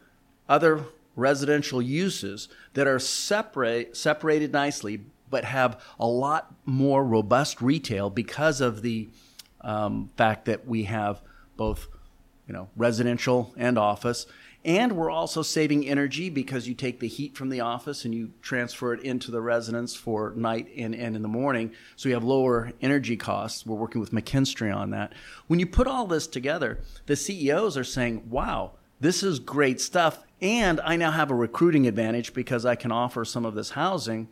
other 0.50 0.86
residential 1.16 1.82
uses 1.82 2.50
that 2.74 2.88
are 2.88 3.00
separate, 3.00 3.96
separated 3.96 4.52
nicely 4.52 5.02
but 5.30 5.46
have 5.46 5.82
a 6.00 6.08
lot 6.08 6.54
more 6.66 7.04
robust 7.04 7.62
retail 7.62 8.10
because 8.10 8.62
of 8.62 8.82
the 8.82 9.10
um, 9.62 10.10
fact 10.16 10.46
that 10.46 10.68
we 10.68 10.84
have 10.84 11.22
both, 11.58 11.88
you 12.48 12.54
know, 12.54 12.70
residential 12.76 13.54
and 13.58 13.78
office. 13.78 14.26
And 14.64 14.94
we're 14.94 15.12
also 15.12 15.44
saving 15.44 15.88
energy 15.88 16.32
because 16.32 16.68
you 16.68 16.74
take 16.74 17.00
the 17.00 17.08
heat 17.08 17.38
from 17.38 17.50
the 17.50 17.62
office 17.62 18.04
and 18.04 18.16
you 18.16 18.32
transfer 18.42 18.96
it 18.96 19.02
into 19.02 19.30
the 19.30 19.40
residence 19.40 19.96
for 19.96 20.34
night 20.36 20.68
and, 20.76 20.96
and 20.96 21.16
in 21.16 21.22
the 21.22 21.28
morning. 21.28 21.72
So 21.96 22.10
you 22.10 22.16
have 22.16 22.24
lower 22.24 22.72
energy 22.82 23.16
costs. 23.16 23.64
We're 23.64 23.76
working 23.76 24.02
with 24.02 24.12
McKinstry 24.12 24.76
on 24.76 24.90
that. 24.90 25.14
When 25.46 25.60
you 25.60 25.68
put 25.68 25.86
all 25.86 26.08
this 26.08 26.26
together, 26.26 26.80
the 27.06 27.16
CEOs 27.16 27.78
are 27.78 27.84
saying, 27.84 28.28
wow, 28.28 28.72
this 29.00 29.22
is 29.22 29.38
great 29.38 29.80
stuff. 29.80 30.24
And 30.42 30.82
I 30.82 30.96
now 30.96 31.12
have 31.12 31.30
a 31.30 31.36
recruiting 31.36 31.86
advantage 31.86 32.34
because 32.34 32.66
I 32.66 32.74
can 32.74 32.92
offer 32.92 33.24
some 33.24 33.46
of 33.46 33.54
this 33.54 33.72
housing 33.72 34.30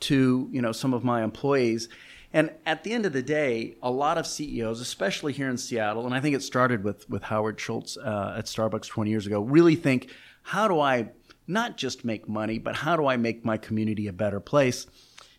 to 0.00 0.48
you 0.52 0.62
know 0.62 0.72
some 0.72 0.94
of 0.94 1.04
my 1.04 1.22
employees. 1.22 1.88
And 2.32 2.50
at 2.66 2.84
the 2.84 2.92
end 2.92 3.06
of 3.06 3.12
the 3.12 3.22
day, 3.22 3.76
a 3.82 3.90
lot 3.90 4.18
of 4.18 4.26
CEOs, 4.26 4.80
especially 4.80 5.32
here 5.32 5.48
in 5.48 5.56
Seattle, 5.56 6.04
and 6.04 6.14
I 6.14 6.20
think 6.20 6.34
it 6.36 6.42
started 6.42 6.84
with 6.84 7.08
with 7.08 7.24
Howard 7.24 7.58
Schultz 7.60 7.96
uh, 7.96 8.34
at 8.36 8.46
Starbucks 8.46 8.88
20 8.88 9.10
years 9.10 9.26
ago, 9.26 9.40
really 9.40 9.76
think, 9.76 10.10
how 10.42 10.68
do 10.68 10.80
I 10.80 11.10
not 11.46 11.76
just 11.76 12.04
make 12.04 12.28
money, 12.28 12.58
but 12.58 12.76
how 12.76 12.96
do 12.96 13.06
I 13.06 13.16
make 13.16 13.44
my 13.44 13.56
community 13.56 14.06
a 14.06 14.12
better 14.12 14.40
place? 14.40 14.86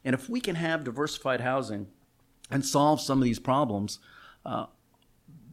And 0.05 0.13
if 0.13 0.29
we 0.29 0.39
can 0.39 0.55
have 0.55 0.83
diversified 0.83 1.41
housing 1.41 1.87
and 2.49 2.65
solve 2.65 3.01
some 3.01 3.17
of 3.17 3.25
these 3.25 3.39
problems, 3.39 3.99
uh, 4.45 4.67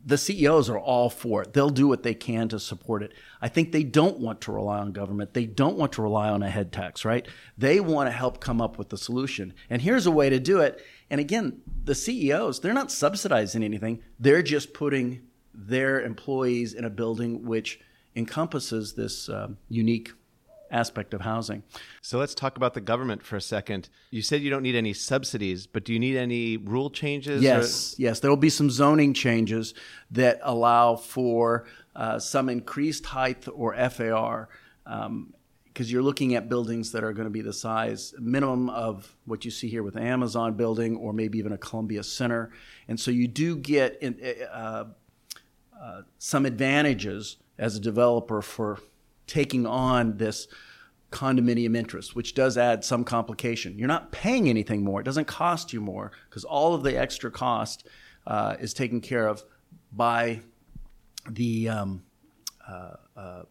the 0.04 0.18
CEOs 0.18 0.68
are 0.68 0.78
all 0.78 1.08
for 1.08 1.42
it. 1.42 1.52
They'll 1.54 1.70
do 1.70 1.88
what 1.88 2.02
they 2.02 2.14
can 2.14 2.48
to 2.48 2.60
support 2.60 3.02
it. 3.02 3.12
I 3.40 3.48
think 3.48 3.72
they 3.72 3.82
don't 3.82 4.18
want 4.18 4.42
to 4.42 4.52
rely 4.52 4.78
on 4.78 4.92
government. 4.92 5.32
They 5.32 5.46
don't 5.46 5.76
want 5.76 5.92
to 5.92 6.02
rely 6.02 6.28
on 6.28 6.42
a 6.42 6.50
head 6.50 6.72
tax, 6.72 7.04
right? 7.04 7.26
They 7.56 7.80
want 7.80 8.08
to 8.08 8.12
help 8.12 8.40
come 8.40 8.60
up 8.60 8.76
with 8.76 8.90
the 8.90 8.98
solution. 8.98 9.54
And 9.70 9.80
here's 9.80 10.06
a 10.06 10.10
way 10.10 10.28
to 10.28 10.38
do 10.38 10.60
it. 10.60 10.84
And 11.10 11.20
again, 11.20 11.62
the 11.84 11.94
CEOs, 11.94 12.60
they're 12.60 12.74
not 12.74 12.92
subsidizing 12.92 13.62
anything. 13.62 14.02
They're 14.18 14.42
just 14.42 14.74
putting 14.74 15.22
their 15.54 16.02
employees 16.02 16.74
in 16.74 16.84
a 16.84 16.90
building 16.90 17.44
which 17.46 17.80
encompasses 18.16 18.94
this 18.94 19.28
um, 19.28 19.56
unique 19.68 20.12
aspect 20.74 21.14
of 21.14 21.20
housing. 21.22 21.62
So 22.02 22.18
let's 22.18 22.34
talk 22.34 22.56
about 22.56 22.74
the 22.74 22.80
government 22.80 23.22
for 23.22 23.36
a 23.36 23.40
second. 23.40 23.88
You 24.10 24.20
said 24.20 24.42
you 24.42 24.50
don't 24.50 24.62
need 24.62 24.74
any 24.74 24.92
subsidies, 24.92 25.66
but 25.66 25.84
do 25.84 25.92
you 25.92 25.98
need 25.98 26.16
any 26.16 26.56
rule 26.56 26.90
changes? 26.90 27.42
Yes, 27.42 27.94
or? 27.94 28.02
yes. 28.02 28.20
There 28.20 28.30
will 28.30 28.36
be 28.36 28.50
some 28.50 28.70
zoning 28.70 29.14
changes 29.14 29.72
that 30.10 30.40
allow 30.42 30.96
for 30.96 31.66
uh, 31.94 32.18
some 32.18 32.48
increased 32.48 33.06
height 33.06 33.46
or 33.54 33.74
FAR. 33.88 34.48
Um, 34.84 35.32
because 35.68 35.90
you're 35.90 36.02
looking 36.04 36.36
at 36.36 36.48
buildings 36.48 36.92
that 36.92 37.02
are 37.02 37.12
going 37.12 37.26
to 37.26 37.32
be 37.32 37.40
the 37.40 37.52
size 37.52 38.14
minimum 38.20 38.70
of 38.70 39.16
what 39.24 39.44
you 39.44 39.50
see 39.50 39.68
here 39.68 39.82
with 39.82 39.94
the 39.94 40.00
Amazon 40.00 40.54
building 40.54 40.96
or 40.96 41.12
maybe 41.12 41.36
even 41.36 41.50
a 41.50 41.58
Columbia 41.58 42.04
Center. 42.04 42.52
And 42.86 43.00
so 43.00 43.10
you 43.10 43.26
do 43.26 43.56
get 43.56 43.98
in, 44.00 44.16
uh, 44.52 44.84
uh, 45.82 46.02
some 46.20 46.46
advantages 46.46 47.38
as 47.58 47.74
a 47.74 47.80
developer 47.80 48.40
for 48.40 48.78
taking 49.26 49.66
on 49.66 50.16
this 50.16 50.48
condominium 51.10 51.76
interest, 51.76 52.16
which 52.16 52.34
does 52.34 52.58
add 52.58 52.84
some 52.84 53.04
complication. 53.04 53.78
You're 53.78 53.88
not 53.88 54.10
paying 54.10 54.48
anything 54.48 54.82
more. 54.82 55.00
It 55.00 55.04
doesn't 55.04 55.26
cost 55.26 55.72
you 55.72 55.80
more 55.80 56.10
because 56.28 56.44
all 56.44 56.74
of 56.74 56.82
the 56.82 56.98
extra 56.98 57.30
cost 57.30 57.86
uh, 58.26 58.56
is 58.58 58.74
taken 58.74 59.00
care 59.00 59.28
of 59.28 59.44
by 59.92 60.40
the 61.30 61.68
um, 61.68 62.02
uh, 62.68 62.94
uh, 63.16 63.42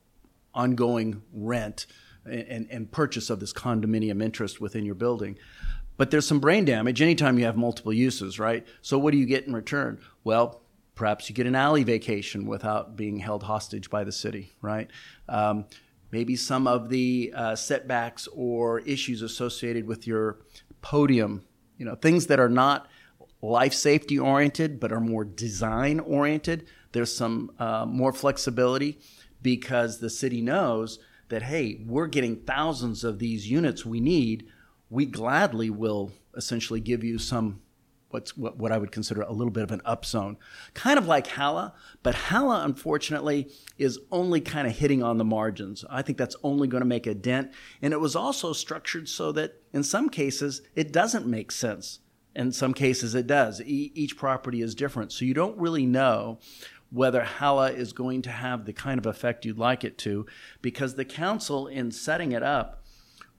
ongoing 0.53 1.21
rent 1.31 1.85
and, 2.25 2.67
and, 2.69 2.91
purchase 2.91 3.29
of 3.29 3.39
this 3.39 3.51
condominium 3.51 4.21
interest 4.21 4.61
within 4.61 4.85
your 4.85 4.95
building. 4.95 5.37
But 5.97 6.11
there's 6.11 6.27
some 6.27 6.39
brain 6.39 6.65
damage 6.65 7.01
anytime 7.01 7.39
you 7.39 7.45
have 7.45 7.57
multiple 7.57 7.93
uses, 7.93 8.39
right? 8.39 8.65
So 8.81 8.97
what 8.97 9.11
do 9.11 9.17
you 9.17 9.25
get 9.25 9.45
in 9.45 9.53
return? 9.53 9.99
Well, 10.23 10.63
Perhaps 10.95 11.27
you 11.27 11.33
get 11.33 11.47
an 11.47 11.55
alley 11.55 11.83
vacation 11.83 12.45
without 12.45 12.95
being 12.95 13.17
held 13.17 13.43
hostage 13.43 13.89
by 13.89 14.03
the 14.03 14.11
city, 14.11 14.53
right? 14.61 14.91
Um, 15.29 15.65
maybe 16.11 16.35
some 16.35 16.67
of 16.67 16.89
the 16.89 17.33
uh, 17.35 17.55
setbacks 17.55 18.27
or 18.33 18.79
issues 18.81 19.21
associated 19.21 19.87
with 19.87 20.05
your 20.05 20.39
podium, 20.81 21.43
you 21.77 21.85
know, 21.85 21.95
things 21.95 22.27
that 22.27 22.39
are 22.39 22.49
not 22.49 22.87
life 23.41 23.73
safety 23.73 24.17
oriented 24.19 24.79
but 24.79 24.91
are 24.91 25.01
more 25.01 25.25
design 25.25 25.99
oriented. 25.99 26.67
There's 26.91 27.13
some 27.13 27.51
uh, 27.57 27.85
more 27.87 28.13
flexibility 28.13 28.99
because 29.41 29.99
the 29.99 30.09
city 30.09 30.39
knows 30.39 30.99
that, 31.29 31.41
hey, 31.41 31.83
we're 31.87 32.07
getting 32.07 32.35
thousands 32.37 33.03
of 33.03 33.17
these 33.17 33.49
units 33.49 33.83
we 33.85 33.99
need. 33.99 34.45
We 34.91 35.07
gladly 35.07 35.71
will 35.71 36.11
essentially 36.37 36.79
give 36.79 37.03
you 37.03 37.17
some 37.17 37.62
what's 38.13 38.37
what, 38.37 38.57
what 38.57 38.71
I 38.71 38.77
would 38.77 38.91
consider 38.91 39.21
a 39.21 39.33
little 39.33 39.51
bit 39.51 39.63
of 39.63 39.71
an 39.71 39.81
up 39.83 40.05
zone, 40.05 40.37
kind 40.73 40.97
of 40.99 41.07
like 41.07 41.27
Hala, 41.27 41.73
but 42.03 42.15
Hala 42.15 42.63
unfortunately 42.63 43.49
is 43.77 43.99
only 44.11 44.39
kind 44.39 44.67
of 44.67 44.77
hitting 44.77 45.01
on 45.01 45.17
the 45.17 45.25
margins. 45.25 45.83
I 45.89 46.03
think 46.03 46.17
that's 46.17 46.35
only 46.43 46.67
going 46.67 46.81
to 46.81 46.87
make 46.87 47.07
a 47.07 47.15
dent, 47.15 47.51
and 47.81 47.91
it 47.91 47.99
was 47.99 48.15
also 48.15 48.53
structured 48.53 49.09
so 49.09 49.31
that 49.33 49.61
in 49.73 49.83
some 49.83 50.09
cases 50.09 50.61
it 50.75 50.93
doesn't 50.93 51.25
make 51.25 51.51
sense. 51.51 51.99
In 52.35 52.51
some 52.51 52.73
cases 52.73 53.15
it 53.15 53.27
does. 53.27 53.61
E- 53.61 53.91
each 53.95 54.15
property 54.17 54.61
is 54.61 54.75
different, 54.75 55.11
so 55.11 55.25
you 55.25 55.33
don't 55.33 55.57
really 55.57 55.85
know 55.85 56.39
whether 56.91 57.23
Hala 57.23 57.71
is 57.71 57.91
going 57.91 58.21
to 58.21 58.29
have 58.29 58.65
the 58.65 58.73
kind 58.73 58.99
of 58.99 59.07
effect 59.07 59.45
you'd 59.45 59.57
like 59.57 59.83
it 59.83 59.97
to, 59.99 60.27
because 60.61 60.93
the 60.93 61.05
council 61.05 61.65
in 61.65 61.91
setting 61.91 62.31
it 62.31 62.43
up 62.43 62.83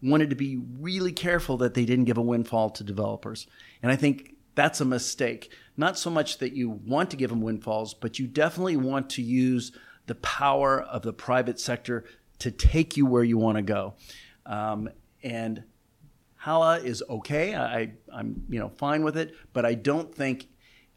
wanted 0.03 0.29
to 0.29 0.37
be 0.37 0.61
really 0.81 1.13
careful 1.13 1.57
that 1.57 1.75
they 1.75 1.85
didn't 1.85 2.05
give 2.05 2.19
a 2.19 2.23
windfall 2.23 2.69
to 2.69 2.85
developers. 2.85 3.47
And 3.83 3.91
I 3.93 3.97
think 3.97 4.34
that's 4.55 4.81
a 4.81 4.85
mistake. 4.85 5.53
Not 5.77 5.99
so 5.99 6.11
much 6.11 6.39
that 6.39 6.53
you 6.53 6.71
want 6.71 7.11
to 7.11 7.17
give 7.17 7.31
them 7.31 7.41
windfalls, 7.41 7.95
but 7.95 8.19
you 8.19 8.27
definitely 8.27 8.77
want 8.77 9.11
to 9.11 9.23
use 9.23 9.73
the 10.07 10.15
power 10.17 10.81
of 10.81 11.03
the 11.03 11.13
private 11.13 11.59
sector 11.59 12.05
to 12.39 12.51
take 12.51 12.97
you 12.97 13.07
where 13.07 13.25
you 13.25 13.39
want 13.39 13.57
to 13.57 13.63
go. 13.63 13.95
Um, 14.47 14.89
and 15.23 15.65
Hala 16.37 16.79
is 16.79 17.03
okay. 17.09 17.55
I, 17.55 17.93
am 18.13 18.45
you 18.49 18.59
know 18.59 18.69
fine 18.69 19.03
with 19.03 19.17
it, 19.17 19.35
but 19.53 19.65
I 19.65 19.75
don't 19.75 20.15
think 20.15 20.49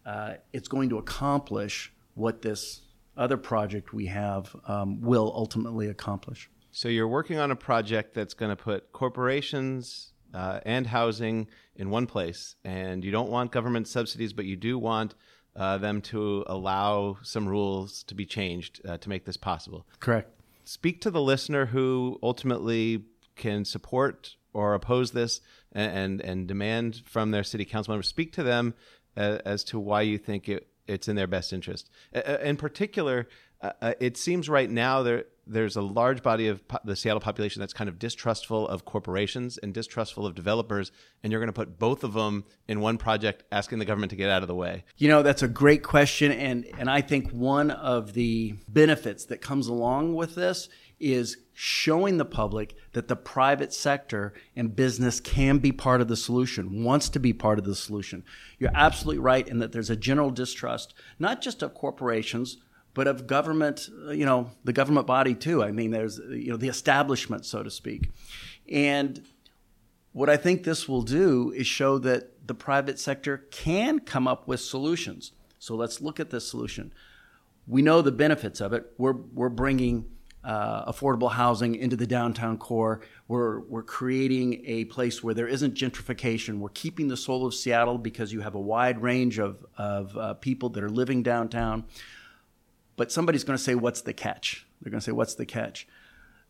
uh, 0.05 0.36
it's 0.51 0.68
going 0.68 0.89
to 0.89 0.97
accomplish 0.97 1.93
what 2.16 2.41
this 2.41 2.82
other 3.16 3.38
project 3.38 3.93
we 3.93 4.08
have 4.08 4.55
um, 4.68 5.01
will 5.01 5.32
ultimately 5.36 5.88
accomplish. 5.88 6.49
So 6.72 6.89
you're 6.89 7.08
working 7.08 7.39
on 7.39 7.49
a 7.49 7.55
project 7.55 8.14
that's 8.14 8.34
going 8.34 8.49
to 8.49 8.55
put 8.55 8.91
corporations 8.91 10.12
uh, 10.34 10.59
and 10.65 10.88
housing 10.88 11.47
in 11.75 11.89
one 11.89 12.05
place, 12.05 12.55
and 12.63 13.03
you 13.03 13.11
don't 13.11 13.30
want 13.30 13.51
government 13.51 13.88
subsidies, 13.88 14.34
but 14.34 14.45
you 14.45 14.55
do 14.55 14.78
want 14.78 15.15
uh, 15.55 15.78
them 15.78 16.01
to 16.01 16.43
allow 16.47 17.17
some 17.23 17.47
rules 17.47 18.03
to 18.03 18.15
be 18.15 18.25
changed 18.25 18.82
uh, 18.88 18.97
to 18.97 19.09
make 19.09 19.25
this 19.25 19.38
possible. 19.38 19.88
Correct. 19.99 20.30
Speak 20.63 21.01
to 21.01 21.11
the 21.11 21.21
listener 21.21 21.67
who 21.67 22.19
ultimately 22.21 23.05
can 23.36 23.65
support 23.65 24.36
or 24.53 24.73
oppose 24.73 25.11
this 25.11 25.41
and 25.71 25.91
and, 25.91 26.21
and 26.21 26.47
demand 26.47 27.01
from 27.05 27.32
their 27.32 27.43
city 27.43 27.65
council 27.65 27.93
members. 27.93 28.07
Speak 28.07 28.34
to 28.34 28.43
them 28.43 28.73
uh, 29.15 29.39
as 29.45 29.63
to 29.65 29.80
why 29.80 30.01
you 30.01 30.17
think 30.17 30.47
it, 30.49 30.67
it's 30.88 31.07
in 31.07 31.15
their 31.15 31.28
best 31.28 31.53
interest. 31.53 31.89
in 32.41 32.57
particular, 32.57 33.28
uh, 33.61 33.71
uh, 33.82 33.93
it 33.99 34.17
seems 34.17 34.47
right 34.49 34.69
now 34.69 35.03
there 35.03 35.25
there's 35.50 35.76
a 35.76 35.82
large 35.82 36.22
body 36.22 36.48
of 36.48 36.68
po- 36.68 36.80
the 36.84 36.95
Seattle 36.95 37.20
population 37.20 37.60
that's 37.60 37.74
kind 37.74 37.89
of 37.89 38.00
distrustful 38.00 38.68
of 38.68 38.86
corporations 38.86 39.58
and 39.58 39.74
distrustful 39.74 40.26
of 40.26 40.36
developers, 40.36 40.91
and 41.24 41.32
you're 41.32 41.39
going 41.39 41.48
to 41.48 41.54
put 41.54 41.80
both 41.80 42.04
of 42.04 42.14
them 42.14 42.45
in 42.68 42.80
one 42.82 42.98
project, 42.98 43.43
asking 43.52 43.80
the 43.80 43.86
government 43.86 44.10
to 44.12 44.16
get 44.16 44.30
out 44.30 44.41
of 44.41 44.48
the 44.48 44.56
way. 44.56 44.84
You 44.98 45.08
know, 45.08 45.24
that's 45.24 45.43
a 45.43 45.48
great 45.48 45.84
question, 45.84 46.32
and 46.32 46.66
and 46.78 46.89
I 46.89 47.02
think 47.02 47.32
one 47.32 47.72
of 47.72 48.14
the 48.14 48.56
benefits 48.68 49.26
that 49.26 49.41
comes 49.41 49.68
along 49.68 50.16
with 50.16 50.36
this 50.36 50.70
is 51.00 51.38
showing 51.54 52.18
the 52.18 52.26
public 52.26 52.76
that 52.93 53.08
the 53.08 53.16
private 53.16 53.74
sector 53.74 54.34
and 54.56 54.76
business 54.76 55.20
can 55.20 55.60
be 55.60 55.72
part 55.72 56.02
of 56.02 56.08
the 56.08 56.16
solution, 56.16 56.84
wants 56.84 57.10
to 57.10 57.20
be 57.20 57.34
part 57.34 57.60
of 57.60 57.66
the 57.66 57.76
solution. 57.76 58.24
You're 58.58 58.72
absolutely 58.74 59.20
right 59.20 59.48
in 59.48 59.60
that 59.60 59.72
there's 59.72 59.89
a 59.89 59.95
general 59.95 60.32
distrust, 60.32 60.93
not 61.20 61.41
just 61.41 61.62
of 61.62 61.74
corporations 61.74 62.58
but 62.98 63.06
of 63.06 63.28
government, 63.28 63.89
you 64.10 64.26
know, 64.26 64.50
the 64.64 64.74
government 64.74 65.06
body 65.06 65.36
too. 65.36 65.64
I 65.64 65.72
mean, 65.72 65.91
there's, 65.91 66.18
you 66.18 66.50
know, 66.50 66.58
the 66.58 66.68
establishment, 66.68 67.45
so 67.45 67.62
to 67.62 67.70
speak. 67.70 68.10
And 68.68 69.24
what 70.14 70.32
I 70.32 70.36
think 70.36 70.64
this 70.64 70.89
will 70.89 71.04
do 71.04 71.54
is 71.56 71.68
show 71.68 72.00
that 72.00 72.48
the 72.48 72.56
private 72.56 72.98
sector 72.98 73.45
can 73.52 74.00
come 74.00 74.28
up 74.28 74.48
with 74.48 74.62
solutions. 74.62 75.32
So 75.60 75.76
let's 75.76 76.02
look 76.02 76.20
at 76.20 76.32
this 76.32 76.48
solution. 76.48 76.91
We 77.68 77.84
know 77.84 78.02
the 78.02 78.12
benefits 78.12 78.62
of 78.62 78.74
it. 78.74 78.91
We're, 78.98 79.12
we're 79.12 79.50
bringing 79.50 80.10
uh, 80.43 80.91
affordable 80.91 81.32
housing 81.32 81.76
into 81.76 81.98
the 81.98 82.08
downtown 82.08 82.58
core. 82.58 83.02
We're, 83.28 83.60
we're 83.60 83.84
creating 83.84 84.64
a 84.66 84.86
place 84.86 85.24
where 85.24 85.36
there 85.36 85.48
isn't 85.48 85.76
gentrification. 85.76 86.58
We're 86.58 86.70
keeping 86.70 87.10
the 87.10 87.18
soul 87.18 87.45
of 87.45 87.54
Seattle 87.54 88.00
because 88.00 88.34
you 88.34 88.41
have 88.41 88.56
a 88.56 88.60
wide 88.60 89.04
range 89.04 89.38
of, 89.38 89.64
of 89.78 90.18
uh, 90.18 90.34
people 90.34 90.70
that 90.70 90.84
are 90.84 90.89
living 90.89 91.22
downtown. 91.22 91.86
But 92.98 93.12
somebody's 93.12 93.45
going 93.45 93.58
to 93.58 93.64
say, 93.64 93.76
What's 93.76 94.02
the 94.02 94.14
catch? 94.14 94.68
They're 94.82 94.91
going 94.91 95.00
to 95.00 95.06
say, 95.06 95.14
What's 95.14 95.36
the 95.36 95.45
catch? 95.45 95.88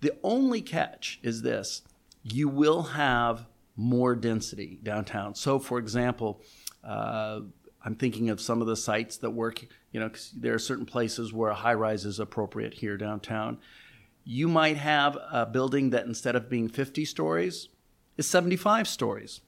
The 0.01 0.13
only 0.23 0.61
catch 0.61 1.19
is 1.21 1.43
this 1.43 1.83
you 2.23 2.49
will 2.49 2.83
have 2.83 3.45
more 3.75 4.15
density 4.15 4.79
downtown. 4.83 5.35
So, 5.35 5.59
for 5.59 5.77
example, 5.77 6.41
uh, 6.83 7.41
I'm 7.85 7.95
thinking 7.95 8.29
of 8.29 8.41
some 8.41 8.59
of 8.59 8.67
the 8.67 8.75
sites 8.75 9.17
that 9.17 9.29
work, 9.29 9.65
you 9.91 9.99
know, 9.99 10.09
there 10.35 10.53
are 10.53 10.59
certain 10.59 10.85
places 10.85 11.31
where 11.31 11.51
a 11.51 11.55
high 11.55 11.75
rise 11.75 12.05
is 12.05 12.19
appropriate 12.19 12.73
here 12.73 12.97
downtown. 12.97 13.59
You 14.23 14.47
might 14.47 14.77
have 14.77 15.17
a 15.31 15.45
building 15.45 15.91
that 15.91 16.05
instead 16.05 16.35
of 16.35 16.49
being 16.49 16.67
50 16.67 17.05
stories 17.05 17.69
is 18.17 18.27
75 18.27 18.87
stories. 18.87 19.41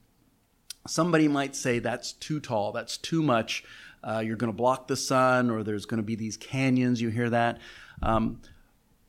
Somebody 0.88 1.28
might 1.28 1.56
say 1.56 1.80
that's 1.80 2.14
too 2.14 2.40
tall, 2.40 2.72
that's 2.72 2.98
too 2.98 3.22
much 3.22 3.64
uh, 4.04 4.20
you're 4.20 4.38
going 4.38 4.52
to 4.52 4.58
block 4.58 4.88
the 4.88 4.96
sun, 4.96 5.50
or 5.50 5.64
there's 5.64 5.86
going 5.86 5.98
to 5.98 6.06
be 6.06 6.16
these 6.16 6.38
canyons. 6.38 7.02
You 7.02 7.10
hear 7.10 7.30
that. 7.30 7.60
Um, 8.02 8.42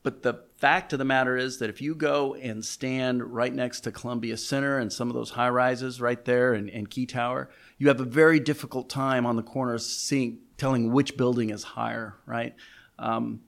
but 0.03 0.23
the 0.23 0.45
fact 0.57 0.93
of 0.93 0.99
the 0.99 1.05
matter 1.05 1.37
is 1.37 1.59
that 1.59 1.69
if 1.69 1.83
you 1.83 1.95
go 1.95 2.35
and 2.35 2.65
stand 2.65 3.23
right 3.23 3.55
next 3.55 3.81
to 3.81 3.93
Columbia 3.93 4.37
Center 4.37 4.79
and 4.79 4.93
some 4.93 5.09
of 5.09 5.15
those 5.15 5.31
high 5.31 5.51
rises 5.51 6.01
right 6.01 6.25
there 6.25 6.55
and, 6.55 6.71
and 6.71 6.89
Key 6.89 7.07
Tower, 7.07 7.51
you 7.79 7.89
have 7.89 8.01
a 8.01 8.05
very 8.05 8.41
difficult 8.41 8.89
time 8.89 9.27
on 9.27 9.37
the 9.37 9.43
corner 9.43 9.77
seeing 9.79 10.39
telling 10.57 10.93
which 10.93 11.17
building 11.17 11.51
is 11.51 11.63
higher, 11.63 12.17
right? 12.27 12.55
Um, 12.99 13.41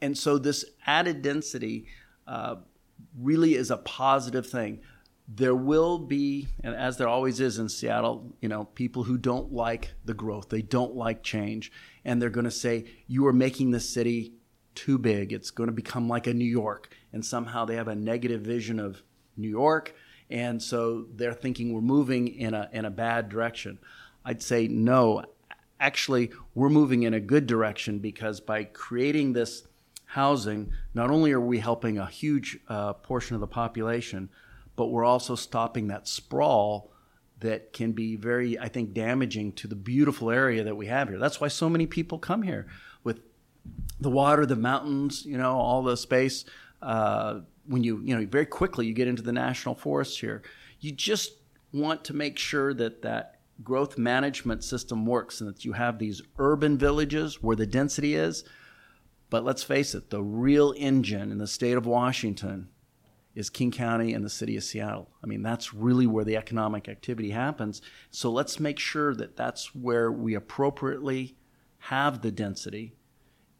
and 0.00 0.16
so 0.16 0.38
this 0.38 0.64
added 0.86 1.22
density 1.22 1.86
uh, 2.26 2.56
really 3.18 3.54
is 3.54 3.70
a 3.70 3.76
positive 3.76 4.46
thing 4.46 4.80
there 5.32 5.54
will 5.54 5.98
be, 5.98 6.48
and 6.64 6.74
as 6.74 6.96
there 6.96 7.08
always 7.08 7.38
is 7.38 7.58
in 7.58 7.68
Seattle, 7.68 8.34
you 8.40 8.48
know, 8.48 8.64
people 8.64 9.04
who 9.04 9.16
don't 9.16 9.52
like 9.52 9.92
the 10.04 10.14
growth, 10.14 10.48
they 10.48 10.62
don't 10.62 10.96
like 10.96 11.22
change, 11.22 11.70
and 12.04 12.20
they're 12.20 12.30
going 12.30 12.44
to 12.44 12.50
say, 12.50 12.86
You 13.06 13.26
are 13.26 13.32
making 13.32 13.70
the 13.70 13.80
city 13.80 14.32
too 14.74 14.98
big. 14.98 15.32
It's 15.32 15.50
going 15.50 15.68
to 15.68 15.72
become 15.72 16.08
like 16.08 16.26
a 16.26 16.34
New 16.34 16.44
York. 16.44 16.92
And 17.12 17.24
somehow 17.24 17.64
they 17.64 17.76
have 17.76 17.88
a 17.88 17.94
negative 17.94 18.40
vision 18.40 18.80
of 18.80 19.02
New 19.36 19.48
York. 19.48 19.94
And 20.30 20.62
so 20.62 21.06
they're 21.14 21.34
thinking 21.34 21.72
we're 21.72 21.80
moving 21.80 22.28
in 22.28 22.54
a, 22.54 22.68
in 22.72 22.84
a 22.84 22.90
bad 22.90 23.28
direction. 23.28 23.78
I'd 24.24 24.42
say, 24.42 24.68
no, 24.68 25.24
actually, 25.78 26.30
we're 26.54 26.68
moving 26.68 27.02
in 27.02 27.14
a 27.14 27.20
good 27.20 27.46
direction 27.46 27.98
because 27.98 28.40
by 28.40 28.64
creating 28.64 29.32
this 29.32 29.66
housing, 30.06 30.72
not 30.94 31.10
only 31.10 31.32
are 31.32 31.40
we 31.40 31.58
helping 31.58 31.98
a 31.98 32.06
huge 32.06 32.58
uh, 32.68 32.94
portion 32.94 33.34
of 33.34 33.40
the 33.40 33.46
population, 33.46 34.28
but 34.80 34.86
we're 34.86 35.04
also 35.04 35.34
stopping 35.34 35.88
that 35.88 36.08
sprawl 36.08 36.90
that 37.40 37.74
can 37.74 37.92
be 37.92 38.16
very, 38.16 38.58
I 38.58 38.68
think, 38.68 38.94
damaging 38.94 39.52
to 39.56 39.68
the 39.68 39.76
beautiful 39.76 40.30
area 40.30 40.64
that 40.64 40.74
we 40.74 40.86
have 40.86 41.10
here. 41.10 41.18
That's 41.18 41.38
why 41.38 41.48
so 41.48 41.68
many 41.68 41.86
people 41.86 42.18
come 42.18 42.40
here 42.40 42.66
with 43.04 43.20
the 44.00 44.08
water, 44.08 44.46
the 44.46 44.56
mountains, 44.56 45.26
you 45.26 45.36
know, 45.36 45.52
all 45.52 45.82
the 45.82 45.98
space. 45.98 46.46
Uh, 46.80 47.40
when 47.66 47.84
you, 47.84 48.00
you 48.02 48.16
know, 48.16 48.24
very 48.24 48.46
quickly 48.46 48.86
you 48.86 48.94
get 48.94 49.06
into 49.06 49.20
the 49.20 49.34
national 49.34 49.74
forest 49.74 50.18
here, 50.18 50.40
you 50.80 50.92
just 50.92 51.32
want 51.74 52.02
to 52.04 52.14
make 52.14 52.38
sure 52.38 52.72
that 52.72 53.02
that 53.02 53.40
growth 53.62 53.98
management 53.98 54.64
system 54.64 55.04
works 55.04 55.42
and 55.42 55.50
that 55.50 55.62
you 55.62 55.74
have 55.74 55.98
these 55.98 56.22
urban 56.38 56.78
villages 56.78 57.42
where 57.42 57.54
the 57.54 57.66
density 57.66 58.14
is. 58.14 58.44
But 59.28 59.44
let's 59.44 59.62
face 59.62 59.94
it, 59.94 60.08
the 60.08 60.22
real 60.22 60.72
engine 60.78 61.30
in 61.30 61.36
the 61.36 61.46
state 61.46 61.76
of 61.76 61.84
Washington 61.84 62.70
is 63.34 63.48
King 63.48 63.70
County 63.70 64.12
and 64.12 64.24
the 64.24 64.30
city 64.30 64.56
of 64.56 64.64
Seattle. 64.64 65.10
I 65.22 65.26
mean, 65.26 65.42
that's 65.42 65.72
really 65.72 66.06
where 66.06 66.24
the 66.24 66.36
economic 66.36 66.88
activity 66.88 67.30
happens. 67.30 67.80
So 68.10 68.30
let's 68.30 68.58
make 68.58 68.78
sure 68.78 69.14
that 69.14 69.36
that's 69.36 69.74
where 69.74 70.10
we 70.10 70.34
appropriately 70.34 71.36
have 71.84 72.22
the 72.22 72.32
density 72.32 72.96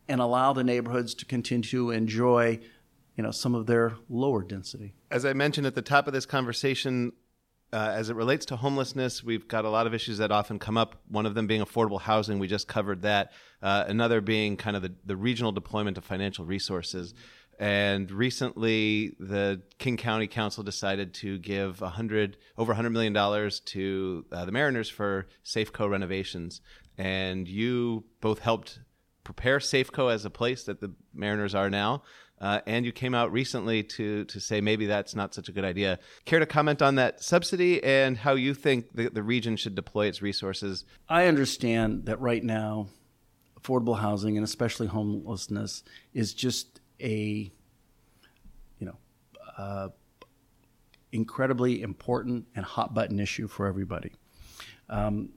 and 0.08 0.20
allow 0.20 0.52
the 0.52 0.64
neighborhoods 0.64 1.14
to 1.14 1.24
continue 1.24 1.62
to 1.68 1.90
enjoy, 1.92 2.58
you 3.16 3.22
know, 3.22 3.30
some 3.30 3.54
of 3.54 3.66
their 3.66 3.94
lower 4.08 4.42
density. 4.42 4.94
As 5.10 5.24
I 5.24 5.32
mentioned 5.32 5.66
at 5.66 5.76
the 5.76 5.82
top 5.82 6.06
of 6.08 6.12
this 6.12 6.26
conversation, 6.26 7.12
uh, 7.72 7.92
as 7.94 8.10
it 8.10 8.16
relates 8.16 8.44
to 8.46 8.56
homelessness, 8.56 9.22
we've 9.22 9.46
got 9.46 9.64
a 9.64 9.70
lot 9.70 9.86
of 9.86 9.94
issues 9.94 10.18
that 10.18 10.32
often 10.32 10.58
come 10.58 10.76
up. 10.76 10.96
One 11.08 11.26
of 11.26 11.34
them 11.34 11.46
being 11.46 11.62
affordable 11.62 12.00
housing. 12.00 12.40
We 12.40 12.48
just 12.48 12.66
covered 12.66 13.02
that. 13.02 13.30
Uh, 13.62 13.84
another 13.86 14.20
being 14.20 14.56
kind 14.56 14.74
of 14.74 14.82
the, 14.82 14.92
the 15.04 15.16
regional 15.16 15.52
deployment 15.52 15.96
of 15.96 16.04
financial 16.04 16.44
resources. 16.44 17.14
And 17.60 18.10
recently, 18.10 19.14
the 19.20 19.60
King 19.76 19.98
County 19.98 20.26
Council 20.26 20.64
decided 20.64 21.12
to 21.14 21.38
give 21.38 21.82
100 21.82 22.38
over 22.56 22.70
100 22.70 22.88
million 22.88 23.12
dollars 23.12 23.60
to 23.60 24.24
uh, 24.32 24.46
the 24.46 24.50
Mariners 24.50 24.88
for 24.88 25.26
Safeco 25.44 25.88
renovations. 25.88 26.62
And 26.96 27.46
you 27.46 28.04
both 28.22 28.38
helped 28.38 28.80
prepare 29.24 29.58
Safeco 29.58 30.10
as 30.10 30.24
a 30.24 30.30
place 30.30 30.64
that 30.64 30.80
the 30.80 30.94
Mariners 31.12 31.54
are 31.54 31.68
now. 31.68 32.02
Uh, 32.40 32.60
and 32.66 32.86
you 32.86 32.92
came 32.92 33.14
out 33.14 33.30
recently 33.30 33.82
to 33.82 34.24
to 34.24 34.40
say 34.40 34.62
maybe 34.62 34.86
that's 34.86 35.14
not 35.14 35.34
such 35.34 35.50
a 35.50 35.52
good 35.52 35.64
idea. 35.64 35.98
Care 36.24 36.38
to 36.38 36.46
comment 36.46 36.80
on 36.80 36.94
that 36.94 37.22
subsidy 37.22 37.84
and 37.84 38.16
how 38.16 38.34
you 38.36 38.54
think 38.54 38.86
the, 38.94 39.10
the 39.10 39.22
region 39.22 39.56
should 39.58 39.74
deploy 39.74 40.06
its 40.06 40.22
resources? 40.22 40.86
I 41.10 41.26
understand 41.26 42.06
that 42.06 42.18
right 42.22 42.42
now, 42.42 42.88
affordable 43.60 43.98
housing 43.98 44.38
and 44.38 44.44
especially 44.44 44.86
homelessness 44.86 45.84
is 46.14 46.32
just 46.32 46.79
a, 47.00 47.50
you 48.78 48.86
know, 48.86 48.96
uh, 49.56 49.88
incredibly 51.12 51.82
important 51.82 52.46
and 52.54 52.64
hot 52.64 52.94
button 52.94 53.18
issue 53.18 53.48
for 53.48 53.66
everybody. 53.66 54.12
Um, 54.88 55.30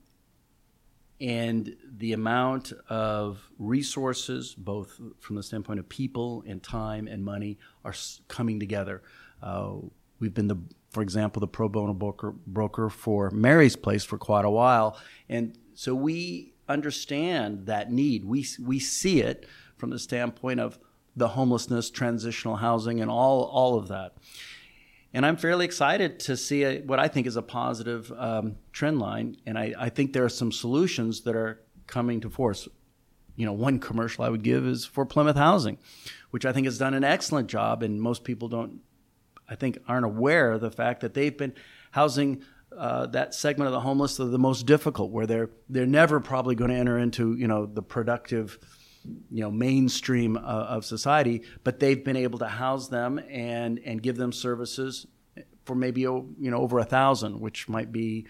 and 1.20 1.76
the 1.96 2.12
amount 2.12 2.72
of 2.88 3.48
resources, 3.58 4.54
both 4.54 5.00
from 5.20 5.36
the 5.36 5.42
standpoint 5.42 5.80
of 5.80 5.88
people 5.88 6.44
and 6.46 6.62
time 6.62 7.06
and 7.06 7.24
money, 7.24 7.58
are 7.84 7.94
coming 8.28 8.58
together. 8.58 9.02
Uh, 9.42 9.74
we've 10.18 10.34
been 10.34 10.48
the, 10.48 10.58
for 10.90 11.02
example, 11.02 11.40
the 11.40 11.46
pro 11.46 11.68
bono 11.68 11.94
broker, 11.94 12.34
broker 12.46 12.90
for 12.90 13.30
Mary's 13.30 13.76
Place 13.76 14.04
for 14.04 14.18
quite 14.18 14.44
a 14.44 14.50
while, 14.50 14.98
and 15.28 15.56
so 15.74 15.94
we 15.94 16.54
understand 16.68 17.66
that 17.66 17.92
need. 17.92 18.24
We 18.24 18.46
we 18.60 18.78
see 18.78 19.20
it 19.20 19.46
from 19.76 19.90
the 19.90 19.98
standpoint 19.98 20.60
of 20.60 20.78
the 21.16 21.28
homelessness, 21.28 21.90
transitional 21.90 22.56
housing, 22.56 23.00
and 23.00 23.10
all 23.10 23.44
all 23.44 23.78
of 23.78 23.88
that. 23.88 24.14
And 25.14 25.24
I'm 25.24 25.36
fairly 25.36 25.64
excited 25.64 26.18
to 26.20 26.36
see 26.36 26.64
a, 26.64 26.80
what 26.80 26.98
I 26.98 27.06
think 27.06 27.28
is 27.28 27.36
a 27.36 27.42
positive 27.42 28.12
um, 28.18 28.56
trend 28.72 28.98
line. 28.98 29.36
And 29.46 29.56
I, 29.56 29.72
I 29.78 29.88
think 29.88 30.12
there 30.12 30.24
are 30.24 30.28
some 30.28 30.50
solutions 30.50 31.20
that 31.20 31.36
are 31.36 31.60
coming 31.86 32.20
to 32.22 32.28
force. 32.28 32.66
You 33.36 33.46
know, 33.46 33.52
one 33.52 33.78
commercial 33.78 34.24
I 34.24 34.28
would 34.28 34.42
give 34.42 34.66
is 34.66 34.84
for 34.84 35.06
Plymouth 35.06 35.36
Housing, 35.36 35.78
which 36.32 36.44
I 36.44 36.52
think 36.52 36.66
has 36.66 36.78
done 36.78 36.94
an 36.94 37.04
excellent 37.04 37.48
job. 37.48 37.84
And 37.84 38.02
most 38.02 38.24
people 38.24 38.48
don't, 38.48 38.80
I 39.48 39.54
think, 39.54 39.78
aren't 39.86 40.04
aware 40.04 40.50
of 40.52 40.60
the 40.60 40.70
fact 40.70 41.00
that 41.02 41.14
they've 41.14 41.36
been 41.36 41.54
housing 41.92 42.42
uh, 42.76 43.06
that 43.06 43.34
segment 43.34 43.68
of 43.68 43.72
the 43.72 43.80
homeless 43.80 44.16
that 44.16 44.24
are 44.24 44.30
the 44.30 44.38
most 44.38 44.66
difficult, 44.66 45.12
where 45.12 45.26
they're 45.26 45.50
they're 45.68 45.86
never 45.86 46.18
probably 46.18 46.56
going 46.56 46.72
to 46.72 46.76
enter 46.76 46.98
into 46.98 47.34
you 47.34 47.46
know 47.46 47.66
the 47.66 47.82
productive 47.82 48.58
you 49.30 49.40
know 49.40 49.50
mainstream 49.50 50.36
uh, 50.36 50.40
of 50.40 50.84
society, 50.84 51.42
but 51.62 51.80
they've 51.80 52.04
been 52.04 52.16
able 52.16 52.38
to 52.38 52.48
house 52.48 52.88
them 52.88 53.18
and 53.30 53.80
and 53.84 54.02
give 54.02 54.16
them 54.16 54.32
services 54.32 55.06
for 55.64 55.74
maybe 55.74 56.02
you 56.02 56.34
know 56.38 56.58
over 56.58 56.78
a 56.78 56.84
thousand, 56.84 57.40
which 57.40 57.68
might 57.68 57.92
be 57.92 58.26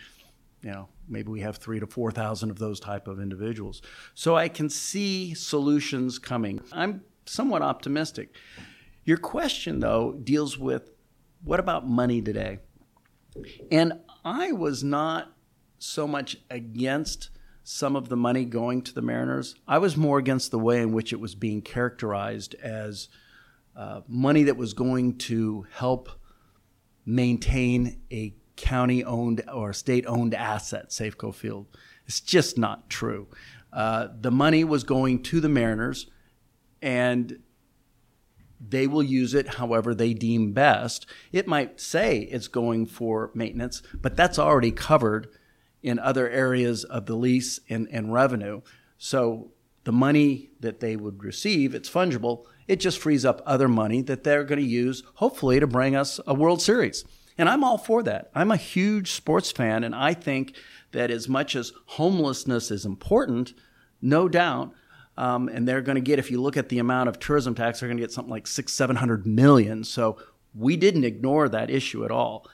you 0.63 0.71
know 0.71 0.89
maybe 1.09 1.31
we 1.31 1.41
have 1.41 1.57
three 1.57 1.81
to 1.81 1.87
four 1.87 2.11
thousand 2.11 2.51
of 2.51 2.59
those 2.59 2.81
type 2.81 3.09
of 3.09 3.21
individuals. 3.21 3.83
So 4.15 4.37
I 4.37 4.49
can 4.49 4.69
see 4.69 5.35
solutions 5.35 6.19
coming. 6.19 6.61
I'm 6.73 7.03
somewhat 7.27 7.63
optimistic. 7.63 8.35
Your 9.05 9.19
question 9.19 9.81
though 9.81 10.13
deals 10.13 10.59
with 10.59 10.91
what 11.43 11.61
about 11.61 11.87
money 11.87 12.23
today, 12.23 12.59
and 13.71 14.01
I 14.25 14.53
was 14.53 14.83
not 14.83 15.33
so 15.79 16.07
much 16.07 16.39
against 16.51 17.31
some 17.65 17.97
of 17.97 18.11
the 18.11 18.17
money 18.17 18.45
going 18.45 18.83
to 18.83 18.95
the 18.95 19.03
Mariners. 19.03 19.57
I 19.67 19.79
was 19.79 19.97
more 19.97 20.19
against 20.19 20.51
the 20.51 20.59
way 20.59 20.83
in 20.83 20.93
which 20.93 21.13
it 21.13 21.21
was 21.21 21.35
being 21.35 21.63
characterized 21.63 22.55
as 22.63 23.09
uh, 23.75 24.03
money 24.07 24.45
that 24.45 24.59
was 24.59 24.75
going 24.75 25.17
to 25.19 25.67
help 25.73 26.11
maintain 27.07 28.03
a 28.13 28.35
county 28.57 29.03
owned 29.03 29.43
or 29.53 29.73
state 29.73 30.05
owned 30.07 30.35
asset, 30.35 30.91
Safeco 30.91 31.35
Field. 31.35 31.67
It's 32.07 32.21
just 32.21 32.59
not 32.59 32.91
true. 32.91 33.29
Uh, 33.73 34.09
the 34.21 34.31
money 34.31 34.63
was 34.63 34.85
going 34.85 35.23
to 35.23 35.41
the 35.41 35.49
Mariners, 35.49 36.09
and 36.83 37.41
they 38.61 38.87
will 38.87 39.03
use 39.03 39.33
it 39.33 39.55
however 39.55 39.95
they 39.95 40.13
deem 40.13 40.53
best. 40.53 41.07
It 41.33 41.49
might 41.49 41.81
say 41.81 42.21
it's 42.21 42.47
going 42.47 42.87
for 42.87 43.31
maintenance, 43.35 43.83
but 43.95 44.17
that's 44.17 44.39
already 44.39 44.71
covered 44.71 45.29
in 45.85 45.99
other 45.99 46.29
areas 46.29 46.83
of 46.85 47.07
the 47.07 47.15
lease 47.15 47.61
and, 47.69 47.87
and 47.93 48.13
revenue. 48.13 48.63
So 48.99 49.53
the 49.85 49.93
money 49.93 50.51
that 50.61 50.81
they 50.81 50.97
would 50.97 51.23
receive, 51.23 51.75
it's 51.75 51.91
fungible. 51.91 52.47
It 52.67 52.81
just 52.81 52.99
frees 52.99 53.25
up 53.25 53.43
other 53.45 53.69
money 53.69 54.01
that 54.03 54.25
they're 54.25 54.45
going 54.45 54.61
to 54.61 54.67
use, 54.67 55.03
hopefully, 55.17 55.61
to 55.61 55.67
bring 55.67 55.95
us 55.95 56.19
a 56.27 56.33
World 56.33 56.63
Series. 56.63 57.05
And 57.37 57.49
I'm 57.49 57.63
all 57.63 57.77
for 57.77 58.03
that. 58.05 58.31
I'm 58.35 58.51
a 58.51 58.57
huge 58.57 59.13
sports 59.13 59.53
fan, 59.53 59.85
and 59.85 59.95
I 59.95 60.15
think 60.15 60.57
that 60.93 61.11
as 61.11 61.29
much 61.29 61.55
as 61.55 61.73
homelessness 61.87 62.71
is 62.71 62.87
important, 62.87 63.53
no 64.01 64.29
doubt, 64.29 64.73
um, 65.19 65.49
and 65.49 65.69
they're 65.69 65.83
going 65.83 65.97
to 65.97 66.01
get, 66.01 66.19
if 66.19 66.31
you 66.31 66.41
look 66.41 66.57
at 66.57 66.71
the 66.71 66.79
amount 66.79 67.09
of 67.09 67.19
tourism 67.19 67.55
tax, 67.55 67.81
they're 67.81 67.89
going 67.89 67.99
to 67.99 68.03
get 68.03 68.13
something 68.13 68.31
like 68.31 68.47
six, 68.47 68.73
seven 68.73 68.97
hundred 68.97 69.27
million. 69.27 69.85
So 69.85 70.17
we 70.55 70.77
didn't 70.77 71.05
ignore 71.05 71.49
that 71.49 71.71
issue 71.71 72.05
at 72.05 72.11
all. 72.11 72.47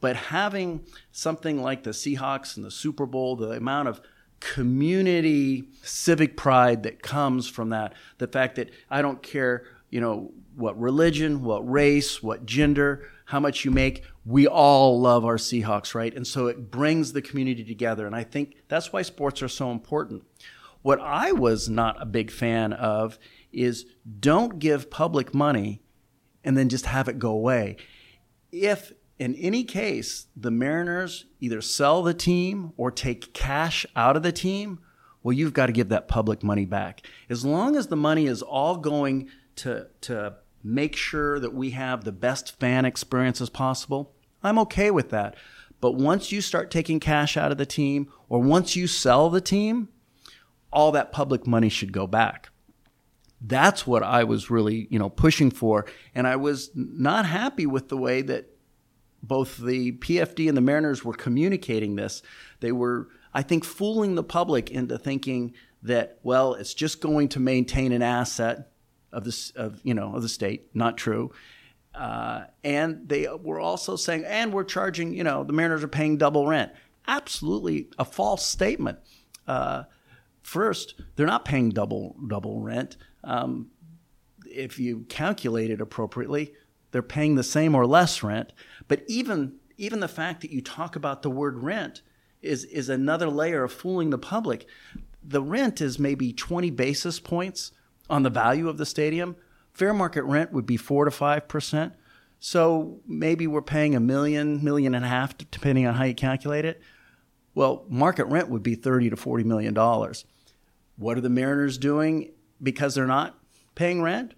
But 0.00 0.16
having 0.16 0.84
something 1.10 1.62
like 1.62 1.82
the 1.82 1.90
Seahawks 1.90 2.56
and 2.56 2.64
the 2.64 2.70
Super 2.70 3.06
Bowl, 3.06 3.36
the 3.36 3.52
amount 3.52 3.88
of 3.88 4.00
community 4.40 5.64
civic 5.82 6.36
pride 6.36 6.82
that 6.82 7.02
comes 7.02 7.48
from 7.48 7.70
that, 7.70 7.94
the 8.18 8.26
fact 8.26 8.56
that 8.56 8.70
I 8.90 9.02
don't 9.02 9.22
care, 9.22 9.64
you 9.90 10.00
know, 10.00 10.32
what 10.54 10.78
religion, 10.78 11.42
what 11.42 11.68
race, 11.68 12.22
what 12.22 12.46
gender, 12.46 13.08
how 13.26 13.40
much 13.40 13.64
you 13.64 13.70
make, 13.70 14.04
we 14.24 14.46
all 14.46 15.00
love 15.00 15.24
our 15.24 15.36
Seahawks, 15.36 15.94
right? 15.94 16.14
And 16.14 16.26
so 16.26 16.46
it 16.46 16.70
brings 16.70 17.12
the 17.12 17.22
community 17.22 17.64
together. 17.64 18.06
And 18.06 18.14
I 18.14 18.24
think 18.24 18.56
that's 18.68 18.92
why 18.92 19.02
sports 19.02 19.42
are 19.42 19.48
so 19.48 19.70
important. 19.70 20.24
What 20.82 21.00
I 21.00 21.32
was 21.32 21.68
not 21.68 22.00
a 22.00 22.06
big 22.06 22.30
fan 22.30 22.72
of 22.72 23.18
is 23.52 23.86
don't 24.20 24.58
give 24.58 24.90
public 24.90 25.34
money 25.34 25.82
and 26.44 26.56
then 26.56 26.68
just 26.68 26.86
have 26.86 27.08
it 27.08 27.18
go 27.18 27.30
away. 27.30 27.76
If 28.52 28.92
in 29.18 29.34
any 29.36 29.64
case, 29.64 30.26
the 30.36 30.50
Mariners 30.50 31.24
either 31.40 31.60
sell 31.60 32.02
the 32.02 32.14
team 32.14 32.72
or 32.76 32.90
take 32.90 33.32
cash 33.32 33.86
out 33.96 34.16
of 34.16 34.22
the 34.22 34.32
team, 34.32 34.80
well, 35.22 35.32
you've 35.32 35.54
got 35.54 35.66
to 35.66 35.72
give 35.72 35.88
that 35.88 36.08
public 36.08 36.42
money 36.42 36.66
back. 36.66 37.06
As 37.28 37.44
long 37.44 37.76
as 37.76 37.88
the 37.88 37.96
money 37.96 38.26
is 38.26 38.42
all 38.42 38.76
going 38.76 39.28
to, 39.56 39.88
to 40.02 40.36
make 40.62 40.94
sure 40.94 41.40
that 41.40 41.54
we 41.54 41.70
have 41.70 42.04
the 42.04 42.12
best 42.12 42.58
fan 42.60 42.84
experience 42.84 43.40
as 43.40 43.50
possible, 43.50 44.14
I'm 44.42 44.58
okay 44.60 44.90
with 44.90 45.10
that. 45.10 45.34
But 45.80 45.94
once 45.94 46.30
you 46.30 46.40
start 46.40 46.70
taking 46.70 47.00
cash 47.00 47.36
out 47.36 47.52
of 47.52 47.58
the 47.58 47.66
team 47.66 48.10
or 48.28 48.40
once 48.40 48.76
you 48.76 48.86
sell 48.86 49.30
the 49.30 49.40
team, 49.40 49.88
all 50.72 50.92
that 50.92 51.12
public 51.12 51.46
money 51.46 51.68
should 51.68 51.92
go 51.92 52.06
back. 52.06 52.50
That's 53.40 53.86
what 53.86 54.02
I 54.02 54.24
was 54.24 54.50
really, 54.50 54.88
you 54.90 54.98
know, 54.98 55.10
pushing 55.10 55.50
for. 55.50 55.86
And 56.14 56.26
I 56.26 56.36
was 56.36 56.70
not 56.74 57.26
happy 57.26 57.66
with 57.66 57.88
the 57.88 57.96
way 57.96 58.22
that 58.22 58.55
both 59.26 59.56
the 59.58 59.92
PFD 59.92 60.48
and 60.48 60.56
the 60.56 60.62
Mariners 60.62 61.04
were 61.04 61.14
communicating 61.14 61.96
this. 61.96 62.22
They 62.60 62.72
were, 62.72 63.08
I 63.34 63.42
think, 63.42 63.64
fooling 63.64 64.14
the 64.14 64.24
public 64.24 64.70
into 64.70 64.98
thinking 64.98 65.54
that 65.82 66.18
well, 66.22 66.54
it's 66.54 66.74
just 66.74 67.00
going 67.00 67.28
to 67.30 67.40
maintain 67.40 67.92
an 67.92 68.02
asset 68.02 68.72
of 69.12 69.24
this 69.24 69.50
of 69.50 69.80
you 69.82 69.94
know 69.94 70.14
of 70.14 70.22
the 70.22 70.28
state. 70.28 70.74
Not 70.74 70.96
true. 70.96 71.32
Uh, 71.94 72.44
and 72.62 73.08
they 73.08 73.26
were 73.42 73.58
also 73.58 73.96
saying, 73.96 74.22
and 74.26 74.52
we're 74.52 74.64
charging, 74.64 75.14
you 75.14 75.24
know, 75.24 75.44
the 75.44 75.54
Mariners 75.54 75.82
are 75.82 75.88
paying 75.88 76.18
double 76.18 76.46
rent. 76.46 76.70
Absolutely 77.08 77.88
a 77.98 78.04
false 78.04 78.44
statement. 78.44 78.98
Uh, 79.46 79.84
first, 80.42 81.00
they're 81.14 81.26
not 81.26 81.46
paying 81.46 81.70
double 81.70 82.16
double 82.26 82.60
rent. 82.60 82.96
Um, 83.24 83.70
if 84.44 84.78
you 84.78 85.06
calculate 85.08 85.70
it 85.70 85.80
appropriately, 85.80 86.52
they're 86.90 87.02
paying 87.02 87.34
the 87.34 87.42
same 87.42 87.74
or 87.74 87.86
less 87.86 88.22
rent. 88.22 88.52
But 88.88 89.02
even 89.06 89.56
even 89.76 90.00
the 90.00 90.08
fact 90.08 90.40
that 90.40 90.50
you 90.50 90.62
talk 90.62 90.96
about 90.96 91.22
the 91.22 91.30
word 91.30 91.62
rent 91.62 92.02
is 92.42 92.64
is 92.64 92.88
another 92.88 93.28
layer 93.28 93.64
of 93.64 93.72
fooling 93.72 94.10
the 94.10 94.18
public. 94.18 94.66
The 95.22 95.42
rent 95.42 95.80
is 95.80 95.98
maybe 95.98 96.32
20 96.32 96.70
basis 96.70 97.18
points 97.18 97.72
on 98.08 98.22
the 98.22 98.30
value 98.30 98.68
of 98.68 98.78
the 98.78 98.86
stadium. 98.86 99.36
Fair 99.72 99.92
market 99.92 100.22
rent 100.22 100.52
would 100.52 100.66
be 100.66 100.76
4 100.76 101.06
to 101.06 101.10
5%. 101.10 101.92
So 102.38 103.00
maybe 103.06 103.46
we're 103.46 103.62
paying 103.62 103.94
a 103.94 104.00
million, 104.00 104.62
million 104.62 104.94
and 104.94 105.04
a 105.04 105.08
half 105.08 105.36
depending 105.36 105.86
on 105.86 105.94
how 105.94 106.04
you 106.04 106.14
calculate 106.14 106.64
it. 106.64 106.80
Well, 107.54 107.84
market 107.88 108.26
rent 108.26 108.50
would 108.50 108.62
be 108.62 108.74
30 108.74 109.10
to 109.10 109.16
40 109.16 109.44
million 109.44 109.74
dollars. 109.74 110.24
What 110.96 111.18
are 111.18 111.22
the 111.22 111.30
Mariners 111.30 111.78
doing 111.78 112.32
because 112.62 112.94
they're 112.94 113.06
not 113.06 113.38
paying 113.74 114.02
rent? 114.02 114.34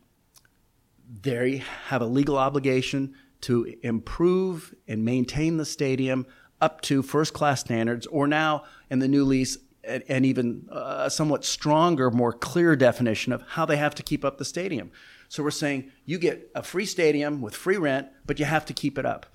They 1.09 1.63
have 1.87 2.03
a 2.03 2.07
legal 2.07 2.37
obligation 2.37 3.15
to 3.43 3.75
improve 3.83 4.75
and 4.87 5.05
maintain 5.05 5.57
the 5.57 5.65
stadium 5.65 6.27
up 6.61 6.81
to 6.83 7.03
first 7.03 7.33
class 7.33 7.61
standards, 7.61 8.07
or 8.09 8.27
now 8.27 8.65
in 8.91 8.99
the 8.99 9.09
new 9.09 9.25
lease, 9.25 9.59
and 9.85 10.27
even 10.27 10.69
uh, 10.71 11.05
a 11.05 11.11
somewhat 11.11 11.45
stronger, 11.45 12.11
more 12.11 12.33
clear 12.33 12.77
definition 12.77 13.33
of 13.33 13.43
how 13.49 13.65
they 13.65 13.77
have 13.77 13.95
to 13.95 14.03
keep 14.03 14.25
up 14.25 14.39
the 14.39 14.45
stadium. 14.45 14.91
So 15.29 15.43
we're 15.43 15.51
saying 15.51 15.91
you 16.05 16.19
get 16.19 16.51
a 16.55 16.63
free 16.63 16.85
stadium 16.85 17.41
with 17.41 17.55
free 17.55 17.77
rent, 17.77 18.09
but 18.27 18.39
you 18.39 18.45
have 18.45 18.67
to 18.67 18.73
keep 18.73 18.99
it 18.99 19.07
up. 19.07 19.27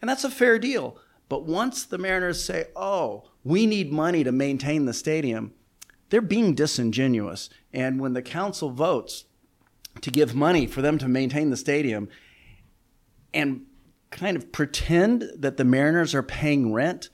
And 0.00 0.08
that's 0.08 0.24
a 0.24 0.30
fair 0.30 0.58
deal. 0.58 0.98
But 1.28 1.44
once 1.44 1.84
the 1.84 1.96
Mariners 1.96 2.44
say, 2.44 2.66
oh, 2.74 3.30
we 3.44 3.66
need 3.66 3.92
money 3.92 4.24
to 4.24 4.32
maintain 4.32 4.84
the 4.84 4.92
stadium, 4.92 5.54
they're 6.10 6.20
being 6.20 6.54
disingenuous. 6.54 7.48
And 7.72 8.00
when 8.00 8.12
the 8.12 8.20
council 8.20 8.70
votes 8.70 9.24
to 10.00 10.10
give 10.10 10.34
money 10.34 10.66
for 10.66 10.82
them 10.82 10.98
to 10.98 11.08
maintain 11.08 11.50
the 11.50 11.56
stadium 11.56 12.08
and 13.34 13.62
kind 14.10 14.36
of 14.36 14.52
pretend 14.52 15.30
that 15.36 15.56
the 15.56 15.64
Mariners 15.64 16.14
are 16.14 16.22
paying 16.22 16.72
rent, 16.72 17.10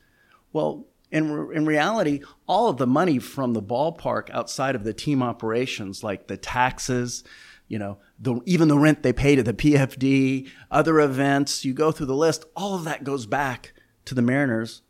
well, 0.52 0.86
in, 1.10 1.24
in 1.52 1.64
reality, 1.64 2.20
all 2.46 2.68
of 2.68 2.76
the 2.76 2.86
money 2.86 3.18
from 3.18 3.54
the 3.54 3.62
ballpark 3.62 4.30
outside 4.30 4.74
of 4.74 4.84
the 4.84 4.92
team 4.92 5.22
operations, 5.22 6.04
like 6.04 6.26
the 6.26 6.36
taxes, 6.36 7.24
you 7.66 7.78
know, 7.78 7.98
the, 8.18 8.40
even 8.44 8.68
the 8.68 8.78
rent 8.78 9.02
they 9.02 9.12
pay 9.12 9.36
to 9.36 9.42
the 9.42 9.54
PFD, 9.54 10.48
other 10.70 11.00
events, 11.00 11.64
you 11.64 11.72
go 11.72 11.92
through 11.92 12.06
the 12.06 12.16
list, 12.16 12.44
all 12.54 12.74
of 12.74 12.84
that 12.84 13.04
goes 13.04 13.26
back 13.26 13.72
to 14.04 14.14
the 14.14 14.22
Mariners 14.22 14.82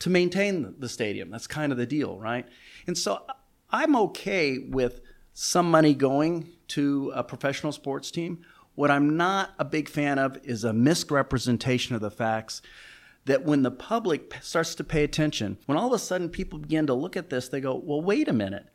to 0.00 0.10
maintain 0.10 0.74
the 0.78 0.88
stadium. 0.88 1.30
That's 1.30 1.46
kind 1.46 1.72
of 1.72 1.78
the 1.78 1.86
deal, 1.86 2.18
right? 2.18 2.46
And 2.86 2.98
so 2.98 3.24
I'm 3.70 3.96
okay 3.96 4.58
with 4.58 5.00
some 5.32 5.70
money 5.70 5.94
going 5.94 6.50
to 6.72 7.12
a 7.14 7.22
professional 7.22 7.72
sports 7.72 8.10
team. 8.10 8.40
What 8.74 8.90
I'm 8.90 9.16
not 9.16 9.50
a 9.58 9.64
big 9.64 9.88
fan 9.88 10.18
of 10.18 10.38
is 10.42 10.64
a 10.64 10.72
misrepresentation 10.72 11.94
of 11.94 12.00
the 12.00 12.10
facts 12.10 12.62
that 13.24 13.44
when 13.44 13.62
the 13.62 13.70
public 13.70 14.34
starts 14.40 14.74
to 14.76 14.84
pay 14.84 15.04
attention, 15.04 15.58
when 15.66 15.78
all 15.78 15.88
of 15.88 15.92
a 15.92 15.98
sudden 15.98 16.28
people 16.28 16.58
begin 16.58 16.86
to 16.86 16.94
look 16.94 17.16
at 17.16 17.30
this, 17.30 17.48
they 17.48 17.60
go, 17.60 17.74
well, 17.74 18.00
wait 18.00 18.28
a 18.28 18.32
minute. 18.32 18.66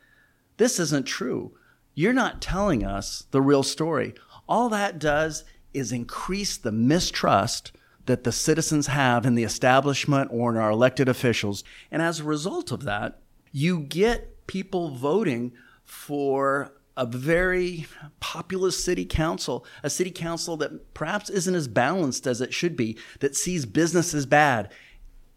This 0.57 0.79
isn't 0.79 1.05
true. 1.05 1.57
You're 1.95 2.13
not 2.13 2.41
telling 2.41 2.85
us 2.85 3.25
the 3.31 3.41
real 3.41 3.63
story. 3.63 4.13
All 4.47 4.69
that 4.69 4.99
does 4.99 5.43
is 5.73 5.91
increase 5.91 6.55
the 6.57 6.71
mistrust 6.71 7.71
that 8.05 8.23
the 8.23 8.31
citizens 8.31 8.87
have 8.87 9.25
in 9.25 9.35
the 9.35 9.43
establishment 9.43 10.29
or 10.31 10.51
in 10.51 10.57
our 10.57 10.71
elected 10.71 11.09
officials. 11.09 11.63
And 11.91 12.01
as 12.01 12.19
a 12.19 12.23
result 12.23 12.71
of 12.71 12.83
that, 12.83 13.19
you 13.51 13.81
get 13.81 14.47
people 14.47 14.91
voting 14.91 15.51
for 15.83 16.76
a 16.97 17.05
very 17.05 17.85
populous 18.19 18.83
city 18.83 19.05
council, 19.05 19.63
a 19.83 19.89
city 19.89 20.11
council 20.11 20.57
that 20.57 20.93
perhaps 20.95 21.29
isn't 21.29 21.55
as 21.55 21.67
balanced 21.67 22.25
as 22.25 22.41
it 22.41 22.53
should 22.53 22.75
be, 22.75 22.97
that 23.19 23.35
sees 23.35 23.65
business 23.65 24.13
as 24.15 24.25
bad. 24.25 24.71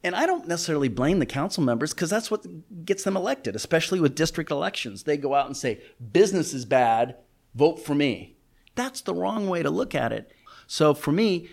And 0.02 0.14
I 0.14 0.24
don't 0.24 0.48
necessarily 0.48 0.88
blame 0.88 1.18
the 1.18 1.26
council 1.26 1.62
members 1.62 1.92
because 1.92 2.08
that's 2.08 2.30
what 2.30 2.46
gets 2.86 3.04
them 3.04 3.16
elected, 3.16 3.54
especially 3.54 4.00
with 4.00 4.14
district 4.14 4.50
elections. 4.50 5.02
They 5.02 5.18
go 5.18 5.34
out 5.34 5.46
and 5.46 5.56
say, 5.56 5.82
business 6.12 6.54
is 6.54 6.64
bad, 6.64 7.16
vote 7.54 7.84
for 7.84 7.94
me. 7.94 8.36
That's 8.74 9.02
the 9.02 9.14
wrong 9.14 9.46
way 9.46 9.62
to 9.62 9.68
look 9.68 9.94
at 9.94 10.12
it. 10.12 10.32
So 10.66 10.94
for 10.94 11.12
me, 11.12 11.50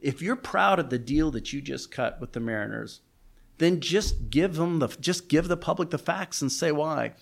if 0.00 0.22
you're 0.22 0.36
proud 0.36 0.78
of 0.78 0.88
the 0.88 0.98
deal 0.98 1.30
that 1.32 1.52
you 1.52 1.60
just 1.60 1.90
cut 1.90 2.18
with 2.18 2.32
the 2.32 2.40
Mariners, 2.40 3.02
then 3.58 3.80
just 3.80 4.30
give 4.30 4.56
them 4.56 4.78
the 4.78 4.88
just 4.88 5.28
give 5.28 5.48
the 5.48 5.56
public 5.56 5.90
the 5.90 5.98
facts 5.98 6.40
and 6.40 6.50
say 6.50 6.72
why 6.72 7.12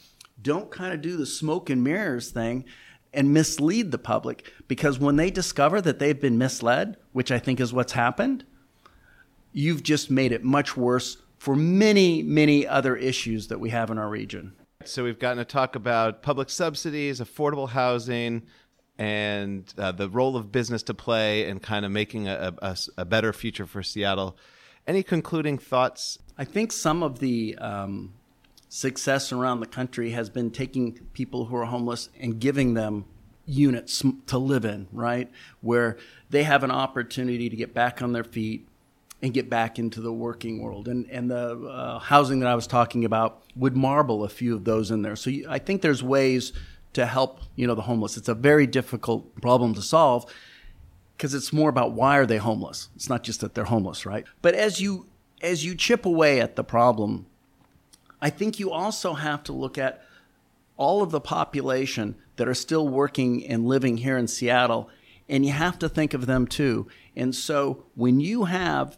don't 0.43 0.71
kind 0.71 0.93
of 0.93 1.01
do 1.01 1.17
the 1.17 1.27
smoke 1.27 1.71
and 1.71 1.83
mirrors 1.83 2.31
thing 2.31 2.65
and 3.13 3.33
mislead 3.33 3.91
the 3.91 3.99
public 3.99 4.53
because 4.69 4.99
when 4.99 5.17
they 5.17 5.31
discover 5.31 5.81
that 5.81 5.99
they've 5.99 6.21
been 6.21 6.39
misled, 6.39 6.97
which 7.13 7.33
I 7.33 7.39
think 7.39 7.61
is 7.61 7.73
what's 7.73 7.93
happened, 7.93 8.45
you've 9.53 9.83
just 9.83 10.11
made 10.11 10.33
it 10.33 10.45
much 10.45 10.77
worse 10.77 11.17
for 11.39 11.57
many, 11.57 12.23
many 12.23 12.67
other 12.67 12.97
issues 12.97 13.49
that 13.49 13.59
we 13.59 13.71
have 13.71 13.91
in 13.91 13.99
our 13.99 14.09
region. 14.09 14.53
So 14.85 15.05
we've 15.05 15.19
gotten 15.19 15.39
to 15.39 15.45
talk 15.45 15.75
about 15.77 16.23
public 16.23 16.49
subsidies, 16.51 17.21
affordable 17.21 17.69
housing, 17.69 18.43
and 18.99 19.73
uh, 19.79 19.93
the 19.93 20.09
role 20.09 20.37
of 20.37 20.53
business 20.53 20.83
to 20.85 20.95
play 20.95 21.47
in 21.47 21.59
kind 21.59 21.85
of 21.85 21.91
making 21.91 22.29
a, 22.29 22.55
a, 22.61 22.77
a, 22.99 23.05
better 23.07 23.33
future 23.33 23.67
for 23.67 23.83
Seattle. 23.83 24.37
Any 24.87 25.03
concluding 25.03 25.57
thoughts? 25.57 26.19
I 26.37 26.45
think 26.45 26.71
some 26.71 27.03
of 27.03 27.19
the 27.19 27.57
um, 27.57 28.13
success 28.71 29.33
around 29.33 29.59
the 29.59 29.67
country 29.67 30.13
has 30.13 30.31
been 30.31 30.51
taking 30.51 30.93
people 31.13 31.47
who 31.47 31.57
are 31.57 31.67
homeless 31.67 32.09
and 32.19 32.39
giving 32.41 32.75
them 32.75 33.05
units 33.45 34.03
to 34.29 34.39
live 34.39 34.65
in, 34.65 34.87
right? 34.93 35.29
Where 35.61 35.99
they 36.31 36.45
have 36.45 36.63
an 36.63 36.71
opportunity 36.71 37.49
to 37.51 37.57
get 37.57 37.75
back 37.75 38.01
on 38.01 38.13
their 38.13 38.23
feet 38.23 38.69
and 39.21 39.35
get 39.35 39.51
back 39.51 39.81
into 39.81 40.01
the 40.01 40.13
working 40.13 40.63
world. 40.63 40.87
And, 40.87 41.11
and 41.11 41.29
the 41.29 41.61
uh, 41.67 41.99
housing 41.99 42.39
that 42.41 42.49
I 42.49 42.55
was 42.55 42.69
talking 42.69 43.05
about 43.05 43.43
would 43.57 43.77
marble 43.77 44.23
a 44.23 44.29
few 44.29 44.55
of 44.55 44.65
those 44.65 44.93
in 44.93 45.03
there. 45.03 45.17
So 45.17 45.31
you, 45.31 45.47
I 45.49 45.59
think 45.59 45.83
there's 45.83 46.03
ways 46.03 46.53
to 46.93 47.07
help, 47.07 47.41
you 47.57 47.67
know, 47.67 47.75
the 47.75 47.83
homeless. 47.83 48.17
It's 48.17 48.29
a 48.29 48.35
very 48.35 48.69
difficult 48.69 49.41
problem 49.43 49.75
to 49.75 49.83
solve 49.83 50.33
because 51.17 51.35
it's 51.35 51.53
more 51.53 51.69
about 51.69 51.93
why 51.93 52.19
are 52.19 52.27
they 52.27 52.39
homeless? 52.39 52.89
It's 52.95 53.09
not 53.09 53.25
just 53.25 53.41
that 53.41 53.57
they're 53.57 53.65
homeless, 53.65 54.07
right? 54.07 54.25
But 54.43 54.55
as 54.55 54.81
you 54.81 55.07
as 55.43 55.65
you 55.65 55.75
chip 55.75 56.07
away 56.07 56.41
at 56.41 56.55
the 56.55 56.63
problem, 56.63 57.27
I 58.23 58.31
think 58.31 58.59
you 58.59 58.71
also 58.71 59.15
have 59.15 59.43
to 59.45 59.53
look 59.53 59.79
at 59.79 60.05
all 60.77 61.03
of 61.03 61.11
the 61.11 61.21
population 61.21 62.15
that 62.37 62.49
are 62.49 62.55
still 62.55 62.89
working 62.89 63.47
and 63.47 63.67
living 63.67 63.99
here 63.99 64.17
in 64.17 64.27
Seattle, 64.27 64.89
and 65.29 65.45
you 65.45 65.53
have 65.53 65.79
to 65.81 65.89
think 65.89 66.15
of 66.15 66.27
them 66.27 66.47
too. 66.47 66.89
And 67.15 67.35
so 67.35 67.85
when 67.95 68.21
you 68.21 68.45
have 68.45 68.97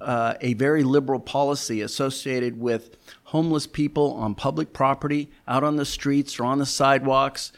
uh, 0.00 0.34
a 0.40 0.54
very 0.54 0.82
liberal 0.82 1.20
policy 1.20 1.80
associated 1.80 2.60
with 2.60 2.96
homeless 3.24 3.66
people 3.66 4.12
on 4.14 4.34
public 4.34 4.72
property, 4.72 5.30
out 5.46 5.62
on 5.62 5.76
the 5.76 5.84
streets 5.84 6.38
or 6.40 6.44
on 6.44 6.58
the 6.58 6.66
sidewalks, 6.66 7.52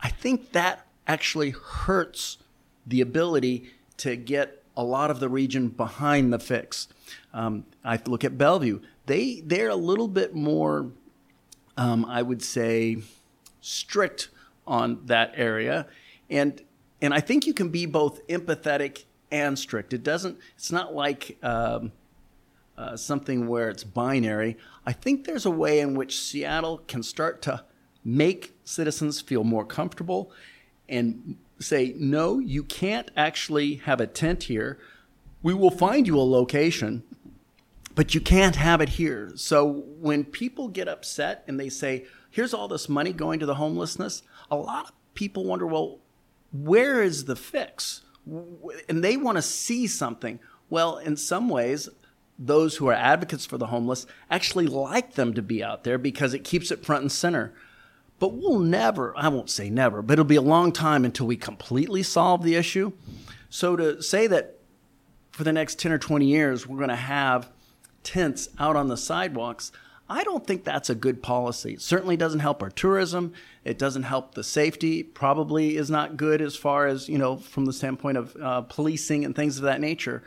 I 0.00 0.08
think 0.08 0.52
that 0.52 0.86
actually 1.06 1.50
hurts 1.50 2.38
the 2.86 3.00
ability 3.00 3.70
to 3.98 4.16
get 4.16 4.62
a 4.76 4.84
lot 4.84 5.10
of 5.10 5.20
the 5.20 5.28
region 5.28 5.68
behind 5.68 6.32
the 6.32 6.38
fix. 6.38 6.88
Um, 7.32 7.64
I 7.84 7.98
look 8.06 8.24
at 8.24 8.36
Bellevue 8.36 8.80
they 9.06 9.40
they're 9.44 9.70
a 9.70 9.76
little 9.76 10.08
bit 10.08 10.34
more, 10.34 10.90
um, 11.76 12.04
I 12.04 12.22
would 12.22 12.42
say, 12.42 12.98
strict 13.60 14.28
on 14.66 15.00
that 15.06 15.32
area, 15.36 15.86
and 16.28 16.62
and 17.00 17.14
I 17.14 17.20
think 17.20 17.46
you 17.46 17.54
can 17.54 17.68
be 17.68 17.86
both 17.86 18.26
empathetic 18.28 19.04
and 19.30 19.58
strict. 19.58 19.92
It 19.92 20.02
doesn't. 20.02 20.38
It's 20.56 20.72
not 20.72 20.94
like. 20.94 21.38
Um, 21.42 21.92
uh, 22.78 22.94
something 22.94 23.48
where 23.48 23.70
it's 23.70 23.84
binary. 23.84 24.56
I 24.84 24.92
think 24.92 25.24
there's 25.24 25.46
a 25.46 25.50
way 25.50 25.80
in 25.80 25.94
which 25.94 26.20
Seattle 26.20 26.82
can 26.86 27.02
start 27.02 27.40
to 27.42 27.64
make 28.04 28.54
citizens 28.64 29.20
feel 29.20 29.44
more 29.44 29.64
comfortable 29.64 30.30
and 30.88 31.36
say, 31.58 31.94
no, 31.96 32.38
you 32.38 32.62
can't 32.62 33.10
actually 33.16 33.76
have 33.76 34.00
a 34.00 34.06
tent 34.06 34.44
here. 34.44 34.78
We 35.42 35.54
will 35.54 35.70
find 35.70 36.06
you 36.06 36.18
a 36.18 36.20
location 36.20 37.02
but 37.96 38.14
you 38.14 38.20
can't 38.20 38.54
have 38.56 38.80
it 38.80 38.90
here. 38.90 39.32
So 39.34 39.66
when 39.98 40.24
people 40.24 40.68
get 40.68 40.86
upset 40.86 41.42
and 41.48 41.58
they 41.58 41.70
say, 41.70 42.04
here's 42.30 42.54
all 42.54 42.68
this 42.68 42.88
money 42.88 43.12
going 43.12 43.40
to 43.40 43.46
the 43.46 43.56
homelessness, 43.56 44.22
a 44.50 44.56
lot 44.56 44.84
of 44.84 44.92
people 45.14 45.44
wonder, 45.44 45.66
well, 45.66 45.98
where 46.52 47.02
is 47.02 47.24
the 47.24 47.34
fix? 47.34 48.02
And 48.88 49.02
they 49.02 49.16
want 49.16 49.38
to 49.38 49.42
see 49.42 49.86
something. 49.86 50.38
Well, 50.68 50.98
in 50.98 51.16
some 51.16 51.48
ways, 51.48 51.88
those 52.38 52.76
who 52.76 52.86
are 52.88 52.92
advocates 52.92 53.46
for 53.46 53.56
the 53.56 53.68
homeless 53.68 54.06
actually 54.30 54.66
like 54.66 55.14
them 55.14 55.32
to 55.32 55.40
be 55.40 55.64
out 55.64 55.84
there 55.84 55.96
because 55.96 56.34
it 56.34 56.44
keeps 56.44 56.70
it 56.70 56.84
front 56.84 57.00
and 57.00 57.10
center. 57.10 57.54
But 58.18 58.34
we'll 58.34 58.58
never, 58.58 59.16
I 59.16 59.28
won't 59.28 59.48
say 59.48 59.70
never, 59.70 60.02
but 60.02 60.14
it'll 60.14 60.24
be 60.26 60.36
a 60.36 60.42
long 60.42 60.70
time 60.70 61.06
until 61.06 61.26
we 61.26 61.36
completely 61.36 62.02
solve 62.02 62.42
the 62.42 62.56
issue. 62.56 62.92
So 63.48 63.74
to 63.74 64.02
say 64.02 64.26
that 64.26 64.58
for 65.30 65.44
the 65.44 65.52
next 65.52 65.78
10 65.78 65.92
or 65.92 65.98
20 65.98 66.26
years, 66.26 66.66
we're 66.66 66.76
going 66.76 66.90
to 66.90 66.96
have 66.96 67.50
tents 68.06 68.48
out 68.58 68.76
on 68.76 68.86
the 68.86 68.96
sidewalks, 68.96 69.72
I 70.08 70.22
don't 70.22 70.46
think 70.46 70.64
that's 70.64 70.88
a 70.88 70.94
good 70.94 71.20
policy. 71.22 71.74
It 71.74 71.82
certainly 71.82 72.16
doesn't 72.16 72.38
help 72.38 72.62
our 72.62 72.70
tourism. 72.70 73.32
It 73.64 73.76
doesn't 73.76 74.04
help 74.04 74.34
the 74.34 74.44
safety. 74.44 75.02
Probably 75.02 75.76
is 75.76 75.90
not 75.90 76.16
good 76.16 76.40
as 76.40 76.54
far 76.54 76.86
as, 76.86 77.08
you 77.08 77.18
know, 77.18 77.36
from 77.36 77.64
the 77.64 77.72
standpoint 77.72 78.16
of 78.16 78.36
uh, 78.36 78.60
policing 78.62 79.24
and 79.24 79.34
things 79.34 79.56
of 79.58 79.64
that 79.64 79.80
nature. 79.80 80.22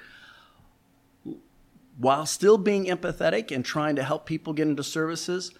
While 1.97 2.25
still 2.25 2.57
being 2.57 2.85
empathetic 2.85 3.55
and 3.55 3.63
trying 3.63 3.95
to 3.95 4.03
help 4.03 4.25
people 4.25 4.51
get 4.51 4.67
into 4.67 4.83
services, 4.83 5.53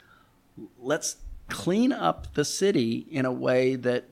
let's 0.78 1.16
clean 1.48 1.94
up 1.94 2.34
the 2.34 2.46
city 2.46 3.08
in 3.10 3.26
a 3.26 3.32
way 3.32 3.76
that 3.76 4.10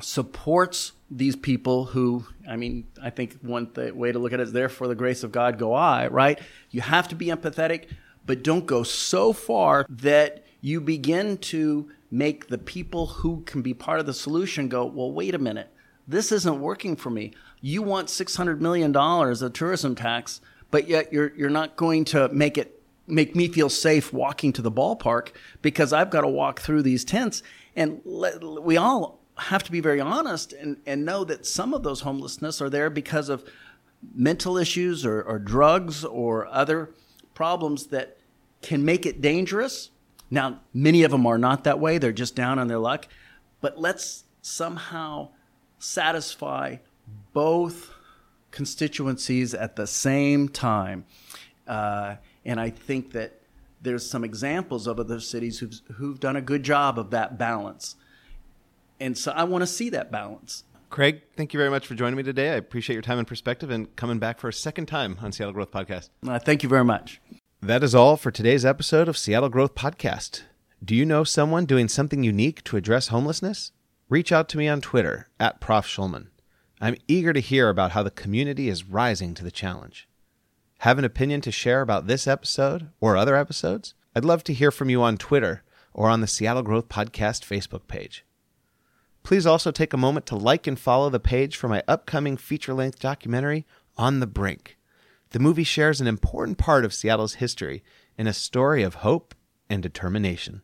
supports 0.00 0.92
these 1.10 1.36
people 1.36 1.86
who, 1.86 2.26
I 2.48 2.56
mean, 2.56 2.86
I 3.02 3.10
think 3.10 3.38
one 3.40 3.66
th- 3.68 3.94
way 3.94 4.12
to 4.12 4.18
look 4.18 4.32
at 4.32 4.40
it 4.40 4.44
is 4.44 4.52
there 4.52 4.68
for 4.68 4.86
the 4.86 4.94
grace 4.94 5.22
of 5.22 5.32
God 5.32 5.58
go 5.58 5.72
I, 5.72 6.08
right? 6.08 6.38
You 6.70 6.80
have 6.82 7.08
to 7.08 7.14
be 7.14 7.26
empathetic, 7.26 7.88
but 8.26 8.42
don't 8.42 8.66
go 8.66 8.82
so 8.82 9.32
far 9.32 9.86
that 9.88 10.44
you 10.60 10.80
begin 10.80 11.38
to 11.38 11.90
make 12.10 12.48
the 12.48 12.58
people 12.58 13.06
who 13.06 13.42
can 13.42 13.62
be 13.62 13.74
part 13.74 14.00
of 14.00 14.06
the 14.06 14.14
solution 14.14 14.68
go, 14.68 14.84
well, 14.84 15.10
wait 15.10 15.34
a 15.34 15.38
minute, 15.38 15.72
this 16.06 16.32
isn't 16.32 16.60
working 16.60 16.96
for 16.96 17.10
me. 17.10 17.32
You 17.60 17.82
want 17.82 18.08
$600 18.08 18.60
million 18.60 18.94
of 18.94 19.52
tourism 19.52 19.94
tax, 19.94 20.40
but 20.70 20.88
yet 20.88 21.12
you're, 21.12 21.34
you're 21.36 21.50
not 21.50 21.76
going 21.76 22.04
to 22.06 22.28
make 22.28 22.58
it 22.58 22.74
make 23.08 23.34
me 23.34 23.48
feel 23.48 23.70
safe 23.70 24.12
walking 24.12 24.52
to 24.52 24.60
the 24.60 24.70
ballpark 24.70 25.30
because 25.62 25.94
I've 25.94 26.10
got 26.10 26.20
to 26.20 26.28
walk 26.28 26.60
through 26.60 26.82
these 26.82 27.04
tents. 27.04 27.42
And 27.74 28.02
we 28.04 28.76
all 28.76 29.17
have 29.38 29.62
to 29.64 29.72
be 29.72 29.80
very 29.80 30.00
honest 30.00 30.52
and, 30.52 30.78
and 30.86 31.04
know 31.04 31.24
that 31.24 31.46
some 31.46 31.74
of 31.74 31.82
those 31.82 32.00
homelessness 32.00 32.60
are 32.60 32.70
there 32.70 32.90
because 32.90 33.28
of 33.28 33.44
mental 34.14 34.56
issues 34.56 35.04
or, 35.04 35.22
or 35.22 35.38
drugs 35.38 36.04
or 36.04 36.46
other 36.46 36.90
problems 37.34 37.86
that 37.86 38.18
can 38.62 38.84
make 38.84 39.06
it 39.06 39.20
dangerous. 39.20 39.90
Now, 40.30 40.60
many 40.74 41.02
of 41.02 41.10
them 41.10 41.26
are 41.26 41.38
not 41.38 41.64
that 41.64 41.78
way, 41.78 41.98
they're 41.98 42.12
just 42.12 42.34
down 42.34 42.58
on 42.58 42.68
their 42.68 42.78
luck. 42.78 43.08
But 43.60 43.78
let's 43.78 44.24
somehow 44.42 45.30
satisfy 45.78 46.76
both 47.32 47.92
constituencies 48.50 49.54
at 49.54 49.76
the 49.76 49.86
same 49.86 50.48
time. 50.48 51.04
Uh, 51.66 52.16
and 52.44 52.60
I 52.60 52.70
think 52.70 53.12
that 53.12 53.40
there's 53.80 54.08
some 54.08 54.24
examples 54.24 54.86
of 54.86 54.98
other 54.98 55.20
cities 55.20 55.58
who've, 55.58 55.80
who've 55.96 56.18
done 56.18 56.36
a 56.36 56.40
good 56.40 56.62
job 56.62 56.98
of 56.98 57.10
that 57.10 57.38
balance. 57.38 57.96
And 59.00 59.16
so 59.16 59.32
I 59.32 59.44
want 59.44 59.62
to 59.62 59.66
see 59.66 59.90
that 59.90 60.10
balance. 60.10 60.64
Craig, 60.90 61.20
thank 61.36 61.52
you 61.52 61.58
very 61.58 61.70
much 61.70 61.86
for 61.86 61.94
joining 61.94 62.16
me 62.16 62.22
today. 62.22 62.50
I 62.50 62.56
appreciate 62.56 62.94
your 62.94 63.02
time 63.02 63.18
and 63.18 63.26
perspective 63.26 63.70
and 63.70 63.94
coming 63.96 64.18
back 64.18 64.40
for 64.40 64.48
a 64.48 64.52
second 64.52 64.86
time 64.86 65.18
on 65.20 65.32
Seattle 65.32 65.52
Growth 65.52 65.70
Podcast. 65.70 66.08
Uh, 66.26 66.38
thank 66.38 66.62
you 66.62 66.68
very 66.68 66.84
much. 66.84 67.20
That 67.60 67.82
is 67.82 67.94
all 67.94 68.16
for 68.16 68.30
today's 68.30 68.64
episode 68.64 69.08
of 69.08 69.18
Seattle 69.18 69.48
Growth 69.48 69.74
Podcast. 69.74 70.42
Do 70.82 70.94
you 70.94 71.04
know 71.04 71.24
someone 71.24 71.66
doing 71.66 71.88
something 71.88 72.22
unique 72.22 72.64
to 72.64 72.76
address 72.76 73.08
homelessness? 73.08 73.72
Reach 74.08 74.32
out 74.32 74.48
to 74.50 74.56
me 74.56 74.68
on 74.68 74.80
Twitter 74.80 75.28
at 75.38 75.60
Prof. 75.60 75.86
Shulman. 75.86 76.28
I'm 76.80 76.96
eager 77.08 77.32
to 77.32 77.40
hear 77.40 77.68
about 77.68 77.90
how 77.90 78.02
the 78.02 78.10
community 78.10 78.68
is 78.68 78.84
rising 78.84 79.34
to 79.34 79.44
the 79.44 79.50
challenge. 79.50 80.08
Have 80.78 80.98
an 80.98 81.04
opinion 81.04 81.40
to 81.42 81.50
share 81.50 81.80
about 81.82 82.06
this 82.06 82.26
episode 82.28 82.90
or 83.00 83.16
other 83.16 83.36
episodes? 83.36 83.94
I'd 84.14 84.24
love 84.24 84.44
to 84.44 84.54
hear 84.54 84.70
from 84.70 84.88
you 84.88 85.02
on 85.02 85.18
Twitter 85.18 85.64
or 85.92 86.08
on 86.08 86.20
the 86.20 86.28
Seattle 86.28 86.62
Growth 86.62 86.88
Podcast 86.88 87.44
Facebook 87.44 87.88
page. 87.88 88.24
Please 89.28 89.44
also 89.44 89.70
take 89.70 89.92
a 89.92 89.98
moment 89.98 90.24
to 90.24 90.36
like 90.36 90.66
and 90.66 90.80
follow 90.80 91.10
the 91.10 91.20
page 91.20 91.54
for 91.54 91.68
my 91.68 91.82
upcoming 91.86 92.38
feature 92.38 92.72
length 92.72 92.98
documentary, 92.98 93.66
On 93.98 94.20
the 94.20 94.26
Brink. 94.26 94.78
The 95.32 95.38
movie 95.38 95.64
shares 95.64 96.00
an 96.00 96.06
important 96.06 96.56
part 96.56 96.82
of 96.82 96.94
Seattle's 96.94 97.34
history 97.34 97.84
in 98.16 98.26
a 98.26 98.32
story 98.32 98.82
of 98.82 99.04
hope 99.04 99.34
and 99.68 99.82
determination. 99.82 100.62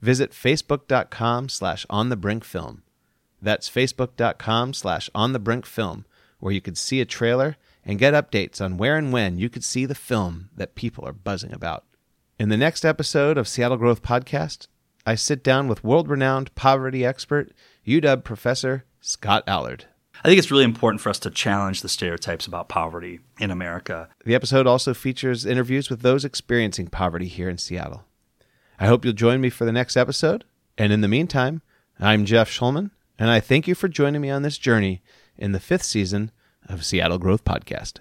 Visit 0.00 0.30
facebook.com 0.30 1.50
slash 1.50 1.84
on 1.90 2.08
the 2.08 2.16
brink 2.16 2.44
film. 2.44 2.82
That's 3.42 3.68
facebook.com 3.68 4.72
slash 4.72 5.10
on 5.14 5.34
the 5.34 5.38
brink 5.38 5.66
film, 5.66 6.06
where 6.40 6.54
you 6.54 6.62
can 6.62 6.74
see 6.74 7.02
a 7.02 7.04
trailer 7.04 7.58
and 7.84 7.98
get 7.98 8.14
updates 8.14 8.58
on 8.58 8.78
where 8.78 8.96
and 8.96 9.12
when 9.12 9.36
you 9.36 9.50
could 9.50 9.64
see 9.64 9.84
the 9.84 9.94
film 9.94 10.48
that 10.56 10.76
people 10.76 11.06
are 11.06 11.12
buzzing 11.12 11.52
about. 11.52 11.84
In 12.38 12.48
the 12.48 12.56
next 12.56 12.86
episode 12.86 13.36
of 13.36 13.46
Seattle 13.46 13.76
Growth 13.76 14.00
Podcast, 14.00 14.68
I 15.04 15.16
sit 15.16 15.42
down 15.42 15.68
with 15.68 15.84
world 15.84 16.08
renowned 16.08 16.54
poverty 16.54 17.04
expert, 17.04 17.52
UW 17.86 18.22
professor 18.22 18.84
Scott 19.00 19.42
Allard. 19.46 19.86
I 20.24 20.28
think 20.28 20.38
it's 20.38 20.52
really 20.52 20.64
important 20.64 21.00
for 21.00 21.08
us 21.08 21.18
to 21.20 21.30
challenge 21.30 21.82
the 21.82 21.88
stereotypes 21.88 22.46
about 22.46 22.68
poverty 22.68 23.20
in 23.40 23.50
America. 23.50 24.08
The 24.24 24.36
episode 24.36 24.68
also 24.68 24.94
features 24.94 25.44
interviews 25.44 25.90
with 25.90 26.02
those 26.02 26.24
experiencing 26.24 26.86
poverty 26.86 27.26
here 27.26 27.48
in 27.48 27.58
Seattle. 27.58 28.04
I 28.78 28.86
hope 28.86 29.04
you'll 29.04 29.14
join 29.14 29.40
me 29.40 29.50
for 29.50 29.64
the 29.64 29.72
next 29.72 29.96
episode. 29.96 30.44
And 30.78 30.92
in 30.92 31.00
the 31.00 31.08
meantime, 31.08 31.60
I'm 31.98 32.24
Jeff 32.24 32.48
Shulman, 32.48 32.92
and 33.18 33.30
I 33.30 33.40
thank 33.40 33.66
you 33.66 33.74
for 33.74 33.88
joining 33.88 34.20
me 34.20 34.30
on 34.30 34.42
this 34.42 34.58
journey 34.58 35.02
in 35.36 35.52
the 35.52 35.60
fifth 35.60 35.82
season 35.82 36.30
of 36.68 36.84
Seattle 36.84 37.18
Growth 37.18 37.44
Podcast. 37.44 37.98